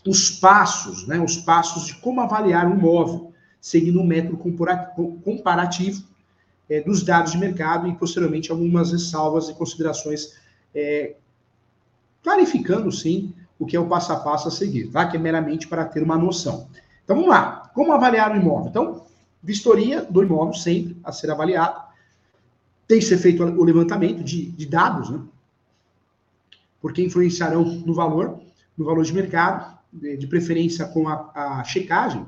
os 0.06 0.30
passos, 0.30 1.06
né, 1.06 1.18
os 1.18 1.38
passos 1.38 1.86
de 1.86 1.94
como 1.94 2.20
avaliar 2.20 2.66
um 2.66 2.76
imóvel 2.76 3.32
seguindo 3.60 4.00
um 4.00 4.06
método 4.06 4.36
comparativo 4.36 6.04
é, 6.68 6.80
dos 6.80 7.02
dados 7.02 7.32
de 7.32 7.38
mercado 7.38 7.88
e, 7.88 7.94
posteriormente, 7.94 8.50
algumas 8.50 8.92
ressalvas 8.92 9.48
e 9.48 9.54
considerações 9.54 10.34
é, 10.74 11.16
clarificando, 12.22 12.92
sim, 12.92 13.32
o 13.58 13.66
que 13.66 13.76
é 13.76 13.80
o 13.80 13.88
passo 13.88 14.12
a 14.12 14.16
passo 14.16 14.48
a 14.48 14.50
seguir, 14.50 14.90
tá? 14.90 15.06
Que 15.06 15.16
é 15.16 15.20
meramente 15.20 15.66
para 15.66 15.84
ter 15.84 16.02
uma 16.02 16.16
noção. 16.16 16.68
Então, 17.02 17.16
vamos 17.16 17.30
lá. 17.30 17.70
Como 17.74 17.92
avaliar 17.92 18.32
o 18.32 18.36
imóvel? 18.36 18.68
Então, 18.68 19.06
vistoria 19.42 20.02
do 20.02 20.22
imóvel 20.22 20.54
sempre 20.54 20.96
a 21.02 21.10
ser 21.10 21.30
avaliado. 21.30 21.80
Tem 22.86 22.98
que 22.98 23.04
ser 23.04 23.18
feito 23.18 23.42
o 23.42 23.64
levantamento 23.64 24.22
de, 24.22 24.50
de 24.52 24.66
dados, 24.66 25.10
né? 25.10 25.20
Porque 26.80 27.02
influenciarão 27.02 27.64
no 27.64 27.92
valor, 27.92 28.38
no 28.76 28.84
valor 28.84 29.02
de 29.04 29.12
mercado, 29.12 29.76
de, 29.92 30.26
preferência 30.26 30.86
com 30.86 31.08
a, 31.08 31.30
a 31.34 31.64
checagem 31.64 32.24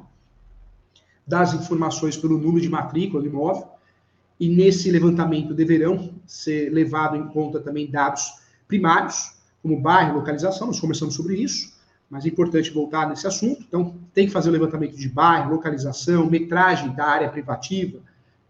das 1.31 1.55
informações 1.55 2.17
pelo 2.17 2.37
número 2.37 2.61
de 2.61 2.69
matrícula 2.69 3.23
do 3.23 3.29
imóvel, 3.29 3.69
e 4.39 4.49
nesse 4.49 4.91
levantamento 4.91 5.55
deverão 5.55 6.13
ser 6.27 6.71
levado 6.71 7.17
em 7.17 7.29
conta 7.29 7.61
também 7.61 7.89
dados 7.89 8.33
primários, 8.67 9.39
como 9.63 9.81
bairro, 9.81 10.15
localização, 10.15 10.67
nós 10.67 10.81
conversamos 10.81 11.15
sobre 11.15 11.37
isso, 11.37 11.73
mas 12.09 12.25
é 12.25 12.29
importante 12.29 12.73
voltar 12.73 13.09
nesse 13.09 13.29
assunto, 13.29 13.63
então 13.63 13.95
tem 14.13 14.27
que 14.27 14.33
fazer 14.33 14.49
o 14.49 14.53
levantamento 14.53 14.97
de 14.97 15.09
bairro, 15.09 15.53
localização, 15.53 16.29
metragem 16.29 16.93
da 16.95 17.07
área 17.07 17.29
privativa, 17.29 18.01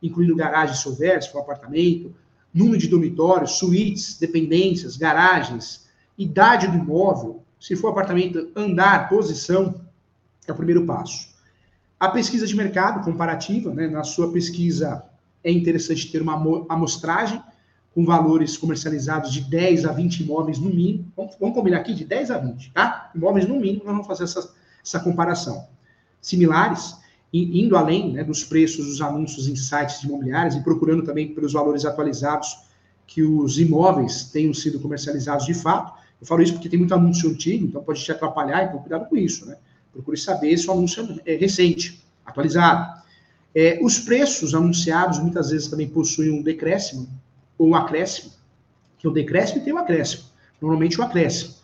incluindo 0.03 0.35
garagem 0.35 0.75
se 0.75 0.89
houver, 0.89 1.23
se 1.23 1.31
for 1.31 1.41
apartamento, 1.41 2.15
número 2.55 2.79
de 2.79 2.89
dormitórios, 2.89 3.59
suítes, 3.59 4.19
dependências, 4.19 4.97
garagens, 4.97 5.87
idade 6.17 6.67
do 6.67 6.79
imóvel, 6.79 7.43
se 7.61 7.77
for 7.77 7.89
apartamento, 7.89 8.51
andar, 8.57 9.11
posição, 9.11 9.85
é 10.47 10.53
o 10.53 10.57
primeiro 10.57 10.87
passo. 10.87 11.30
A 12.01 12.09
pesquisa 12.09 12.47
de 12.47 12.57
mercado 12.57 13.05
comparativa, 13.05 13.75
né, 13.75 13.87
na 13.87 14.03
sua 14.03 14.33
pesquisa 14.33 15.05
é 15.45 15.53
interessante 15.53 16.11
ter 16.11 16.23
uma 16.23 16.65
amostragem 16.67 17.43
com 17.95 18.07
valores 18.07 18.57
comercializados 18.57 19.31
de 19.31 19.43
10 19.43 19.85
a 19.85 19.93
20 19.93 20.21
imóveis 20.21 20.59
no 20.59 20.71
mínimo. 20.71 21.13
Vamos, 21.15 21.37
combinar 21.55 21.77
aqui 21.77 21.93
de 21.93 22.07
10 22.07 22.31
a 22.31 22.39
20, 22.39 22.73
tá? 22.73 23.11
Imóveis 23.15 23.47
no 23.47 23.61
mínimo, 23.61 23.85
nós 23.85 23.93
vamos 23.93 24.07
fazer 24.07 24.25
essa, 24.25 24.51
essa 24.83 24.99
comparação. 25.01 25.69
Similares, 26.23 26.97
indo 27.31 27.77
além 27.77 28.15
né, 28.15 28.25
dos 28.25 28.45
preços 28.45 28.87
dos 28.87 29.03
anúncios 29.03 29.47
em 29.47 29.55
sites 29.55 30.03
imobiliários 30.03 30.55
e 30.55 30.63
procurando 30.63 31.03
também 31.03 31.35
pelos 31.35 31.53
valores 31.53 31.85
atualizados 31.85 32.61
que 33.07 33.23
os 33.23 33.59
imóveis 33.59 34.25
tenham 34.25 34.55
sido 34.55 34.81
comercializados 34.81 35.45
de 35.45 35.53
fato. 35.53 35.93
Eu 36.19 36.27
falo 36.27 36.41
isso 36.41 36.55
porque 36.55 36.69
tem 36.71 36.79
muito 36.79 36.95
anúncio 36.95 37.29
antigo, 37.29 37.67
então 37.67 37.83
pode 37.83 38.03
te 38.03 38.11
atrapalhar, 38.11 38.65
então 38.65 38.79
cuidado 38.79 39.07
com 39.07 39.17
isso, 39.19 39.45
né? 39.45 39.59
Procure 39.93 40.17
saber 40.17 40.57
se 40.57 40.69
o 40.69 40.73
anúncio 40.73 41.21
é 41.27 41.35
recente, 41.35 42.03
atualizado. 42.25 43.01
É, 43.55 43.81
os 43.83 43.99
preços 43.99 44.55
anunciados 44.55 45.19
muitas 45.19 45.51
vezes 45.51 45.69
também 45.69 45.89
possuem 45.89 46.31
um 46.31 46.43
decréscimo 46.43 47.09
ou 47.59 47.69
um 47.69 47.75
acréscimo, 47.75 48.33
que 48.99 49.09
o 49.09 49.11
decréscimo 49.11 49.65
tem 49.65 49.73
um 49.73 49.79
acréscimo, 49.79 50.25
normalmente 50.61 50.99
o 50.99 51.03
um 51.03 51.07
acréscimo. 51.07 51.55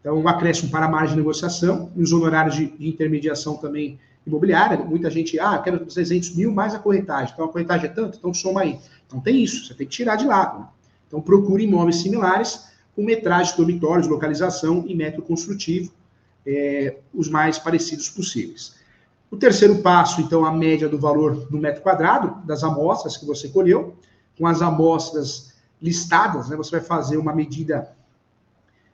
Então, 0.00 0.18
um 0.18 0.28
acréscimo 0.28 0.70
para 0.70 0.86
a 0.86 0.88
margem 0.88 1.10
de 1.10 1.16
negociação 1.16 1.90
e 1.96 2.02
os 2.02 2.12
honorários 2.12 2.56
de, 2.56 2.66
de, 2.66 2.88
intermediação 2.88 3.56
também 3.56 3.98
imobiliária. 4.26 4.78
Muita 4.78 5.10
gente, 5.10 5.38
ah, 5.38 5.58
quero 5.58 5.84
300 5.84 6.34
mil 6.34 6.52
mais 6.52 6.74
a 6.74 6.78
corretagem. 6.78 7.32
Então, 7.32 7.46
a 7.46 7.48
corretagem 7.48 7.86
é 7.86 7.92
tanto, 7.92 8.18
então 8.18 8.32
soma 8.32 8.62
aí. 8.62 8.78
Então, 9.06 9.20
tem 9.20 9.42
isso, 9.42 9.66
você 9.66 9.74
tem 9.74 9.86
que 9.86 9.92
tirar 9.92 10.16
de 10.16 10.26
lado. 10.26 10.60
Né? 10.60 10.66
Então, 11.06 11.20
procure 11.20 11.64
imóveis 11.64 11.96
similares 11.96 12.68
com 12.94 13.02
metragem 13.02 13.52
de 13.52 13.56
dormitórios, 13.56 14.06
localização 14.06 14.84
e 14.86 14.94
método 14.94 15.22
construtivo 15.22 15.92
é, 16.46 16.98
os 17.12 17.28
mais 17.28 17.58
parecidos 17.58 18.08
possíveis. 18.08 18.76
O 19.30 19.36
terceiro 19.36 19.82
passo, 19.82 20.20
então, 20.20 20.44
a 20.44 20.52
média 20.52 20.88
do 20.88 20.98
valor 20.98 21.46
do 21.50 21.58
metro 21.58 21.82
quadrado 21.82 22.46
das 22.46 22.64
amostras 22.64 23.16
que 23.16 23.26
você 23.26 23.48
colheu. 23.48 23.96
Com 24.38 24.46
as 24.46 24.62
amostras 24.62 25.54
listadas, 25.82 26.48
né, 26.48 26.56
você 26.56 26.70
vai 26.72 26.80
fazer 26.80 27.16
uma 27.16 27.34
medida 27.34 27.94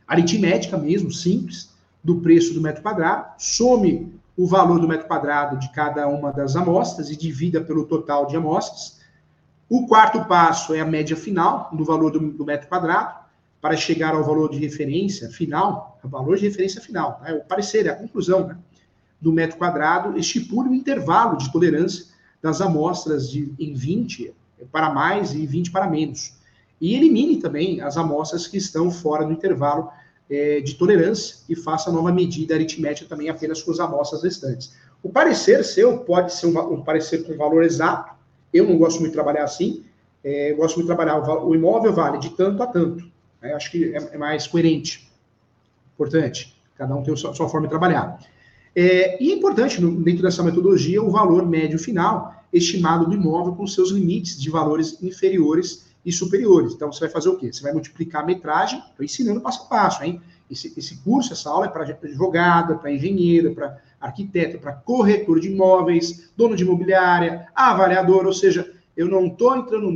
aritmética 0.07 0.77
mesmo, 0.77 1.13
simples, 1.13 1.71
do 2.03 2.21
preço 2.21 2.53
do 2.53 2.61
metro 2.61 2.83
quadrado, 2.83 3.33
some 3.39 4.13
o 4.37 4.47
valor 4.47 4.81
do 4.81 4.89
metro 4.89 5.07
quadrado 5.07 5.57
de 5.59 5.71
cada 5.71 6.09
uma 6.09 6.33
das 6.33 6.57
amostras 6.57 7.09
e 7.09 7.17
divida 7.17 7.61
pelo 7.61 7.87
total 7.87 8.27
de 8.27 8.37
amostras. 8.37 9.01
O 9.69 9.87
quarto 9.87 10.25
passo 10.25 10.75
é 10.75 10.81
a 10.81 10.85
média 10.85 11.17
final 11.17 11.71
do 11.73 11.85
valor 11.85 12.11
do, 12.11 12.33
do 12.33 12.45
metro 12.45 12.69
quadrado 12.69 13.24
para 13.65 13.79
chegar 13.79 14.15
ao 14.15 14.23
valor 14.23 14.51
de 14.51 14.59
referência 14.59 15.31
final, 15.31 15.99
valor 16.05 16.37
de 16.37 16.47
referência 16.47 16.83
final, 16.83 17.23
é 17.25 17.33
o 17.33 17.41
parecer, 17.41 17.87
é 17.87 17.89
a 17.89 17.97
conclusão 17.97 18.47
né, 18.47 18.59
do 19.19 19.33
metro 19.33 19.57
quadrado, 19.57 20.19
estipule 20.19 20.69
o 20.69 20.75
intervalo 20.75 21.39
de 21.39 21.51
tolerância 21.51 22.05
das 22.43 22.61
amostras 22.61 23.31
de, 23.31 23.55
em 23.59 23.73
20 23.73 24.35
para 24.71 24.91
mais 24.91 25.33
e 25.33 25.47
20 25.47 25.71
para 25.71 25.89
menos. 25.89 26.35
E 26.79 26.95
elimine 26.95 27.39
também 27.39 27.81
as 27.81 27.97
amostras 27.97 28.47
que 28.47 28.59
estão 28.59 28.91
fora 28.91 29.25
do 29.25 29.33
intervalo 29.33 29.89
é, 30.29 30.61
de 30.61 30.75
tolerância 30.75 31.37
e 31.49 31.57
faça 31.57 31.91
nova 31.91 32.13
medida 32.13 32.55
aritmética 32.55 33.09
também 33.09 33.31
apenas 33.31 33.63
com 33.63 33.71
as 33.71 33.81
amostras 33.81 34.23
restantes. 34.23 34.75
O 35.03 35.09
parecer 35.09 35.65
seu 35.65 36.01
pode 36.01 36.35
ser 36.35 36.49
um, 36.49 36.75
um 36.75 36.83
parecer 36.83 37.27
com 37.27 37.35
valor 37.35 37.65
exato, 37.65 38.13
eu 38.53 38.69
não 38.69 38.77
gosto 38.77 39.01
muito 39.01 39.13
de 39.13 39.17
trabalhar 39.17 39.45
assim, 39.45 39.87
é, 40.23 40.53
eu 40.53 40.57
gosto 40.59 40.77
muito 40.77 40.91
de 40.91 40.95
trabalhar, 40.95 41.19
o, 41.19 41.49
o 41.49 41.55
imóvel 41.55 41.95
vale 41.95 42.19
de 42.19 42.29
tanto 42.29 42.63
a 42.63 42.67
tanto. 42.67 43.14
Né? 43.45 43.53
Acho 43.53 43.71
que 43.71 43.95
é, 43.95 43.99
é, 44.15 44.19
mais 44.19 44.47
coerente. 44.47 45.07
Importante. 45.95 46.57
Cada 46.77 46.97
um 46.97 47.03
tem 47.03 47.13
a 47.13 47.17
sua, 47.17 47.35
forma 47.35 47.67
de 47.67 47.69
trabalhar. 47.69 48.19
É, 48.75 49.23
e 49.23 49.31
é 49.31 49.35
importante, 49.35 49.81
no, 49.81 50.03
dentro 50.03 50.23
dessa 50.23 50.43
metodologia, 50.43 51.01
o 51.01 51.11
valor 51.11 51.47
médio 51.47 51.79
final 51.79 52.43
estimado 52.53 53.07
do 53.07 53.15
imóvel 53.15 53.55
com 53.55 53.67
seus 53.67 53.91
limites 53.91 54.41
de 54.41 54.49
valores 54.51 55.01
inferiores 55.03 55.87
e 56.05 56.13
superiores. 56.13 56.73
Então, 56.73 56.93
você 56.93 57.01
vai 57.01 57.11
fazer 57.11 57.29
o 57.29 57.37
quê? 57.37 57.53
Você 57.53 57.63
vai 57.63 57.73
multiplicar 57.73 58.23
a 58.23 58.27
metragem, 58.27 58.83
estou 58.91 59.05
ensinando 59.05 59.41
passo 59.41 59.65
a 59.65 59.67
passo, 59.67 60.03
hein? 60.03 60.21
Esse, 60.51 60.73
esse 60.77 60.97
curso, 60.99 61.33
essa 61.33 61.49
aula 61.49 61.67
é 61.67 61.69
para 61.69 61.85
advogada, 61.85 62.75
para 62.77 62.93
engenheiro, 62.93 63.55
para 63.55 63.81
arquiteto, 64.01 64.59
para 64.59 64.73
corretor 64.73 65.41
de 65.41 65.49
imóveis, 65.49 66.31
dono 66.37 66.55
de 66.55 66.63
imobiliária, 66.63 67.49
avaliador, 67.55 68.27
ou 68.27 68.33
seja, 68.33 68.71
eu 68.97 69.09
não 69.09 69.27
estou 69.27 69.57
entrando 69.57 69.91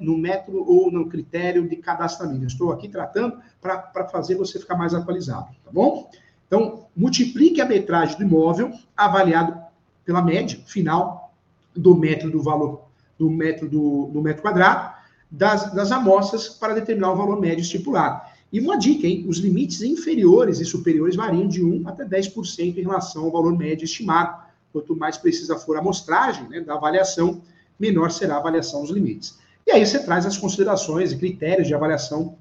no 0.00 0.18
método 0.18 0.68
ou 0.68 0.90
no 0.90 1.08
critério 1.08 1.68
de 1.68 1.76
cadastramento. 1.76 2.42
Eu 2.42 2.48
estou 2.48 2.72
aqui 2.72 2.88
tratando 2.88 3.38
para 3.60 4.08
fazer 4.08 4.34
você 4.34 4.58
ficar 4.58 4.76
mais 4.76 4.92
atualizado, 4.92 5.48
tá 5.64 5.70
bom? 5.70 6.10
Então, 6.46 6.86
multiplique 6.96 7.60
a 7.60 7.66
metragem 7.66 8.16
do 8.16 8.24
imóvel 8.24 8.72
avaliado 8.96 9.56
pela 10.04 10.20
média 10.20 10.60
final 10.66 11.32
do 11.74 11.94
metro 11.94 12.30
do 12.30 12.42
valor 12.42 12.82
do 13.16 13.30
metro 13.30 13.68
do, 13.68 14.06
do 14.06 14.20
metro 14.20 14.42
quadrado 14.42 14.94
das, 15.30 15.72
das 15.72 15.92
amostras 15.92 16.48
para 16.48 16.74
determinar 16.74 17.12
o 17.12 17.16
valor 17.16 17.38
médio 17.38 17.62
estipulado. 17.62 18.20
E 18.52 18.58
uma 18.58 18.76
dica, 18.76 19.06
hein? 19.06 19.24
Os 19.28 19.38
limites 19.38 19.80
inferiores 19.82 20.58
e 20.58 20.64
superiores 20.64 21.14
variam 21.14 21.46
de 21.46 21.62
1 21.62 21.86
até 21.86 22.04
10% 22.04 22.76
em 22.76 22.82
relação 22.82 23.24
ao 23.24 23.30
valor 23.30 23.56
médio 23.56 23.84
estimado. 23.84 24.42
Quanto 24.72 24.96
mais 24.96 25.16
precisa 25.16 25.56
for 25.56 25.76
a 25.76 25.80
amostragem 25.80 26.48
né, 26.48 26.60
da 26.60 26.74
avaliação, 26.74 27.40
menor 27.80 28.10
será 28.10 28.34
a 28.34 28.38
avaliação 28.38 28.82
dos 28.82 28.90
limites. 28.90 29.38
E 29.66 29.72
aí 29.72 29.84
você 29.84 29.98
traz 29.98 30.26
as 30.26 30.36
considerações 30.36 31.12
e 31.12 31.16
critérios 31.16 31.66
de 31.66 31.74
avaliação 31.74 32.36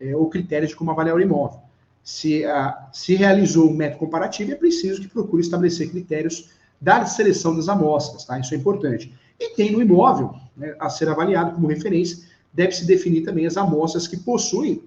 é, 0.00 0.16
ou 0.16 0.28
critérios 0.28 0.70
de 0.70 0.76
como 0.76 0.90
avaliar 0.90 1.16
o 1.16 1.20
imóvel. 1.20 1.60
Se, 2.02 2.44
a, 2.44 2.88
se 2.92 3.14
realizou 3.14 3.70
um 3.70 3.74
método 3.74 4.00
comparativo, 4.00 4.52
é 4.52 4.54
preciso 4.54 5.00
que 5.00 5.08
procure 5.08 5.42
estabelecer 5.42 5.90
critérios 5.90 6.50
da 6.80 7.04
seleção 7.04 7.54
das 7.54 7.68
amostras, 7.68 8.24
tá? 8.24 8.38
Isso 8.38 8.54
é 8.54 8.56
importante. 8.56 9.14
E 9.38 9.54
tem 9.54 9.70
no 9.70 9.82
imóvel, 9.82 10.34
né, 10.56 10.74
a 10.80 10.88
ser 10.88 11.08
avaliado 11.08 11.52
como 11.52 11.66
referência, 11.66 12.26
deve-se 12.52 12.86
definir 12.86 13.22
também 13.22 13.46
as 13.46 13.56
amostras 13.56 14.08
que 14.08 14.16
possuem 14.16 14.82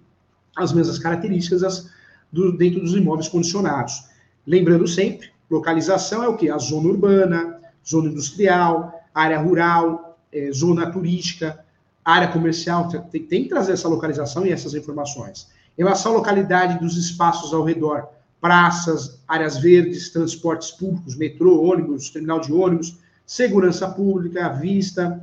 as 0.55 0.73
mesmas 0.73 0.99
características 0.99 1.63
as, 1.63 1.89
do, 2.31 2.57
dentro 2.57 2.79
dos 2.79 2.93
imóveis 2.93 3.27
condicionados. 3.27 4.05
Lembrando 4.45 4.87
sempre, 4.87 5.29
localização 5.49 6.23
é 6.23 6.27
o 6.27 6.35
que? 6.35 6.49
A 6.49 6.57
zona 6.57 6.89
urbana, 6.89 7.61
zona 7.87 8.09
industrial, 8.09 9.02
área 9.13 9.39
rural, 9.39 10.17
é, 10.31 10.51
zona 10.51 10.91
turística, 10.91 11.63
área 12.03 12.27
comercial, 12.27 12.89
tem, 12.89 13.23
tem, 13.23 13.43
que 13.43 13.49
trazer 13.49 13.73
essa 13.73 13.87
localização 13.87 14.45
e 14.45 14.51
essas 14.51 14.73
informações. 14.73 15.47
Em 15.77 15.83
relação 15.83 16.13
à 16.13 16.15
localidade 16.15 16.79
dos 16.79 16.97
espaços 16.97 17.53
ao 17.53 17.63
redor, 17.63 18.07
praças, 18.41 19.19
áreas 19.27 19.57
verdes, 19.57 20.09
transportes 20.09 20.71
públicos, 20.71 21.15
metrô, 21.15 21.63
ônibus, 21.63 22.09
terminal 22.09 22.39
de 22.39 22.51
ônibus, 22.51 22.97
segurança 23.25 23.87
pública, 23.87 24.49
vista. 24.49 25.21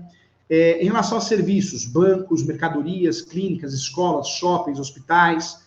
É, 0.49 0.83
em 0.83 0.87
relação 0.87 1.19
a 1.19 1.21
serviços, 1.21 1.85
bancos, 1.85 2.43
mercadorias, 2.43 3.21
clínicas, 3.21 3.73
escolas, 3.73 4.29
shoppings, 4.29 4.81
hospitais. 4.81 5.61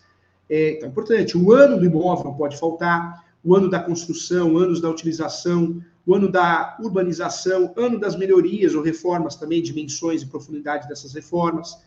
É, 0.50 0.72
então, 0.72 0.88
é 0.88 0.90
importante, 0.90 1.38
o 1.38 1.52
ano 1.52 1.78
do 1.78 1.86
imóvel 1.86 2.24
não 2.24 2.34
pode 2.34 2.58
faltar, 2.58 3.24
o 3.42 3.54
ano 3.54 3.70
da 3.70 3.78
construção, 3.78 4.58
anos 4.58 4.80
da 4.80 4.90
utilização, 4.90 5.80
o 6.06 6.14
ano 6.14 6.30
da 6.30 6.76
urbanização, 6.80 7.72
ano 7.76 7.98
das 7.98 8.16
melhorias 8.16 8.74
ou 8.74 8.82
reformas 8.82 9.36
também, 9.36 9.62
dimensões 9.62 10.22
e 10.22 10.26
profundidade 10.26 10.86
dessas 10.88 11.14
reformas. 11.14 11.78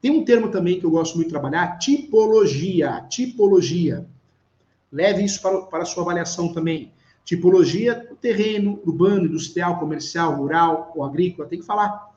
Tem 0.00 0.10
um 0.10 0.24
termo 0.24 0.50
também 0.50 0.78
que 0.78 0.86
eu 0.86 0.90
gosto 0.90 1.16
muito 1.16 1.28
de 1.28 1.32
trabalhar, 1.32 1.78
tipologia. 1.78 3.04
Tipologia. 3.08 4.06
Leve 4.90 5.24
isso 5.24 5.42
para, 5.42 5.60
para 5.62 5.82
a 5.82 5.86
sua 5.86 6.02
avaliação 6.02 6.52
também. 6.52 6.92
Tipologia 7.24 8.08
terreno, 8.22 8.80
urbano, 8.86 9.26
industrial, 9.26 9.78
comercial, 9.78 10.34
rural 10.36 10.92
ou 10.94 11.04
agrícola, 11.04 11.48
tem 11.48 11.58
que 11.58 11.66
falar. 11.66 12.08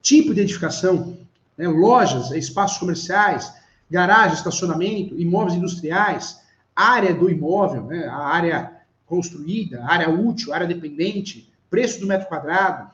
Tipo 0.00 0.32
de 0.32 0.40
edificação, 0.40 1.18
né? 1.58 1.68
lojas, 1.68 2.30
espaços 2.30 2.78
comerciais, 2.78 3.52
garagem, 3.90 4.36
estacionamento, 4.36 5.18
imóveis 5.18 5.54
industriais, 5.54 6.40
área 6.74 7.14
do 7.14 7.28
imóvel, 7.28 7.84
né? 7.84 8.06
a 8.06 8.16
área 8.16 8.72
construída, 9.06 9.84
área 9.84 10.08
útil, 10.08 10.52
área 10.52 10.66
dependente, 10.66 11.52
preço 11.70 12.00
do 12.00 12.06
metro 12.06 12.28
quadrado, 12.28 12.90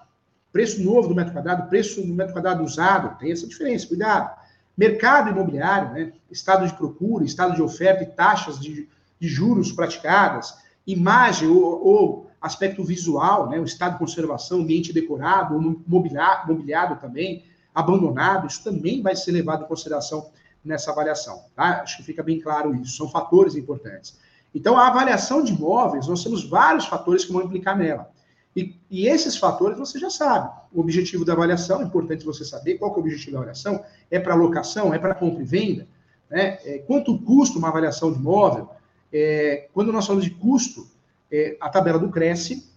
preço 0.52 0.82
novo 0.82 1.08
do 1.08 1.14
metro 1.14 1.32
quadrado, 1.32 1.68
preço 1.68 2.02
do 2.02 2.14
metro 2.14 2.32
quadrado 2.32 2.64
usado, 2.64 3.18
tem 3.18 3.32
essa 3.32 3.46
diferença, 3.46 3.86
cuidado. 3.86 4.38
Mercado 4.76 5.30
imobiliário, 5.30 5.92
né? 5.92 6.12
estado 6.30 6.66
de 6.66 6.72
procura, 6.74 7.24
estado 7.24 7.54
de 7.54 7.62
oferta 7.62 8.02
e 8.02 8.06
taxas 8.06 8.58
de, 8.58 8.88
de 9.18 9.28
juros 9.28 9.72
praticadas, 9.72 10.54
imagem 10.86 11.48
ou, 11.48 11.86
ou, 11.86 12.30
aspecto 12.40 12.82
visual, 12.82 13.50
né? 13.50 13.60
o 13.60 13.64
estado 13.64 13.92
de 13.92 13.98
conservação, 13.98 14.60
ambiente 14.60 14.92
decorado, 14.92 15.60
mobiliado, 15.86 16.50
mobiliado 16.50 16.96
também, 16.96 17.44
abandonado, 17.74 18.46
isso 18.46 18.64
também 18.64 19.02
vai 19.02 19.14
ser 19.14 19.32
levado 19.32 19.64
em 19.64 19.68
consideração 19.68 20.30
nessa 20.64 20.90
avaliação. 20.90 21.44
Tá? 21.54 21.82
Acho 21.82 21.98
que 21.98 22.02
fica 22.02 22.22
bem 22.22 22.40
claro 22.40 22.74
isso, 22.74 22.96
são 22.96 23.10
fatores 23.10 23.54
importantes. 23.54 24.18
Então, 24.54 24.76
a 24.76 24.88
avaliação 24.88 25.42
de 25.42 25.52
imóveis, 25.52 26.06
nós 26.06 26.22
temos 26.22 26.48
vários 26.48 26.86
fatores 26.86 27.24
que 27.24 27.32
vão 27.32 27.42
implicar 27.42 27.76
nela. 27.78 28.10
E, 28.54 28.74
e, 28.90 29.06
esses 29.06 29.36
fatores 29.36 29.78
você 29.78 29.98
já 29.98 30.10
sabe. 30.10 30.50
O 30.72 30.80
objetivo 30.80 31.24
da 31.24 31.32
avaliação, 31.32 31.80
é 31.80 31.84
importante 31.84 32.24
você 32.24 32.44
saber 32.44 32.78
qual 32.78 32.92
é 32.92 32.96
o 32.96 32.98
objetivo 32.98 33.32
da 33.32 33.38
avaliação. 33.38 33.84
É 34.10 34.18
para 34.18 34.34
locação? 34.34 34.92
É 34.92 34.98
para 34.98 35.14
compra 35.14 35.42
e 35.42 35.46
venda? 35.46 35.86
Né? 36.28 36.58
É, 36.64 36.78
quanto 36.78 37.16
custa 37.18 37.58
uma 37.58 37.68
avaliação 37.68 38.12
de 38.12 38.18
imóvel? 38.18 38.68
É, 39.12 39.68
quando 39.72 39.92
nós 39.92 40.06
falamos 40.06 40.24
de 40.24 40.32
custo, 40.32 40.86
é, 41.30 41.56
a 41.60 41.68
tabela 41.68 41.98
do 41.98 42.08
Cresce, 42.08 42.68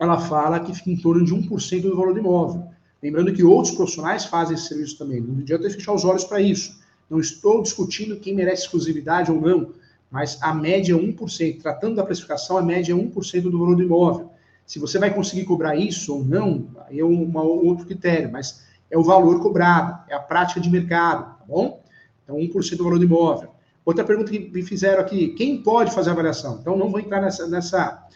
ela 0.00 0.18
fala 0.18 0.60
que 0.60 0.74
fica 0.74 0.90
em 0.90 0.96
torno 0.96 1.24
de 1.24 1.34
1% 1.34 1.82
do 1.82 1.96
valor 1.96 2.14
do 2.14 2.20
imóvel. 2.20 2.66
Lembrando 3.02 3.32
que 3.32 3.44
outros 3.44 3.74
profissionais 3.74 4.24
fazem 4.24 4.54
esse 4.54 4.68
serviço 4.68 4.96
também. 4.96 5.20
Não 5.20 5.40
adianta 5.40 5.68
fechar 5.68 5.92
os 5.92 6.04
olhos 6.04 6.24
para 6.24 6.40
isso. 6.40 6.80
Não 7.10 7.20
estou 7.20 7.62
discutindo 7.62 8.16
quem 8.16 8.34
merece 8.34 8.62
exclusividade 8.62 9.30
ou 9.30 9.40
não 9.40 9.72
mas 10.12 10.38
a 10.42 10.52
média 10.52 10.92
é 10.92 10.96
1%. 10.96 11.62
Tratando 11.62 11.96
da 11.96 12.04
precificação, 12.04 12.58
a 12.58 12.62
média 12.62 12.92
é 12.92 12.94
1% 12.94 13.42
do 13.44 13.58
valor 13.58 13.74
do 13.74 13.82
imóvel. 13.82 14.30
Se 14.66 14.78
você 14.78 14.98
vai 14.98 15.12
conseguir 15.12 15.44
cobrar 15.44 15.74
isso 15.74 16.14
ou 16.14 16.22
não, 16.22 16.68
aí 16.86 17.00
é 17.00 17.04
um 17.04 17.34
outro 17.34 17.86
critério, 17.86 18.30
mas 18.30 18.62
é 18.90 18.98
o 18.98 19.02
valor 19.02 19.40
cobrado, 19.40 19.98
é 20.10 20.14
a 20.14 20.20
prática 20.20 20.60
de 20.60 20.68
mercado, 20.68 21.38
tá 21.38 21.44
bom? 21.48 21.82
Então, 22.22 22.36
1% 22.36 22.76
do 22.76 22.84
valor 22.84 22.98
do 22.98 23.06
imóvel. 23.06 23.48
Outra 23.86 24.04
pergunta 24.04 24.30
que 24.30 24.38
me 24.38 24.62
fizeram 24.62 25.00
aqui, 25.00 25.28
quem 25.28 25.62
pode 25.62 25.92
fazer 25.92 26.10
a 26.10 26.12
avaliação? 26.12 26.58
Então, 26.60 26.76
não 26.76 26.90
vou 26.90 27.00
entrar 27.00 27.22
nessa, 27.22 27.48
nessa, 27.48 28.06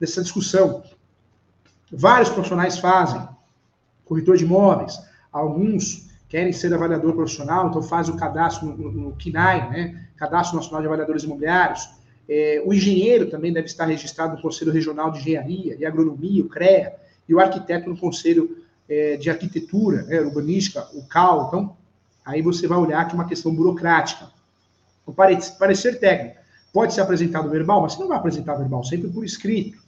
nessa 0.00 0.22
discussão. 0.22 0.84
Vários 1.92 2.28
profissionais 2.30 2.78
fazem, 2.78 3.20
corretor 4.04 4.36
de 4.36 4.44
imóveis, 4.44 5.00
alguns 5.32 6.03
querem 6.28 6.52
ser 6.52 6.72
avaliador 6.74 7.14
profissional, 7.14 7.68
então 7.68 7.82
faz 7.82 8.08
o 8.08 8.16
cadastro 8.16 8.68
no, 8.68 8.76
no, 8.76 8.92
no 8.92 9.16
KINAI, 9.16 9.70
né? 9.70 10.08
Cadastro 10.16 10.56
Nacional 10.56 10.80
de 10.80 10.86
Avaliadores 10.86 11.24
Imobiliários. 11.24 11.88
É, 12.28 12.62
o 12.64 12.72
engenheiro 12.72 13.30
também 13.30 13.52
deve 13.52 13.66
estar 13.66 13.84
registrado 13.84 14.36
no 14.36 14.42
Conselho 14.42 14.72
Regional 14.72 15.10
de 15.10 15.18
Engenharia 15.18 15.76
e 15.78 15.84
Agronomia, 15.84 16.42
o 16.42 16.48
CREA, 16.48 16.94
e 17.28 17.34
o 17.34 17.40
arquiteto 17.40 17.88
no 17.88 17.96
Conselho 17.96 18.64
é, 18.88 19.16
de 19.16 19.30
Arquitetura, 19.30 20.02
né, 20.02 20.20
Urbanística, 20.20 20.88
o 20.94 21.06
CAL. 21.06 21.46
Então, 21.48 21.76
aí 22.24 22.42
você 22.42 22.66
vai 22.66 22.78
olhar 22.78 23.04
que 23.06 23.12
é 23.12 23.14
uma 23.14 23.28
questão 23.28 23.54
burocrática. 23.54 24.30
O 25.06 25.12
parecer 25.12 25.98
técnico 25.98 26.36
pode 26.72 26.94
ser 26.94 27.02
apresentado 27.02 27.48
verbal, 27.50 27.82
mas 27.82 27.92
você 27.92 28.00
não 28.00 28.08
vai 28.08 28.18
apresentar 28.18 28.54
verbal, 28.54 28.82
sempre 28.82 29.08
por 29.08 29.24
escrito. 29.24 29.78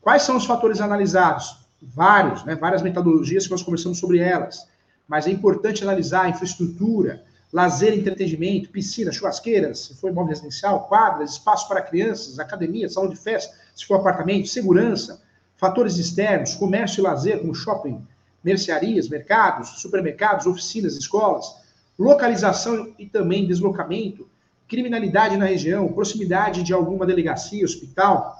Quais 0.00 0.22
são 0.22 0.36
os 0.36 0.46
fatores 0.46 0.80
analisados? 0.80 1.66
Vários, 1.82 2.44
né, 2.44 2.54
várias 2.54 2.82
metodologias 2.82 3.44
que 3.44 3.50
nós 3.50 3.62
conversamos 3.62 3.98
sobre 3.98 4.18
elas. 4.18 4.66
Mas 5.06 5.26
é 5.26 5.30
importante 5.30 5.82
analisar 5.82 6.22
a 6.22 6.28
infraestrutura, 6.28 7.24
lazer 7.52 7.94
entretenimento, 7.94 8.70
piscina, 8.70 9.12
churrasqueiras, 9.12 9.80
se 9.80 9.94
for 9.94 10.10
imóvel 10.10 10.30
residencial, 10.30 10.86
quadras, 10.88 11.32
espaço 11.32 11.68
para 11.68 11.80
crianças, 11.80 12.38
academia, 12.38 12.88
salão 12.88 13.08
de 13.08 13.16
festa, 13.16 13.54
se 13.74 13.86
for 13.86 13.96
apartamento, 13.96 14.48
segurança, 14.48 15.22
fatores 15.56 15.96
externos, 15.96 16.54
comércio 16.54 17.00
e 17.00 17.02
lazer, 17.02 17.40
como 17.40 17.54
shopping, 17.54 18.04
mercearias, 18.42 19.08
mercados, 19.08 19.80
supermercados, 19.80 20.46
oficinas, 20.46 20.96
escolas, 20.96 21.56
localização 21.98 22.92
e 22.98 23.06
também 23.06 23.46
deslocamento, 23.46 24.28
criminalidade 24.68 25.36
na 25.36 25.46
região, 25.46 25.88
proximidade 25.92 26.62
de 26.62 26.72
alguma 26.72 27.06
delegacia, 27.06 27.64
hospital, 27.64 28.36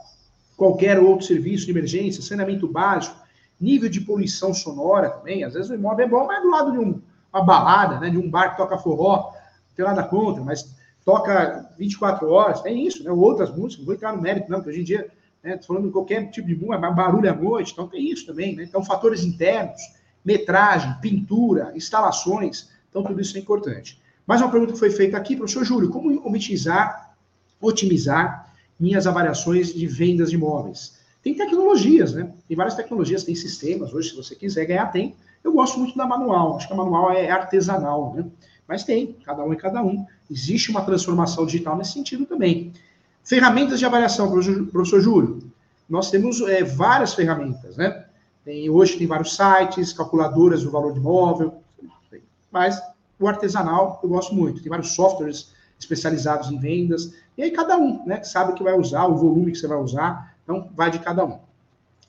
qualquer 0.57 0.99
outro 0.99 1.27
serviço 1.27 1.64
de 1.64 1.71
emergência, 1.71 2.23
saneamento 2.23 2.67
básico, 2.67 3.17
nível 3.61 3.89
de 3.89 4.01
poluição 4.01 4.53
sonora 4.53 5.11
também. 5.11 5.45
Às 5.45 5.55
vezes 5.55 5.71
o 5.71 5.75
imóvel 5.75 6.07
é 6.07 6.09
bom, 6.09 6.27
mas 6.27 6.39
é 6.39 6.43
do 6.43 6.51
lado 6.51 6.73
de 6.73 6.79
um 6.79 7.01
uma 7.37 7.45
balada, 7.45 8.01
né, 8.01 8.11
de 8.11 8.19
um 8.19 8.31
bar 8.31 8.51
que 8.51 8.57
toca 8.57 8.79
forró, 8.79 9.33
não 9.33 9.77
tem 9.77 9.85
nada 9.85 10.03
contra, 10.03 10.43
mas 10.43 10.75
toca 11.05 11.71
24 11.79 12.31
horas, 12.31 12.63
tem 12.63 12.87
isso, 12.87 13.05
né, 13.05 13.11
outras 13.11 13.51
músicas, 13.51 13.79
não 13.79 13.87
vou 13.87 13.95
entrar 13.95 14.15
no 14.15 14.23
mérito 14.23 14.51
não, 14.51 14.59
porque 14.59 14.71
hoje 14.71 14.81
em 14.81 14.85
dia, 14.85 15.11
né, 15.43 15.59
falando 15.67 15.87
de 15.87 15.93
qualquer 15.93 16.31
tipo 16.31 16.49
de 16.49 16.57
música, 16.57 16.91
barulho 16.91 17.31
à 17.31 17.35
noite, 17.35 17.73
então 17.73 17.87
tem 17.87 18.11
isso 18.11 18.27
também, 18.27 18.57
né, 18.57 18.65
então 18.65 18.83
fatores 18.83 19.23
internos, 19.23 19.81
metragem, 20.25 20.95
pintura, 21.01 21.73
instalações, 21.75 22.71
então 22.89 23.03
tudo 23.03 23.21
isso 23.21 23.37
é 23.37 23.41
importante. 23.41 24.01
Mais 24.27 24.41
uma 24.41 24.51
pergunta 24.51 24.73
que 24.73 24.79
foi 24.79 24.91
feita 24.91 25.17
aqui, 25.17 25.37
professor 25.37 25.65
Júlio, 25.65 25.91
como 25.91 26.11
otimizar, 26.27 27.15
otimizar 27.61 28.53
minhas 28.79 29.07
avaliações 29.07 29.73
de 29.73 29.87
vendas 29.87 30.31
de 30.31 30.37
imóveis? 30.37 30.99
Tem 31.27 31.35
tecnologias, 31.35 32.14
né? 32.14 32.33
Tem 32.47 32.57
várias 32.57 32.77
tecnologias, 32.77 33.24
tem 33.24 33.35
sistemas. 33.35 33.93
Hoje, 33.93 34.11
se 34.11 34.16
você 34.16 34.37
quiser 34.37 34.64
ganhar, 34.64 34.87
tem. 34.93 35.16
Eu 35.43 35.53
gosto 35.53 35.77
muito 35.77 35.99
da 35.99 36.07
manual. 36.07 36.55
Acho 36.55 36.68
que 36.68 36.72
a 36.72 36.77
manual 36.77 37.11
é 37.11 37.29
artesanal, 37.29 38.14
né? 38.14 38.27
Mas 38.68 38.85
tem, 38.85 39.16
cada 39.24 39.45
um 39.45 39.53
é 39.53 39.57
cada 39.57 39.83
um. 39.83 40.07
Existe 40.31 40.70
uma 40.70 40.85
transformação 40.85 41.45
digital 41.45 41.77
nesse 41.77 41.95
sentido 41.95 42.27
também. 42.27 42.72
Ferramentas 43.24 43.81
de 43.81 43.85
avaliação, 43.85 44.31
professor 44.70 45.01
Júlio. 45.01 45.43
Nós 45.89 46.12
temos 46.12 46.41
é, 46.43 46.62
várias 46.62 47.12
ferramentas, 47.12 47.77
né? 47.77 48.05
Tem, 48.45 48.70
hoje 48.70 48.97
tem 48.97 49.09
vários 49.09 49.35
sites, 49.35 49.93
calculadoras 49.93 50.62
do 50.62 50.70
valor 50.70 50.93
de 50.93 51.01
imóvel, 51.01 51.55
mas 52.53 52.81
o 53.18 53.27
artesanal 53.27 53.99
eu 54.01 54.09
gosto 54.09 54.33
muito. 54.33 54.62
Tem 54.62 54.70
vários 54.70 54.95
softwares 54.95 55.51
especializados 55.77 56.53
em 56.53 56.59
vendas, 56.61 57.14
e 57.37 57.43
aí 57.43 57.51
cada 57.51 57.77
um, 57.77 58.07
né, 58.07 58.22
sabe 58.22 58.53
o 58.53 58.55
que 58.55 58.62
vai 58.62 58.79
usar, 58.79 59.07
o 59.07 59.16
volume 59.16 59.51
que 59.51 59.59
você 59.59 59.66
vai 59.66 59.77
usar, 59.77 60.36
então 60.47 60.70
vai 60.76 60.90
de 60.90 61.01
cada 61.01 61.24
um. 61.24 61.40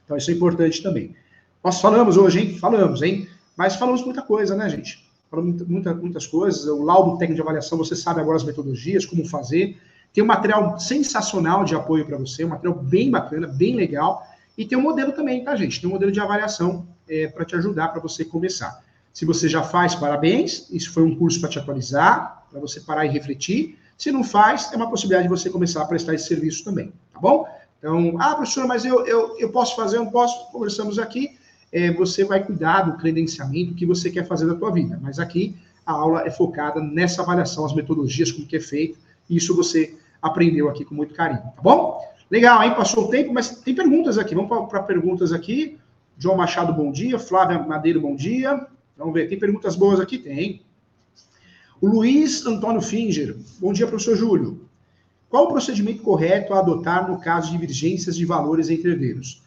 Então 0.06 0.16
isso 0.16 0.30
é 0.30 0.34
importante 0.36 0.82
também. 0.84 1.16
Nós 1.64 1.82
falamos 1.82 2.16
hoje, 2.16 2.40
hein? 2.40 2.58
Falamos, 2.60 3.02
hein? 3.02 3.28
Mas 3.58 3.76
falamos 3.76 4.06
muita 4.06 4.22
coisa, 4.22 4.56
né, 4.56 4.70
gente? 4.70 5.04
Falamos 5.30 5.68
muita, 5.68 5.94
muitas 5.96 6.28
coisas. 6.28 6.66
O 6.66 6.84
laudo 6.84 7.18
técnico 7.18 7.36
de 7.36 7.42
avaliação, 7.42 7.78
você 7.78 7.96
sabe 7.96 8.22
agora 8.22 8.38
as 8.38 8.44
metodologias, 8.44 9.06
como 9.06 9.26
fazer. 9.26 9.78
Tem 10.14 10.24
um 10.24 10.28
material 10.28 10.80
sensacional 10.80 11.66
de 11.66 11.76
apoio 11.76 12.06
para 12.06 12.18
você, 12.18 12.46
um 12.46 12.50
material 12.50 12.76
bem 12.76 13.10
bacana, 13.10 13.48
bem 13.48 13.76
legal. 13.76 14.24
E 14.56 14.66
tem 14.66 14.78
um 14.78 14.82
modelo 14.82 15.12
também, 15.12 15.44
tá, 15.44 15.56
gente? 15.56 15.82
Tem 15.82 15.90
um 15.90 15.94
modelo 15.94 16.12
de 16.12 16.20
avaliação 16.20 16.88
é, 17.10 17.28
para 17.28 17.44
te 17.44 17.56
ajudar, 17.56 17.90
para 17.90 18.00
você 18.00 18.24
começar. 18.24 18.84
Se 19.12 19.26
você 19.26 19.50
já 19.50 19.64
faz, 19.64 19.96
parabéns. 19.96 20.70
Isso 20.72 20.94
foi 20.94 21.04
um 21.04 21.16
curso 21.16 21.42
para 21.42 21.50
te 21.50 21.58
atualizar, 21.58 22.46
para 22.52 22.60
você 22.60 22.80
parar 22.80 23.06
e 23.06 23.10
refletir. 23.10 23.78
Se 23.98 24.12
não 24.12 24.24
faz, 24.24 24.72
é 24.72 24.76
uma 24.76 24.90
possibilidade 24.90 25.24
de 25.24 25.30
você 25.30 25.50
começar 25.50 25.82
a 25.82 25.86
prestar 25.86 26.14
esse 26.14 26.28
serviço 26.28 26.64
também, 26.64 26.94
tá 27.12 27.20
bom? 27.20 27.48
Então, 27.78 28.16
ah, 28.20 28.36
professora, 28.36 28.68
mas 28.68 28.86
eu, 28.86 29.06
eu, 29.06 29.38
eu 29.38 29.52
posso 29.52 29.76
fazer, 29.76 29.98
eu 29.98 30.06
não 30.06 30.12
posso, 30.12 30.52
conversamos 30.52 30.98
aqui. 30.98 31.38
É, 31.72 31.92
você 31.92 32.24
vai 32.24 32.44
cuidar 32.44 32.82
do 32.82 32.98
credenciamento 32.98 33.76
que 33.76 33.86
você 33.86 34.10
quer 34.10 34.26
fazer 34.26 34.48
da 34.48 34.56
tua 34.56 34.72
vida. 34.72 35.00
Mas 35.02 35.20
aqui 35.20 35.56
a 35.86 35.92
aula 35.92 36.26
é 36.26 36.32
focada 36.32 36.82
nessa 36.82 37.22
avaliação, 37.22 37.66
as 37.66 37.74
metodologias, 37.74 38.32
como 38.32 38.48
que 38.48 38.56
é 38.56 38.60
feito. 38.60 38.98
E 39.30 39.38
isso 39.38 39.56
você 39.56 39.96
aprendeu 40.22 40.70
aqui 40.70 40.84
com 40.84 40.96
muito 40.96 41.14
carinho, 41.14 41.42
tá 41.56 41.62
bom? 41.62 42.02
Legal, 42.30 42.64
hein? 42.64 42.74
Passou 42.76 43.06
o 43.06 43.10
tempo, 43.10 43.34
mas 43.34 43.50
tem 43.62 43.74
perguntas 43.74 44.18
aqui. 44.18 44.36
Vamos 44.36 44.70
para 44.70 44.84
perguntas 44.84 45.32
aqui. 45.32 45.78
João 46.18 46.36
Machado, 46.36 46.74
bom 46.74 46.92
dia. 46.92 47.20
Flávia 47.20 47.60
Madeiro, 47.60 48.02
bom 48.02 48.16
dia. 48.16 48.66
Vamos 48.98 49.14
ver, 49.14 49.30
tem 49.30 49.38
perguntas 49.38 49.76
boas 49.76 50.00
aqui? 50.00 50.18
Tem. 50.18 50.62
O 51.80 51.88
Luiz 51.88 52.46
Antônio 52.46 52.82
Finger, 52.82 53.38
bom 53.60 53.72
dia, 53.72 53.86
professor 53.86 54.16
Júlio. 54.16 54.67
Qual 55.30 55.46
o 55.46 55.48
procedimento 55.48 56.04
correto 56.04 56.54
a 56.54 56.60
adotar 56.60 57.10
no 57.10 57.20
caso 57.20 57.52
de 57.52 57.58
divergências 57.58 58.16
de 58.16 58.26
valores 58.26 58.70
entre 58.70 58.92
herdeiros? 58.92 59.44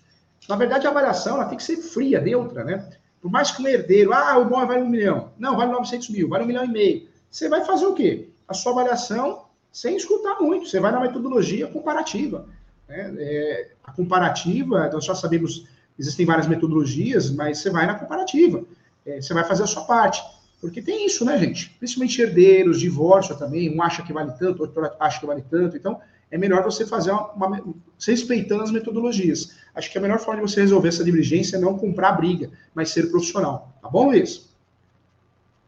Na 0.48 0.56
verdade, 0.56 0.86
a 0.86 0.90
avaliação 0.90 1.36
ela 1.36 1.46
tem 1.46 1.56
que 1.56 1.64
ser 1.64 1.76
fria, 1.76 2.20
neutra, 2.20 2.64
né? 2.64 2.90
Por 3.20 3.30
mais 3.30 3.50
que 3.50 3.62
um 3.62 3.68
herdeiro, 3.68 4.12
ah, 4.12 4.38
o 4.38 4.46
bom 4.46 4.66
vale 4.66 4.82
um 4.82 4.88
milhão. 4.88 5.30
Não, 5.38 5.56
vale 5.56 5.72
900 5.72 6.10
mil, 6.10 6.28
vale 6.28 6.44
um 6.44 6.46
milhão 6.46 6.64
e 6.64 6.68
meio. 6.68 7.08
Você 7.30 7.48
vai 7.48 7.64
fazer 7.64 7.86
o 7.86 7.94
quê? 7.94 8.28
A 8.48 8.54
sua 8.54 8.72
avaliação 8.72 9.44
sem 9.72 9.96
escutar 9.96 10.40
muito. 10.40 10.68
Você 10.68 10.80
vai 10.80 10.90
na 10.90 11.00
metodologia 11.00 11.66
comparativa. 11.66 12.46
Né? 12.88 13.14
É, 13.18 13.70
a 13.84 13.92
comparativa, 13.92 14.88
nós 14.92 15.04
já 15.04 15.14
sabemos, 15.14 15.66
existem 15.98 16.26
várias 16.26 16.46
metodologias, 16.46 17.30
mas 17.30 17.58
você 17.58 17.70
vai 17.70 17.86
na 17.86 17.94
comparativa 17.94 18.64
é, 19.06 19.20
você 19.20 19.32
vai 19.32 19.44
fazer 19.44 19.62
a 19.62 19.66
sua 19.66 19.84
parte. 19.84 20.22
Porque 20.60 20.82
tem 20.82 21.06
isso, 21.06 21.24
né, 21.24 21.38
gente? 21.38 21.70
Principalmente 21.70 22.20
herdeiros, 22.20 22.80
divórcio 22.80 23.36
também, 23.36 23.74
um 23.74 23.82
acha 23.82 24.02
que 24.02 24.12
vale 24.12 24.32
tanto, 24.38 24.60
outro 24.60 24.90
acha 25.00 25.18
que 25.18 25.26
vale 25.26 25.42
tanto. 25.42 25.76
Então, 25.76 26.00
é 26.30 26.36
melhor 26.36 26.62
você 26.62 26.86
fazer 26.86 27.10
uma, 27.10 27.32
uma 27.32 27.74
respeitando 28.06 28.62
as 28.62 28.70
metodologias. 28.70 29.56
Acho 29.74 29.90
que 29.90 29.98
a 29.98 30.00
melhor 30.00 30.18
forma 30.18 30.44
de 30.44 30.50
você 30.50 30.60
resolver 30.60 30.88
essa 30.88 31.02
divergência 31.02 31.56
é 31.56 31.60
não 31.60 31.78
comprar 31.78 32.12
briga, 32.12 32.50
mas 32.74 32.90
ser 32.90 33.10
profissional. 33.10 33.72
Tá 33.80 33.88
bom, 33.88 34.06
Luiz? 34.06 34.48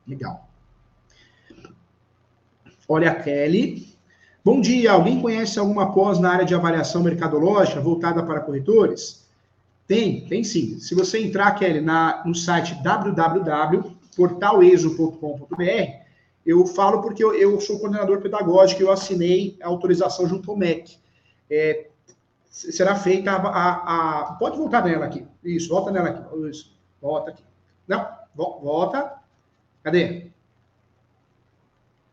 Legal. 0.06 0.48
Olha 2.88 3.10
a 3.10 3.14
Kelly. 3.14 3.96
Bom 4.44 4.60
dia. 4.60 4.92
Alguém 4.92 5.20
conhece 5.20 5.58
alguma 5.58 5.92
pós 5.92 6.18
na 6.18 6.30
área 6.30 6.44
de 6.44 6.54
avaliação 6.54 7.02
mercadológica 7.02 7.80
voltada 7.80 8.22
para 8.22 8.40
corretores? 8.40 9.26
Tem, 9.86 10.26
tem 10.26 10.44
sim. 10.44 10.78
Se 10.78 10.94
você 10.94 11.18
entrar, 11.18 11.52
Kelly, 11.52 11.80
na, 11.80 12.22
no 12.26 12.34
site 12.34 12.74
www.portaleso.com.br, 14.16 16.02
eu 16.44 16.66
falo 16.66 17.00
porque 17.00 17.22
eu, 17.22 17.34
eu, 17.34 17.60
sou 17.60 17.78
coordenador 17.78 18.20
pedagógico 18.20 18.82
eu 18.82 18.90
assinei 18.90 19.56
a 19.62 19.68
autorização 19.68 20.28
junto 20.28 20.50
ao 20.50 20.56
MEC. 20.56 20.98
É, 21.48 21.86
será 22.50 22.96
feita 22.96 23.30
a, 23.30 23.36
a, 23.36 23.70
a, 24.20 24.32
Pode 24.34 24.56
voltar 24.56 24.84
nela 24.84 25.06
aqui. 25.06 25.26
Isso, 25.44 25.68
volta 25.68 25.90
nela 25.90 26.08
aqui. 26.08 26.48
Isso, 26.48 26.76
volta 27.00 27.30
aqui. 27.30 27.44
Não, 27.86 28.06
volta. 28.34 29.14
Cadê? 29.82 30.26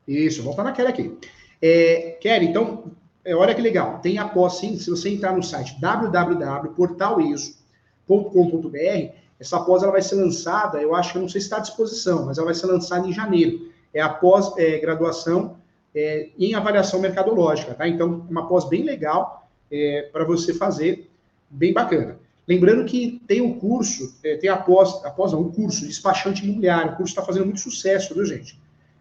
Isso, 0.08 0.44
volta 0.44 0.64
naquela 0.64 0.90
aqui. 0.90 1.18
É, 1.62 2.18
Kelly, 2.22 2.48
então, 2.48 2.92
é, 3.24 3.36
olha 3.36 3.54
que 3.54 3.62
legal. 3.62 4.00
Tem 4.00 4.18
a 4.18 4.28
pós, 4.28 4.58
sim, 4.58 4.78
se 4.78 4.90
você 4.90 5.10
entrar 5.10 5.36
no 5.36 5.44
site 5.44 5.80
www.portaleso.com.br, 5.80 7.70
com.br 8.08 9.29
essa 9.40 9.60
pós 9.62 9.82
ela 9.82 9.92
vai 9.92 10.02
ser 10.02 10.16
lançada, 10.16 10.82
eu 10.82 10.94
acho 10.94 11.14
que 11.14 11.20
não 11.20 11.30
sei 11.30 11.40
se 11.40 11.48
está 11.48 11.58
à 11.58 11.62
disposição, 11.62 12.26
mas 12.26 12.38
ela 12.38 12.46
vai 12.46 12.56
ser 12.56 12.66
lançada 12.66 13.08
em 13.08 13.14
janeiro. 13.14 13.72
É 13.94 14.02
a 14.02 14.10
pós-graduação 14.10 15.58
é, 15.96 16.02
é, 16.02 16.30
em 16.38 16.54
avaliação 16.54 17.00
mercadológica, 17.00 17.74
tá? 17.74 17.88
Então, 17.88 18.26
uma 18.30 18.48
pós 18.48 18.68
bem 18.68 18.84
legal 18.84 19.50
é, 19.72 20.10
para 20.12 20.26
você 20.26 20.54
fazer, 20.54 21.10
bem 21.50 21.74
bacana. 21.74 22.20
Lembrando 22.48 22.84
que 22.86 23.22
tem 23.28 23.42
um 23.42 23.58
curso, 23.58 24.16
é, 24.24 24.36
tem 24.36 24.50
a 24.50 24.58
pós, 24.58 25.04
a 25.06 25.10
pós 25.12 25.32
não, 25.32 25.42
um 25.42 25.52
curso 25.52 25.82
de 25.82 25.88
despachante 25.88 26.44
imobiliário. 26.44 26.94
O 26.94 26.96
curso 26.98 27.12
está 27.12 27.24
fazendo 27.24 27.46
muito 27.46 27.62
sucesso, 27.62 28.14
viu, 28.14 28.26
gente? 28.26 28.60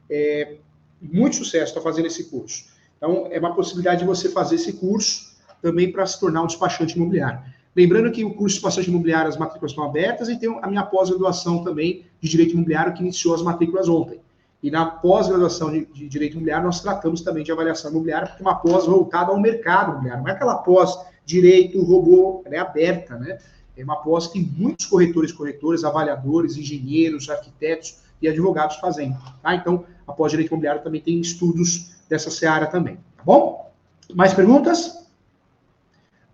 É, 0.09 0.57
muito 1.01 1.37
sucesso 1.37 1.73
está 1.73 1.81
fazendo 1.81 2.07
esse 2.07 2.25
curso. 2.25 2.67
Então, 2.97 3.29
é 3.31 3.39
uma 3.39 3.55
possibilidade 3.55 4.01
de 4.01 4.07
você 4.07 4.29
fazer 4.29 4.57
esse 4.57 4.75
curso 4.75 5.37
também 5.61 5.91
para 5.91 6.07
se 6.07 6.19
tornar 6.21 6.43
um 6.43 6.47
despachante 6.47 6.97
imobiliário. 6.97 7.41
Lembrando 7.77 8.11
que 8.11 8.25
o 8.25 8.35
curso 8.35 8.57
de 8.57 8.63
passagem 8.63 8.91
imobiliária, 8.91 9.29
as 9.29 9.37
matrículas 9.37 9.73
estão 9.73 9.85
abertas, 9.85 10.29
e 10.29 10.39
tem 10.39 10.59
a 10.61 10.67
minha 10.67 10.83
pós-graduação 10.83 11.63
também 11.63 12.05
de 12.21 12.29
Direito 12.29 12.55
Imobiliário, 12.55 12.93
que 12.95 13.03
iniciou 13.03 13.35
as 13.35 13.43
matrículas 13.43 13.89
ontem. 13.89 14.21
E 14.63 14.71
na 14.71 14.87
pós-graduação 14.87 15.71
de, 15.71 15.85
de, 15.87 16.09
Direito 16.09 16.33
Imobiliário, 16.33 16.67
nós 16.67 16.81
tratamos 16.81 17.21
também 17.21 17.45
de 17.45 17.53
avaliação 17.53 17.91
imobiliária, 17.91 18.27
porque 18.27 18.43
é 18.43 18.47
uma 18.47 18.57
pós 18.57 18.87
voltada 18.87 19.31
ao 19.31 19.39
mercado 19.39 19.93
imobiliário. 19.93 20.23
Não 20.23 20.29
é 20.29 20.33
aquela 20.33 20.57
pós 20.57 20.99
direito, 21.25 21.81
robô, 21.83 22.43
ela 22.45 22.57
é 22.57 22.59
aberta, 22.59 23.17
né? 23.17 23.39
É 23.77 23.85
uma 23.85 23.97
pós 23.97 24.27
que 24.27 24.41
muitos 24.41 24.87
corretores, 24.87 25.31
corretores, 25.31 25.85
avaliadores, 25.85 26.57
engenheiros, 26.57 27.31
arquitetos 27.31 27.99
e 28.21 28.27
advogados 28.27 28.77
fazem. 28.77 29.17
Tá? 29.41 29.55
Então, 29.55 29.85
a 30.05 30.13
pós-direito 30.13 30.49
imobiliário 30.49 30.83
também 30.83 31.01
tem 31.01 31.21
estudos 31.21 31.97
dessa 32.09 32.29
seara 32.29 32.67
também. 32.67 32.97
Tá 33.17 33.23
bom? 33.25 33.71
Mais 34.13 34.35
perguntas? 34.35 35.07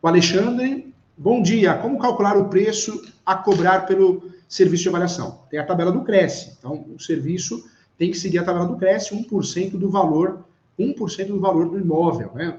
O 0.01 0.09
Alexandre 0.09 0.93
Bom 1.16 1.40
dia. 1.40 1.78
Como 1.78 1.96
calcular 1.96 2.36
o 2.36 2.48
preço 2.48 3.00
a 3.24 3.36
cobrar 3.36 3.86
pelo 3.86 4.32
serviço 4.48 4.82
de 4.82 4.88
avaliação? 4.88 5.42
Tem 5.48 5.60
a 5.60 5.64
tabela 5.64 5.92
do 5.92 6.02
Cresce. 6.02 6.56
Então, 6.58 6.84
o 6.92 7.00
serviço 7.00 7.64
tem 7.96 8.10
que 8.10 8.18
seguir 8.18 8.38
a 8.38 8.44
tabela 8.44 8.66
do 8.66 8.76
Cresce, 8.76 9.14
1% 9.14 9.78
do 9.78 9.88
valor, 9.88 10.44
1% 10.76 11.28
do 11.28 11.38
valor 11.38 11.70
do 11.70 11.78
imóvel, 11.78 12.32
né? 12.34 12.58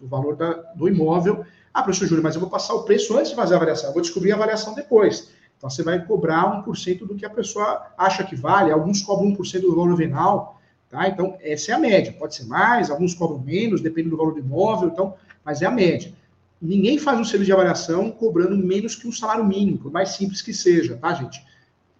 Do 0.00 0.08
valor 0.08 0.34
da, 0.34 0.54
do 0.74 0.88
imóvel. 0.88 1.46
Ah, 1.72 1.84
professor 1.84 2.08
Júlio, 2.08 2.24
mas 2.24 2.34
eu 2.34 2.40
vou 2.40 2.50
passar 2.50 2.74
o 2.74 2.82
preço 2.82 3.16
antes 3.16 3.30
de 3.30 3.36
fazer 3.36 3.54
a 3.54 3.58
avaliação, 3.58 3.90
eu 3.90 3.92
vou 3.92 4.02
descobrir 4.02 4.32
a 4.32 4.34
avaliação 4.34 4.74
depois. 4.74 5.30
Então, 5.56 5.70
você 5.70 5.84
vai 5.84 6.04
cobrar 6.04 6.64
1% 6.64 7.06
do 7.06 7.14
que 7.14 7.24
a 7.24 7.30
pessoa 7.30 7.92
acha 7.96 8.24
que 8.24 8.34
vale, 8.34 8.72
alguns 8.72 9.02
cobram 9.02 9.32
1% 9.36 9.60
do 9.60 9.76
valor 9.76 9.94
venal, 9.94 10.60
tá? 10.90 11.06
Então, 11.06 11.38
essa 11.40 11.70
é 11.70 11.74
a 11.76 11.78
média. 11.78 12.12
Pode 12.18 12.34
ser 12.34 12.44
mais, 12.46 12.90
alguns 12.90 13.14
cobram 13.14 13.38
menos, 13.38 13.80
depende 13.80 14.10
do 14.10 14.16
valor 14.16 14.34
do 14.34 14.40
imóvel, 14.40 14.88
então, 14.88 15.14
mas 15.44 15.62
é 15.62 15.66
a 15.66 15.70
média 15.70 16.12
ninguém 16.60 16.98
faz 16.98 17.18
um 17.18 17.24
serviço 17.24 17.46
de 17.46 17.52
avaliação 17.52 18.10
cobrando 18.10 18.56
menos 18.56 18.94
que 18.94 19.06
um 19.06 19.12
salário 19.12 19.44
mínimo, 19.44 19.78
por 19.78 19.92
mais 19.92 20.10
simples 20.10 20.42
que 20.42 20.52
seja, 20.52 20.96
tá, 20.96 21.12
gente? 21.14 21.44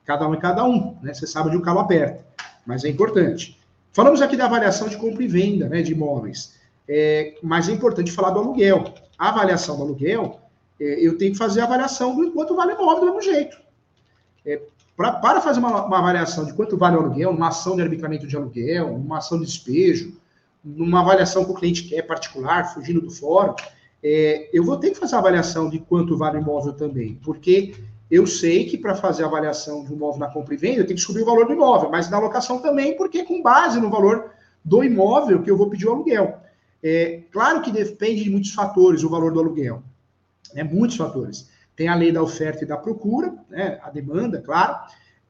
Cada 0.05 0.29
um 0.29 0.35
é 0.35 0.37
cada 0.37 0.65
um, 0.65 0.97
né? 1.03 1.15
Você 1.15 1.27
sabe 1.27 1.51
de 1.51 1.57
um 1.57 1.61
calo 1.61 1.81
aperta, 1.81 2.25
mas 2.67 2.85
é 2.85 2.89
importante. 2.89 3.59
Falamos 3.93 4.21
aqui 4.21 4.37
da 4.37 4.47
avaliação 4.47 4.89
de 4.89 4.97
compra 4.97 5.23
e 5.23 5.29
venda, 5.29 5.69
né, 5.69 5.81
de 5.81 5.93
imóveis, 5.93 6.55
é, 6.89 7.37
mas 7.43 7.69
é 7.69 7.73
importante 7.73 8.11
falar 8.11 8.31
do 8.31 8.41
aluguel. 8.41 8.93
A 9.17 9.29
avaliação 9.29 9.77
do 9.77 9.85
aluguel, 9.85 10.41
é, 10.81 11.07
eu 11.07 11.17
tenho 11.17 11.33
que 11.33 11.39
fazer 11.39 11.61
a 11.61 11.65
avaliação 11.65 12.15
do 12.17 12.33
quanto 12.33 12.57
vale 12.57 12.73
o 12.73 12.75
imóvel 12.75 13.01
do 13.01 13.07
mesmo 13.07 13.23
jeito. 13.23 13.57
É, 14.45 14.61
pra, 14.97 15.13
para 15.13 15.41
fazer 15.41 15.61
uma, 15.61 15.87
uma, 15.87 15.99
avaliação 15.99 16.45
de 16.45 16.53
quanto 16.53 16.77
vale 16.77 16.97
o 16.97 17.01
aluguel, 17.01 17.31
uma 17.31 17.49
ação 17.49 17.77
de 17.77 17.83
arbitramento 17.83 18.27
de 18.27 18.37
aluguel, 18.37 18.95
uma 18.95 19.19
ação 19.19 19.39
de 19.39 19.47
despejo, 19.47 20.21
numa 20.65 21.01
avaliação 21.01 21.45
que 21.45 21.53
o 21.53 21.55
cliente 21.55 21.85
quer 21.85 22.03
particular, 22.03 22.75
fugindo 22.75 23.01
do 23.01 23.11
fórum, 23.11 23.55
é, 24.05 24.51
eu 24.53 24.63
vou 24.63 24.77
ter 24.77 24.91
que 24.91 24.99
fazer 24.99 25.17
a 25.17 25.19
avaliação 25.19 25.71
de 25.71 25.79
quanto 25.79 26.15
vale 26.15 26.37
o 26.37 26.43
imóvel 26.43 26.75
também, 26.75 27.19
porque 27.25 27.75
eu 28.11 28.27
sei 28.27 28.67
que 28.67 28.77
para 28.77 28.95
fazer 28.95 29.25
a 29.25 29.27
avaliação 29.27 29.83
de 29.83 29.91
um 29.93 29.97
imóvel 29.97 30.21
na 30.21 30.29
compra 30.29 30.53
e 30.53 30.59
venda, 30.59 30.81
eu 30.81 30.85
tenho 30.85 30.89
que 30.89 30.97
descobrir 30.97 31.23
o 31.23 31.27
valor 31.27 31.47
do 31.47 31.55
imóvel, 31.55 31.91
mas 31.91 32.11
na 32.11 32.19
locação 32.19 32.61
também, 32.61 32.99
porque 32.99 33.25
com 33.25 33.43
base 33.43 33.81
no 33.81 33.89
valor 33.89 34.31
do 34.63 34.85
imóvel 34.85 35.43
que 35.43 35.51
eu 35.51 35.57
vou 35.57 35.71
pedir 35.71 35.87
o 35.87 35.93
aluguel. 35.93 36.39
É, 36.83 37.23
claro 37.33 37.63
que 37.63 37.73
depende 37.73 38.25
de 38.25 38.31
muitos 38.31 38.53
fatores 38.53 39.03
o 39.03 39.09
valor 39.09 39.33
do 39.33 39.41
aluguel. 39.41 39.83
Né? 40.53 40.63
Muitos 40.63 40.99
fatores. 40.99 41.49
Tem 41.75 41.89
a 41.89 41.95
lei 41.95 42.13
da 42.13 42.23
oferta 42.23 42.63
e 42.63 42.67
da 42.67 42.77
procura, 42.77 43.35
né? 43.49 43.81
a 43.83 43.89
demanda, 43.89 44.39
claro, 44.39 44.81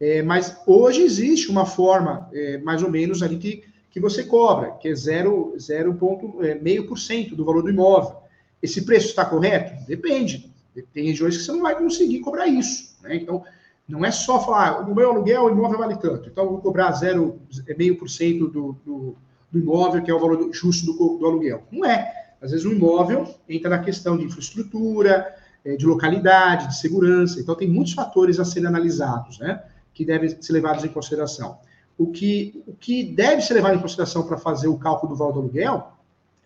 é, 0.01 0.21
mas 0.21 0.61
hoje 0.67 1.03
existe 1.03 1.49
uma 1.49 1.65
forma, 1.65 2.29
é, 2.33 2.59
mais 2.59 2.83
ou 2.83 2.91
menos, 2.91 3.23
ali 3.23 3.39
que, 3.39 3.63
que 3.89 4.01
você 4.01 4.25
cobra, 4.25 4.73
que 4.73 4.89
é 4.89 4.93
0,5% 4.93 7.33
é, 7.33 7.37
do 7.37 7.45
valor 7.45 7.63
do 7.63 7.71
imóvel. 7.71 8.24
Esse 8.65 8.83
preço 8.83 9.09
está 9.09 9.27
correto? 9.27 9.85
Depende. 9.87 10.51
Tem 10.95 11.05
regiões 11.05 11.37
que 11.37 11.43
você 11.43 11.53
não 11.53 11.61
vai 11.61 11.77
conseguir 11.77 12.21
cobrar 12.21 12.47
isso. 12.47 12.97
Né? 13.03 13.17
Então, 13.17 13.45
não 13.87 14.03
é 14.03 14.11
só 14.11 14.43
falar, 14.43 14.69
ah, 14.69 14.81
o 14.81 14.95
meu 14.95 15.11
aluguel, 15.11 15.45
o 15.45 15.51
imóvel 15.51 15.79
vale 15.79 15.97
tanto, 15.97 16.31
então 16.31 16.45
eu 16.45 16.51
vou 16.53 16.61
cobrar 16.63 16.91
0,5% 16.91 18.39
do, 18.39 18.73
do, 18.83 19.17
do 19.53 19.59
imóvel, 19.59 20.03
que 20.03 20.11
é 20.11 20.15
o 20.15 20.19
valor 20.19 20.49
justo 20.51 20.87
do, 20.87 21.19
do 21.19 21.27
aluguel. 21.27 21.63
Não 21.71 21.85
é. 21.85 22.11
Às 22.41 22.53
vezes, 22.53 22.65
um 22.65 22.73
imóvel 22.73 23.35
entra 23.47 23.69
na 23.69 23.79
questão 23.81 24.17
de 24.17 24.25
infraestrutura, 24.25 25.35
é, 25.63 25.77
de 25.77 25.85
localidade, 25.85 26.69
de 26.69 26.79
segurança. 26.79 27.39
Então, 27.39 27.55
tem 27.55 27.69
muitos 27.69 27.93
fatores 27.93 28.41
a 28.41 28.47
serem 28.47 28.69
analisados, 28.69 29.39
né? 29.39 29.63
Que 29.93 30.07
devem 30.07 30.31
ser 30.41 30.53
levados 30.55 30.83
em 30.85 30.89
consideração. 30.89 31.59
O 31.99 32.11
que, 32.11 32.63
o 32.67 32.73
que 32.73 33.05
deve 33.05 33.43
ser 33.43 33.53
levado 33.53 33.77
em 33.77 33.81
consideração 33.81 34.27
para 34.27 34.39
fazer 34.39 34.69
o 34.69 34.79
cálculo 34.79 35.13
do 35.13 35.19
valor 35.19 35.33
do 35.35 35.41
aluguel 35.41 35.93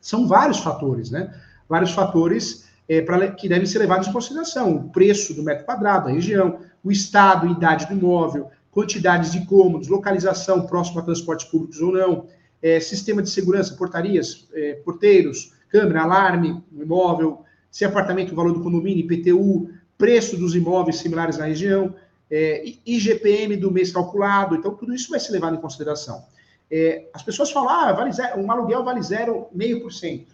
são 0.00 0.26
vários 0.26 0.58
fatores, 0.58 1.10
né? 1.12 1.32
Vários 1.68 1.92
fatores 1.92 2.68
é, 2.88 3.02
pra, 3.02 3.30
que 3.30 3.48
devem 3.48 3.66
ser 3.66 3.78
levados 3.80 4.08
em 4.08 4.12
consideração. 4.12 4.76
O 4.76 4.90
preço 4.90 5.34
do 5.34 5.42
metro 5.42 5.64
quadrado, 5.64 6.08
a 6.08 6.12
região, 6.12 6.60
o 6.82 6.90
estado 6.90 7.46
e 7.46 7.52
idade 7.52 7.86
do 7.86 7.92
imóvel, 7.92 8.50
quantidades 8.70 9.32
de 9.32 9.44
cômodos, 9.44 9.88
localização 9.88 10.66
próximo 10.66 11.00
a 11.00 11.02
transportes 11.02 11.46
públicos 11.46 11.80
ou 11.80 11.92
não, 11.92 12.26
é, 12.62 12.80
sistema 12.80 13.22
de 13.22 13.30
segurança, 13.30 13.74
portarias, 13.74 14.48
é, 14.54 14.74
porteiros, 14.84 15.52
câmera, 15.68 16.02
alarme 16.02 16.62
imóvel, 16.72 17.44
se 17.70 17.84
apartamento, 17.84 18.32
o 18.32 18.36
valor 18.36 18.52
do 18.52 18.62
condomínio, 18.62 19.04
IPTU, 19.04 19.70
preço 19.96 20.36
dos 20.36 20.54
imóveis 20.54 20.96
similares 20.96 21.36
na 21.36 21.46
região, 21.46 21.94
é, 22.30 22.62
IGPM 22.86 23.56
do 23.56 23.70
mês 23.70 23.92
calculado. 23.92 24.54
Então, 24.54 24.74
tudo 24.74 24.94
isso 24.94 25.10
vai 25.10 25.20
ser 25.20 25.32
levado 25.32 25.56
em 25.56 25.60
consideração. 25.60 26.24
É, 26.70 27.08
as 27.12 27.22
pessoas 27.22 27.50
falam, 27.50 27.70
ah, 27.70 27.92
vale 27.92 28.12
zero, 28.12 28.40
um 28.40 28.50
aluguel 28.50 28.84
vale 28.84 29.00
0,5%. 29.00 30.26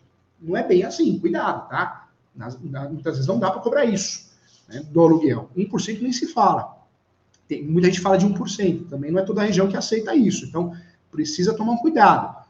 Não 0.44 0.56
é 0.56 0.66
bem 0.66 0.84
assim, 0.84 1.18
cuidado, 1.18 1.68
tá? 1.68 2.08
Nas, 2.34 2.58
na, 2.62 2.88
muitas 2.88 3.14
vezes 3.14 3.26
não 3.26 3.38
dá 3.38 3.50
para 3.50 3.60
cobrar 3.60 3.84
isso 3.84 4.30
né, 4.68 4.82
do 4.90 5.00
aluguel. 5.00 5.48
1% 5.56 6.00
nem 6.00 6.12
se 6.12 6.26
fala. 6.26 6.76
Tem, 7.48 7.62
muita 7.62 7.88
gente 7.88 8.00
fala 8.00 8.16
de 8.16 8.26
1%, 8.26 8.88
também 8.88 9.10
não 9.10 9.20
é 9.20 9.22
toda 9.24 9.42
a 9.42 9.44
região 9.44 9.68
que 9.68 9.76
aceita 9.76 10.14
isso. 10.14 10.46
Então, 10.46 10.74
precisa 11.10 11.54
tomar 11.54 11.72
um 11.72 11.78
cuidado 11.78 12.44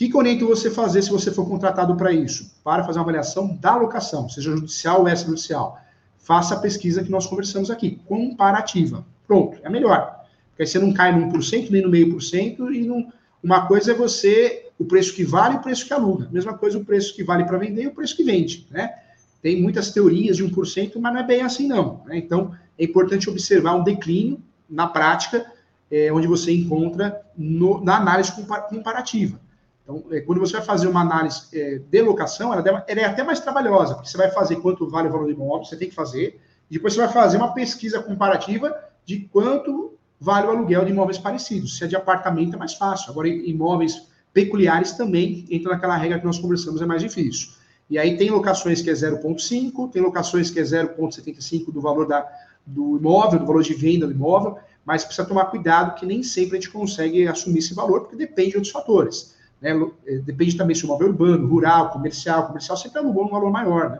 que, 0.00 0.08
que 0.08 0.16
eu 0.16 0.18
oriento 0.18 0.46
você 0.46 0.70
fazer 0.70 1.02
se 1.02 1.10
você 1.10 1.30
for 1.30 1.46
contratado 1.46 1.94
para 1.94 2.10
isso? 2.10 2.50
Para 2.64 2.82
fazer 2.82 2.98
uma 2.98 3.02
avaliação 3.02 3.54
da 3.56 3.76
locação, 3.76 4.30
seja 4.30 4.50
judicial 4.52 5.00
ou 5.00 5.08
extrajudicial. 5.08 5.78
Faça 6.16 6.54
a 6.54 6.58
pesquisa 6.58 7.04
que 7.04 7.10
nós 7.10 7.26
conversamos 7.26 7.70
aqui, 7.70 8.00
comparativa. 8.06 9.04
Pronto, 9.26 9.58
é 9.62 9.68
melhor. 9.68 10.24
Porque 10.48 10.62
aí 10.62 10.66
você 10.66 10.78
não 10.78 10.94
cai 10.94 11.14
no 11.14 11.30
1%, 11.30 11.68
nem 11.68 11.82
no 11.82 11.90
meio 11.90 12.10
por 12.10 12.22
cento, 12.22 12.72
e 12.72 12.86
não... 12.86 13.12
uma 13.42 13.66
coisa 13.66 13.92
é 13.92 13.94
você, 13.94 14.66
o 14.78 14.84
preço 14.84 15.14
que 15.14 15.24
vale 15.24 15.54
e 15.54 15.58
o 15.58 15.62
preço 15.62 15.86
que 15.86 15.92
aluga. 15.92 16.28
Mesma 16.30 16.56
coisa 16.56 16.78
o 16.78 16.84
preço 16.84 17.14
que 17.14 17.24
vale 17.24 17.44
para 17.44 17.58
vender 17.58 17.82
e 17.82 17.86
o 17.86 17.94
preço 17.94 18.16
que 18.16 18.24
vende, 18.24 18.66
né? 18.70 18.94
Tem 19.42 19.60
muitas 19.60 19.90
teorias 19.90 20.36
de 20.36 20.44
1%, 20.44 20.92
mas 21.00 21.12
não 21.12 21.20
é 21.20 21.22
bem 21.22 21.42
assim 21.42 21.66
não. 21.66 22.02
Né? 22.04 22.18
Então, 22.18 22.54
é 22.78 22.84
importante 22.84 23.30
observar 23.30 23.74
um 23.74 23.82
declínio 23.82 24.38
na 24.68 24.86
prática, 24.86 25.50
é, 25.90 26.12
onde 26.12 26.26
você 26.26 26.52
encontra 26.52 27.20
no, 27.36 27.82
na 27.82 27.96
análise 27.96 28.32
comparativa. 28.68 29.40
Então, 29.82 30.04
é, 30.10 30.20
quando 30.20 30.38
você 30.38 30.52
vai 30.52 30.62
fazer 30.62 30.86
uma 30.86 31.00
análise 31.00 31.42
é, 31.52 31.78
de 31.78 32.02
locação, 32.02 32.52
ela, 32.52 32.62
ela, 32.86 33.00
é 33.00 33.04
até 33.04 33.24
mais 33.24 33.40
trabalhosa, 33.40 33.94
porque 33.94 34.08
você 34.08 34.16
vai 34.16 34.30
fazer 34.30 34.56
quanto 34.56 34.88
vale 34.88 35.08
o 35.08 35.10
valor 35.10 35.24
do 35.24 35.32
imóvel, 35.32 35.64
você 35.64 35.76
tem 35.76 35.88
que 35.88 35.94
fazer, 35.94 36.40
depois 36.70 36.94
você 36.94 37.00
vai 37.00 37.08
fazer 37.08 37.38
uma 37.38 37.52
pesquisa 37.52 38.00
comparativa 38.00 38.76
de 39.04 39.28
quanto 39.32 39.89
vale 40.20 40.46
o 40.46 40.50
aluguel 40.50 40.84
de 40.84 40.90
imóveis 40.90 41.18
parecidos. 41.18 41.78
Se 41.78 41.84
é 41.84 41.86
de 41.86 41.96
apartamento, 41.96 42.54
é 42.54 42.58
mais 42.58 42.74
fácil. 42.74 43.10
Agora, 43.10 43.28
imóveis 43.28 44.08
peculiares 44.32 44.92
também 44.92 45.46
entra 45.50 45.72
naquela 45.72 45.96
regra 45.96 46.18
que 46.18 46.26
nós 46.26 46.38
conversamos, 46.38 46.82
é 46.82 46.86
mais 46.86 47.02
difícil. 47.02 47.48
E 47.88 47.98
aí 47.98 48.16
tem 48.16 48.30
locações 48.30 48.80
que 48.80 48.90
é 48.90 48.92
0,5, 48.92 49.90
tem 49.90 50.00
locações 50.00 50.50
que 50.50 50.60
é 50.60 50.62
0,75 50.62 51.72
do 51.72 51.80
valor 51.80 52.06
da, 52.06 52.24
do 52.64 52.98
imóvel, 52.98 53.40
do 53.40 53.46
valor 53.46 53.62
de 53.62 53.74
venda 53.74 54.06
do 54.06 54.12
imóvel, 54.12 54.58
mas 54.84 55.04
precisa 55.04 55.26
tomar 55.26 55.46
cuidado 55.46 55.98
que 55.98 56.06
nem 56.06 56.22
sempre 56.22 56.56
a 56.56 56.60
gente 56.60 56.70
consegue 56.70 57.26
assumir 57.26 57.58
esse 57.58 57.74
valor, 57.74 58.02
porque 58.02 58.16
depende 58.16 58.50
de 58.50 58.56
outros 58.58 58.72
fatores. 58.72 59.34
Né? 59.60 59.70
Eh, 60.06 60.18
depende 60.18 60.56
também 60.56 60.76
se 60.76 60.84
o 60.84 60.86
imóvel 60.86 61.08
é 61.08 61.10
urbano, 61.10 61.48
rural, 61.48 61.90
comercial. 61.90 62.46
Comercial 62.46 62.76
sempre 62.76 62.98
alugou 62.98 63.24
um 63.24 63.30
valor 63.30 63.50
maior, 63.50 63.90
né? 63.90 63.98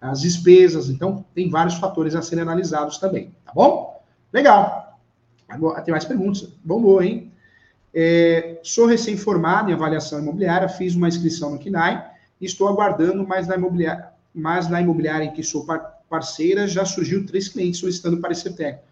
As 0.00 0.22
despesas, 0.22 0.88
então, 0.88 1.24
tem 1.34 1.50
vários 1.50 1.74
fatores 1.74 2.14
a 2.14 2.22
serem 2.22 2.42
analisados 2.42 2.96
também, 2.96 3.34
tá 3.44 3.52
bom? 3.54 4.02
Legal. 4.32 4.79
Agora, 5.50 5.82
tem 5.82 5.92
mais 5.92 6.04
perguntas. 6.04 6.48
Bombou, 6.64 7.02
hein? 7.02 7.30
É, 7.92 8.60
sou 8.62 8.86
recém-formado 8.86 9.70
em 9.70 9.74
avaliação 9.74 10.20
imobiliária, 10.20 10.68
fiz 10.68 10.94
uma 10.94 11.08
inscrição 11.08 11.50
no 11.50 11.58
KINAI 11.58 12.08
e 12.40 12.46
estou 12.46 12.68
aguardando, 12.68 13.26
mas 13.26 13.48
na 13.48 13.56
imobiliária, 13.56 14.08
mas 14.32 14.68
na 14.70 14.80
imobiliária 14.80 15.24
em 15.24 15.32
que 15.32 15.42
sou 15.42 15.66
parceira 16.08 16.68
já 16.68 16.84
surgiu 16.84 17.26
três 17.26 17.48
clientes 17.48 17.80
solicitando 17.80 18.20
parecer 18.20 18.54
técnico. 18.54 18.84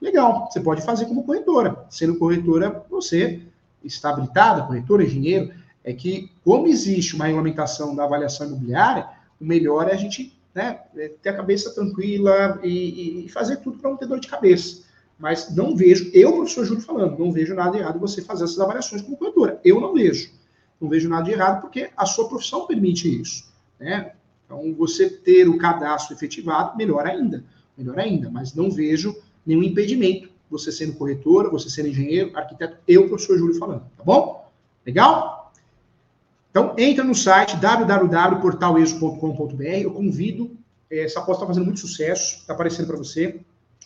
Legal, 0.00 0.50
você 0.50 0.60
pode 0.60 0.82
fazer 0.82 1.06
como 1.06 1.22
corretora. 1.22 1.86
Sendo 1.88 2.18
corretora, 2.18 2.84
você 2.90 3.40
está 3.84 4.10
habilitada, 4.10 4.62
corretor, 4.62 5.00
engenheiro, 5.00 5.52
é 5.84 5.92
que, 5.92 6.30
como 6.44 6.66
existe 6.66 7.14
uma 7.14 7.26
regulamentação 7.26 7.94
da 7.94 8.04
avaliação 8.04 8.48
imobiliária, 8.48 9.08
o 9.40 9.44
melhor 9.44 9.88
é 9.88 9.92
a 9.92 9.96
gente 9.96 10.36
né, 10.54 10.80
é 10.96 11.08
ter 11.08 11.30
a 11.30 11.36
cabeça 11.36 11.72
tranquila 11.72 12.60
e, 12.62 13.24
e 13.24 13.28
fazer 13.28 13.58
tudo 13.58 13.78
para 13.78 13.90
não 13.90 13.96
ter 13.96 14.06
dor 14.06 14.20
de 14.20 14.28
cabeça. 14.28 14.82
Mas 15.22 15.54
não 15.54 15.74
vejo, 15.76 16.10
eu, 16.12 16.32
professor 16.32 16.64
Júlio, 16.64 16.82
falando, 16.82 17.16
não 17.16 17.30
vejo 17.30 17.54
nada 17.54 17.78
errado 17.78 18.00
você 18.00 18.20
fazer 18.20 18.42
essas 18.42 18.58
avaliações 18.58 19.02
como 19.02 19.16
corretora. 19.16 19.60
Eu 19.64 19.80
não 19.80 19.94
vejo. 19.94 20.32
Não 20.80 20.88
vejo 20.88 21.08
nada 21.08 21.22
de 21.22 21.30
errado 21.30 21.60
porque 21.60 21.90
a 21.96 22.04
sua 22.04 22.28
profissão 22.28 22.66
permite 22.66 23.20
isso. 23.20 23.48
Né? 23.78 24.14
Então, 24.44 24.74
você 24.74 25.08
ter 25.08 25.48
o 25.48 25.56
cadastro 25.56 26.16
efetivado, 26.16 26.76
melhor 26.76 27.06
ainda. 27.06 27.44
Melhor 27.78 28.00
ainda. 28.00 28.28
Mas 28.28 28.52
não 28.52 28.68
vejo 28.68 29.16
nenhum 29.46 29.62
impedimento 29.62 30.28
você 30.50 30.72
sendo 30.72 30.94
corretora, 30.94 31.48
você 31.48 31.70
sendo 31.70 31.86
engenheiro, 31.86 32.36
arquiteto, 32.36 32.78
eu, 32.88 33.06
professor 33.06 33.38
Júlio, 33.38 33.54
falando, 33.54 33.84
tá 33.96 34.02
bom? 34.02 34.50
Legal? 34.84 35.52
Então, 36.50 36.74
entra 36.76 37.04
no 37.04 37.14
site 37.14 37.56
www.portaleso.com.br, 37.58 39.62
eu 39.62 39.92
convido, 39.92 40.50
eh, 40.90 41.04
essa 41.04 41.20
aposta 41.20 41.44
está 41.44 41.46
fazendo 41.46 41.64
muito 41.64 41.78
sucesso, 41.78 42.38
está 42.38 42.54
aparecendo 42.54 42.88
para 42.88 42.96
você, 42.96 43.40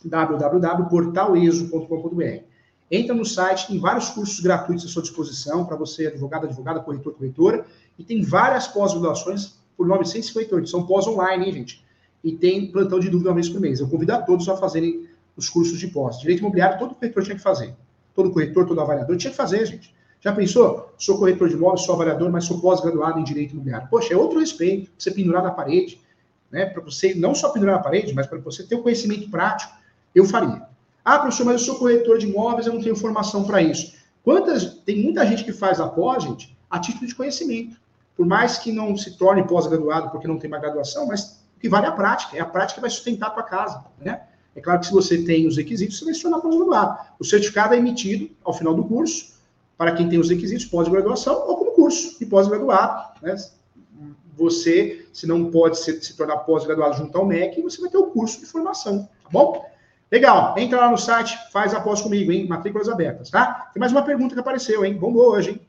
www.portaleso.com.br. 0.05 2.45
Entra 2.91 3.15
no 3.15 3.25
site, 3.25 3.67
tem 3.67 3.81
vários 3.81 4.11
cursos 4.11 4.41
gratuitos 4.41 4.85
à 4.85 4.89
sua 4.89 5.03
disposição, 5.03 5.65
para 5.65 5.77
você, 5.77 6.07
advogado, 6.07 6.47
advogada, 6.47 6.81
corretor, 6.81 7.15
corretora, 7.15 7.67
e 7.99 8.05
tem 8.05 8.23
várias 8.23 8.69
pós-graduações 8.69 9.59
por 9.77 9.87
958, 9.87 10.69
são 10.69 10.87
pós 10.87 11.07
online, 11.07 11.47
hein, 11.47 11.53
gente? 11.53 11.85
E 12.23 12.33
tem 12.33 12.71
plantão 12.71 12.99
de 12.99 13.11
dúvida 13.11 13.31
uma 13.31 13.35
vez 13.35 13.49
por 13.49 13.61
mês. 13.61 13.81
Eu 13.81 13.89
convido 13.89 14.13
a 14.13 14.23
todos 14.23 14.49
a 14.49 14.57
fazerem 14.57 15.09
os 15.37 15.49
cursos 15.49 15.79
de 15.79 15.89
pós. 15.89 16.19
Direito 16.19 16.41
imobiliário, 16.41 16.79
todo 16.79 16.95
corretor 16.95 17.23
tinha 17.23 17.37
que 17.37 17.43
fazer. 17.43 17.75
Todo 18.15 18.31
corretor, 18.31 18.67
todo 18.67 18.81
avaliador 18.81 19.17
tinha 19.17 19.31
que 19.31 19.37
fazer, 19.37 19.67
gente. 19.67 19.95
Já 20.21 20.33
pensou? 20.33 20.93
Sou 20.97 21.19
corretor 21.19 21.49
de 21.49 21.55
imóveis, 21.55 21.83
sou 21.83 21.95
avaliador, 21.95 22.31
mas 22.33 22.45
sou 22.45 22.61
pós-graduado 22.61 23.21
em 23.21 23.25
direito 23.25 23.53
imobiliário. 23.53 23.89
Poxa, 23.89 24.15
é 24.15 24.17
outro 24.17 24.41
respeito. 24.41 24.91
Você 24.99 25.11
pendurar 25.11 25.43
na 25.43 25.51
parede, 25.51 26.01
né? 26.51 26.67
Para 26.67 26.83
você 26.83 27.15
não 27.15 27.35
só 27.35 27.51
pendurar 27.51 27.77
na 27.77 27.83
parede, 27.83 28.15
mas 28.15 28.27
para 28.27 28.39
você 28.39 28.65
ter 28.65 28.75
o 28.75 28.83
conhecimento 28.83 29.31
prático, 29.31 29.73
eu 30.19 30.25
faria. 30.25 30.63
Ah, 31.05 31.19
professor, 31.19 31.45
mas 31.45 31.61
eu 31.61 31.67
sou 31.67 31.77
corretor 31.77 32.19
de 32.19 32.27
imóveis, 32.27 32.67
eu 32.67 32.73
não 32.73 32.81
tenho 32.81 32.97
formação 32.97 33.45
para 33.45 33.63
isso. 33.63 33.95
Quantas? 34.25 34.65
Tem 34.85 35.01
muita 35.01 35.25
gente 35.27 35.45
que 35.45 35.53
faz 35.53 35.79
a 35.79 35.87
pós, 35.87 36.25
gente, 36.25 36.57
a 36.69 36.81
título 36.81 37.07
de 37.07 37.15
conhecimento. 37.15 37.77
Por 38.17 38.27
mais 38.27 38.59
que 38.59 38.73
não 38.73 38.97
se 38.97 39.17
torne 39.17 39.47
pós-graduado 39.47 40.11
porque 40.11 40.27
não 40.27 40.39
tem 40.39 40.49
uma 40.49 40.59
graduação, 40.59 41.07
mas 41.07 41.45
o 41.57 41.61
que 41.61 41.69
vale 41.69 41.87
é 41.87 41.91
a 41.91 41.93
prática. 41.93 42.37
É 42.37 42.41
a 42.41 42.47
prática 42.47 42.77
que 42.77 42.81
vai 42.81 42.91
sustentar 42.91 43.29
a 43.29 43.31
tua 43.31 43.43
casa, 43.43 43.85
né? 44.01 44.23
É 44.57 44.61
claro 44.61 44.81
que 44.81 44.87
se 44.87 44.93
você 44.93 45.23
tem 45.23 45.47
os 45.47 45.59
requisitos, 45.59 45.99
você 45.99 46.07
vai 46.07 46.15
se 46.15 46.23
tornar 46.23 46.41
pós-graduado. 46.41 46.99
O 47.21 47.25
certificado 47.25 47.75
é 47.75 47.77
emitido 47.77 48.31
ao 48.43 48.55
final 48.55 48.75
do 48.75 48.85
curso, 48.85 49.37
para 49.77 49.93
quem 49.93 50.09
tem 50.09 50.19
os 50.19 50.31
requisitos 50.31 50.65
pós-graduação 50.65 51.47
ou 51.47 51.59
como 51.59 51.73
curso 51.73 52.19
de 52.19 52.25
pós-graduado. 52.25 53.21
Né? 53.21 53.37
Você, 54.37 55.07
se 55.13 55.27
não 55.27 55.51
pode 55.51 55.79
se, 55.79 56.01
se 56.03 56.17
tornar 56.17 56.39
pós-graduado 56.39 56.97
junto 56.97 57.17
ao 57.17 57.27
MEC, 57.27 57.61
você 57.61 57.81
vai 57.81 57.91
ter 57.91 57.99
o 57.99 58.07
curso 58.07 58.41
de 58.41 58.47
formação, 58.47 59.09
tá 59.23 59.29
bom? 59.31 59.65
Legal, 60.11 60.55
entra 60.57 60.79
lá 60.79 60.91
no 60.91 60.97
site, 60.97 61.37
faz 61.51 61.75
a 61.75 61.81
pós 61.81 62.01
comigo, 62.01 62.31
hein? 62.31 62.47
Matrículas 62.47 62.89
abertas, 62.89 63.29
tá? 63.29 63.71
Tem 63.73 63.81
mais 63.81 63.91
uma 63.91 64.03
pergunta 64.03 64.35
que 64.35 64.41
apareceu, 64.41 64.85
hein? 64.85 64.97
Vamos 65.01 65.21
hoje, 65.21 65.51
hein? 65.51 65.61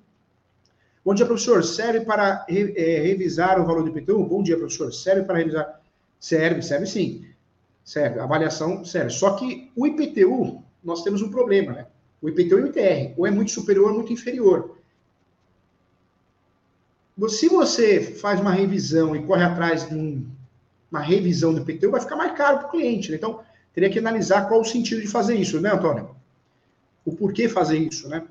Bom 1.03 1.13
dia, 1.13 1.25
professor. 1.25 1.63
Serve 1.63 2.01
para 2.01 2.45
é, 2.49 2.99
revisar 3.01 3.59
o 3.59 3.65
valor 3.65 3.83
do 3.83 3.97
IPTU? 3.97 4.23
Bom 4.25 4.43
dia, 4.43 4.57
professor. 4.57 4.93
Serve 4.93 5.23
para 5.23 5.37
revisar? 5.39 5.81
Serve, 6.19 6.61
serve 6.61 6.85
sim. 6.85 7.25
Serve, 7.83 8.19
avaliação 8.19 8.85
serve. 8.85 9.09
Só 9.09 9.35
que 9.35 9.71
o 9.75 9.87
IPTU, 9.87 10.61
nós 10.83 11.03
temos 11.03 11.21
um 11.21 11.31
problema, 11.31 11.71
né? 11.71 11.87
O 12.21 12.29
IPTU 12.29 12.59
e 12.59 12.63
o 12.63 12.67
ITR, 12.67 13.13
ou 13.17 13.25
é 13.25 13.31
muito 13.31 13.51
superior 13.51 13.89
ou 13.89 13.95
muito 13.95 14.13
inferior. 14.13 14.77
Se 17.29 17.47
você 17.47 18.01
faz 18.01 18.39
uma 18.39 18.51
revisão 18.51 19.15
e 19.15 19.23
corre 19.23 19.43
atrás 19.43 19.87
de 19.87 19.95
um, 19.95 20.27
uma 20.91 20.99
revisão 20.99 21.53
do 21.53 21.61
IPTU, 21.61 21.89
vai 21.89 22.01
ficar 22.01 22.15
mais 22.15 22.37
caro 22.37 22.59
para 22.59 22.67
o 22.67 22.71
cliente. 22.71 23.09
Né? 23.09 23.17
Então, 23.17 23.39
teria 23.77 23.91
que 23.91 23.99
analisar 23.99 24.47
qual 24.47 24.61
o 24.61 24.65
sentido 24.65 24.99
de 24.99 25.07
fazer 25.07 25.35
isso, 25.35 25.61
né, 25.61 25.71
Antônio? 25.71 26.09
O 27.05 27.15
porquê 27.15 27.47
fazer 27.47 27.77
isso, 27.77 28.09
né? 28.09 28.23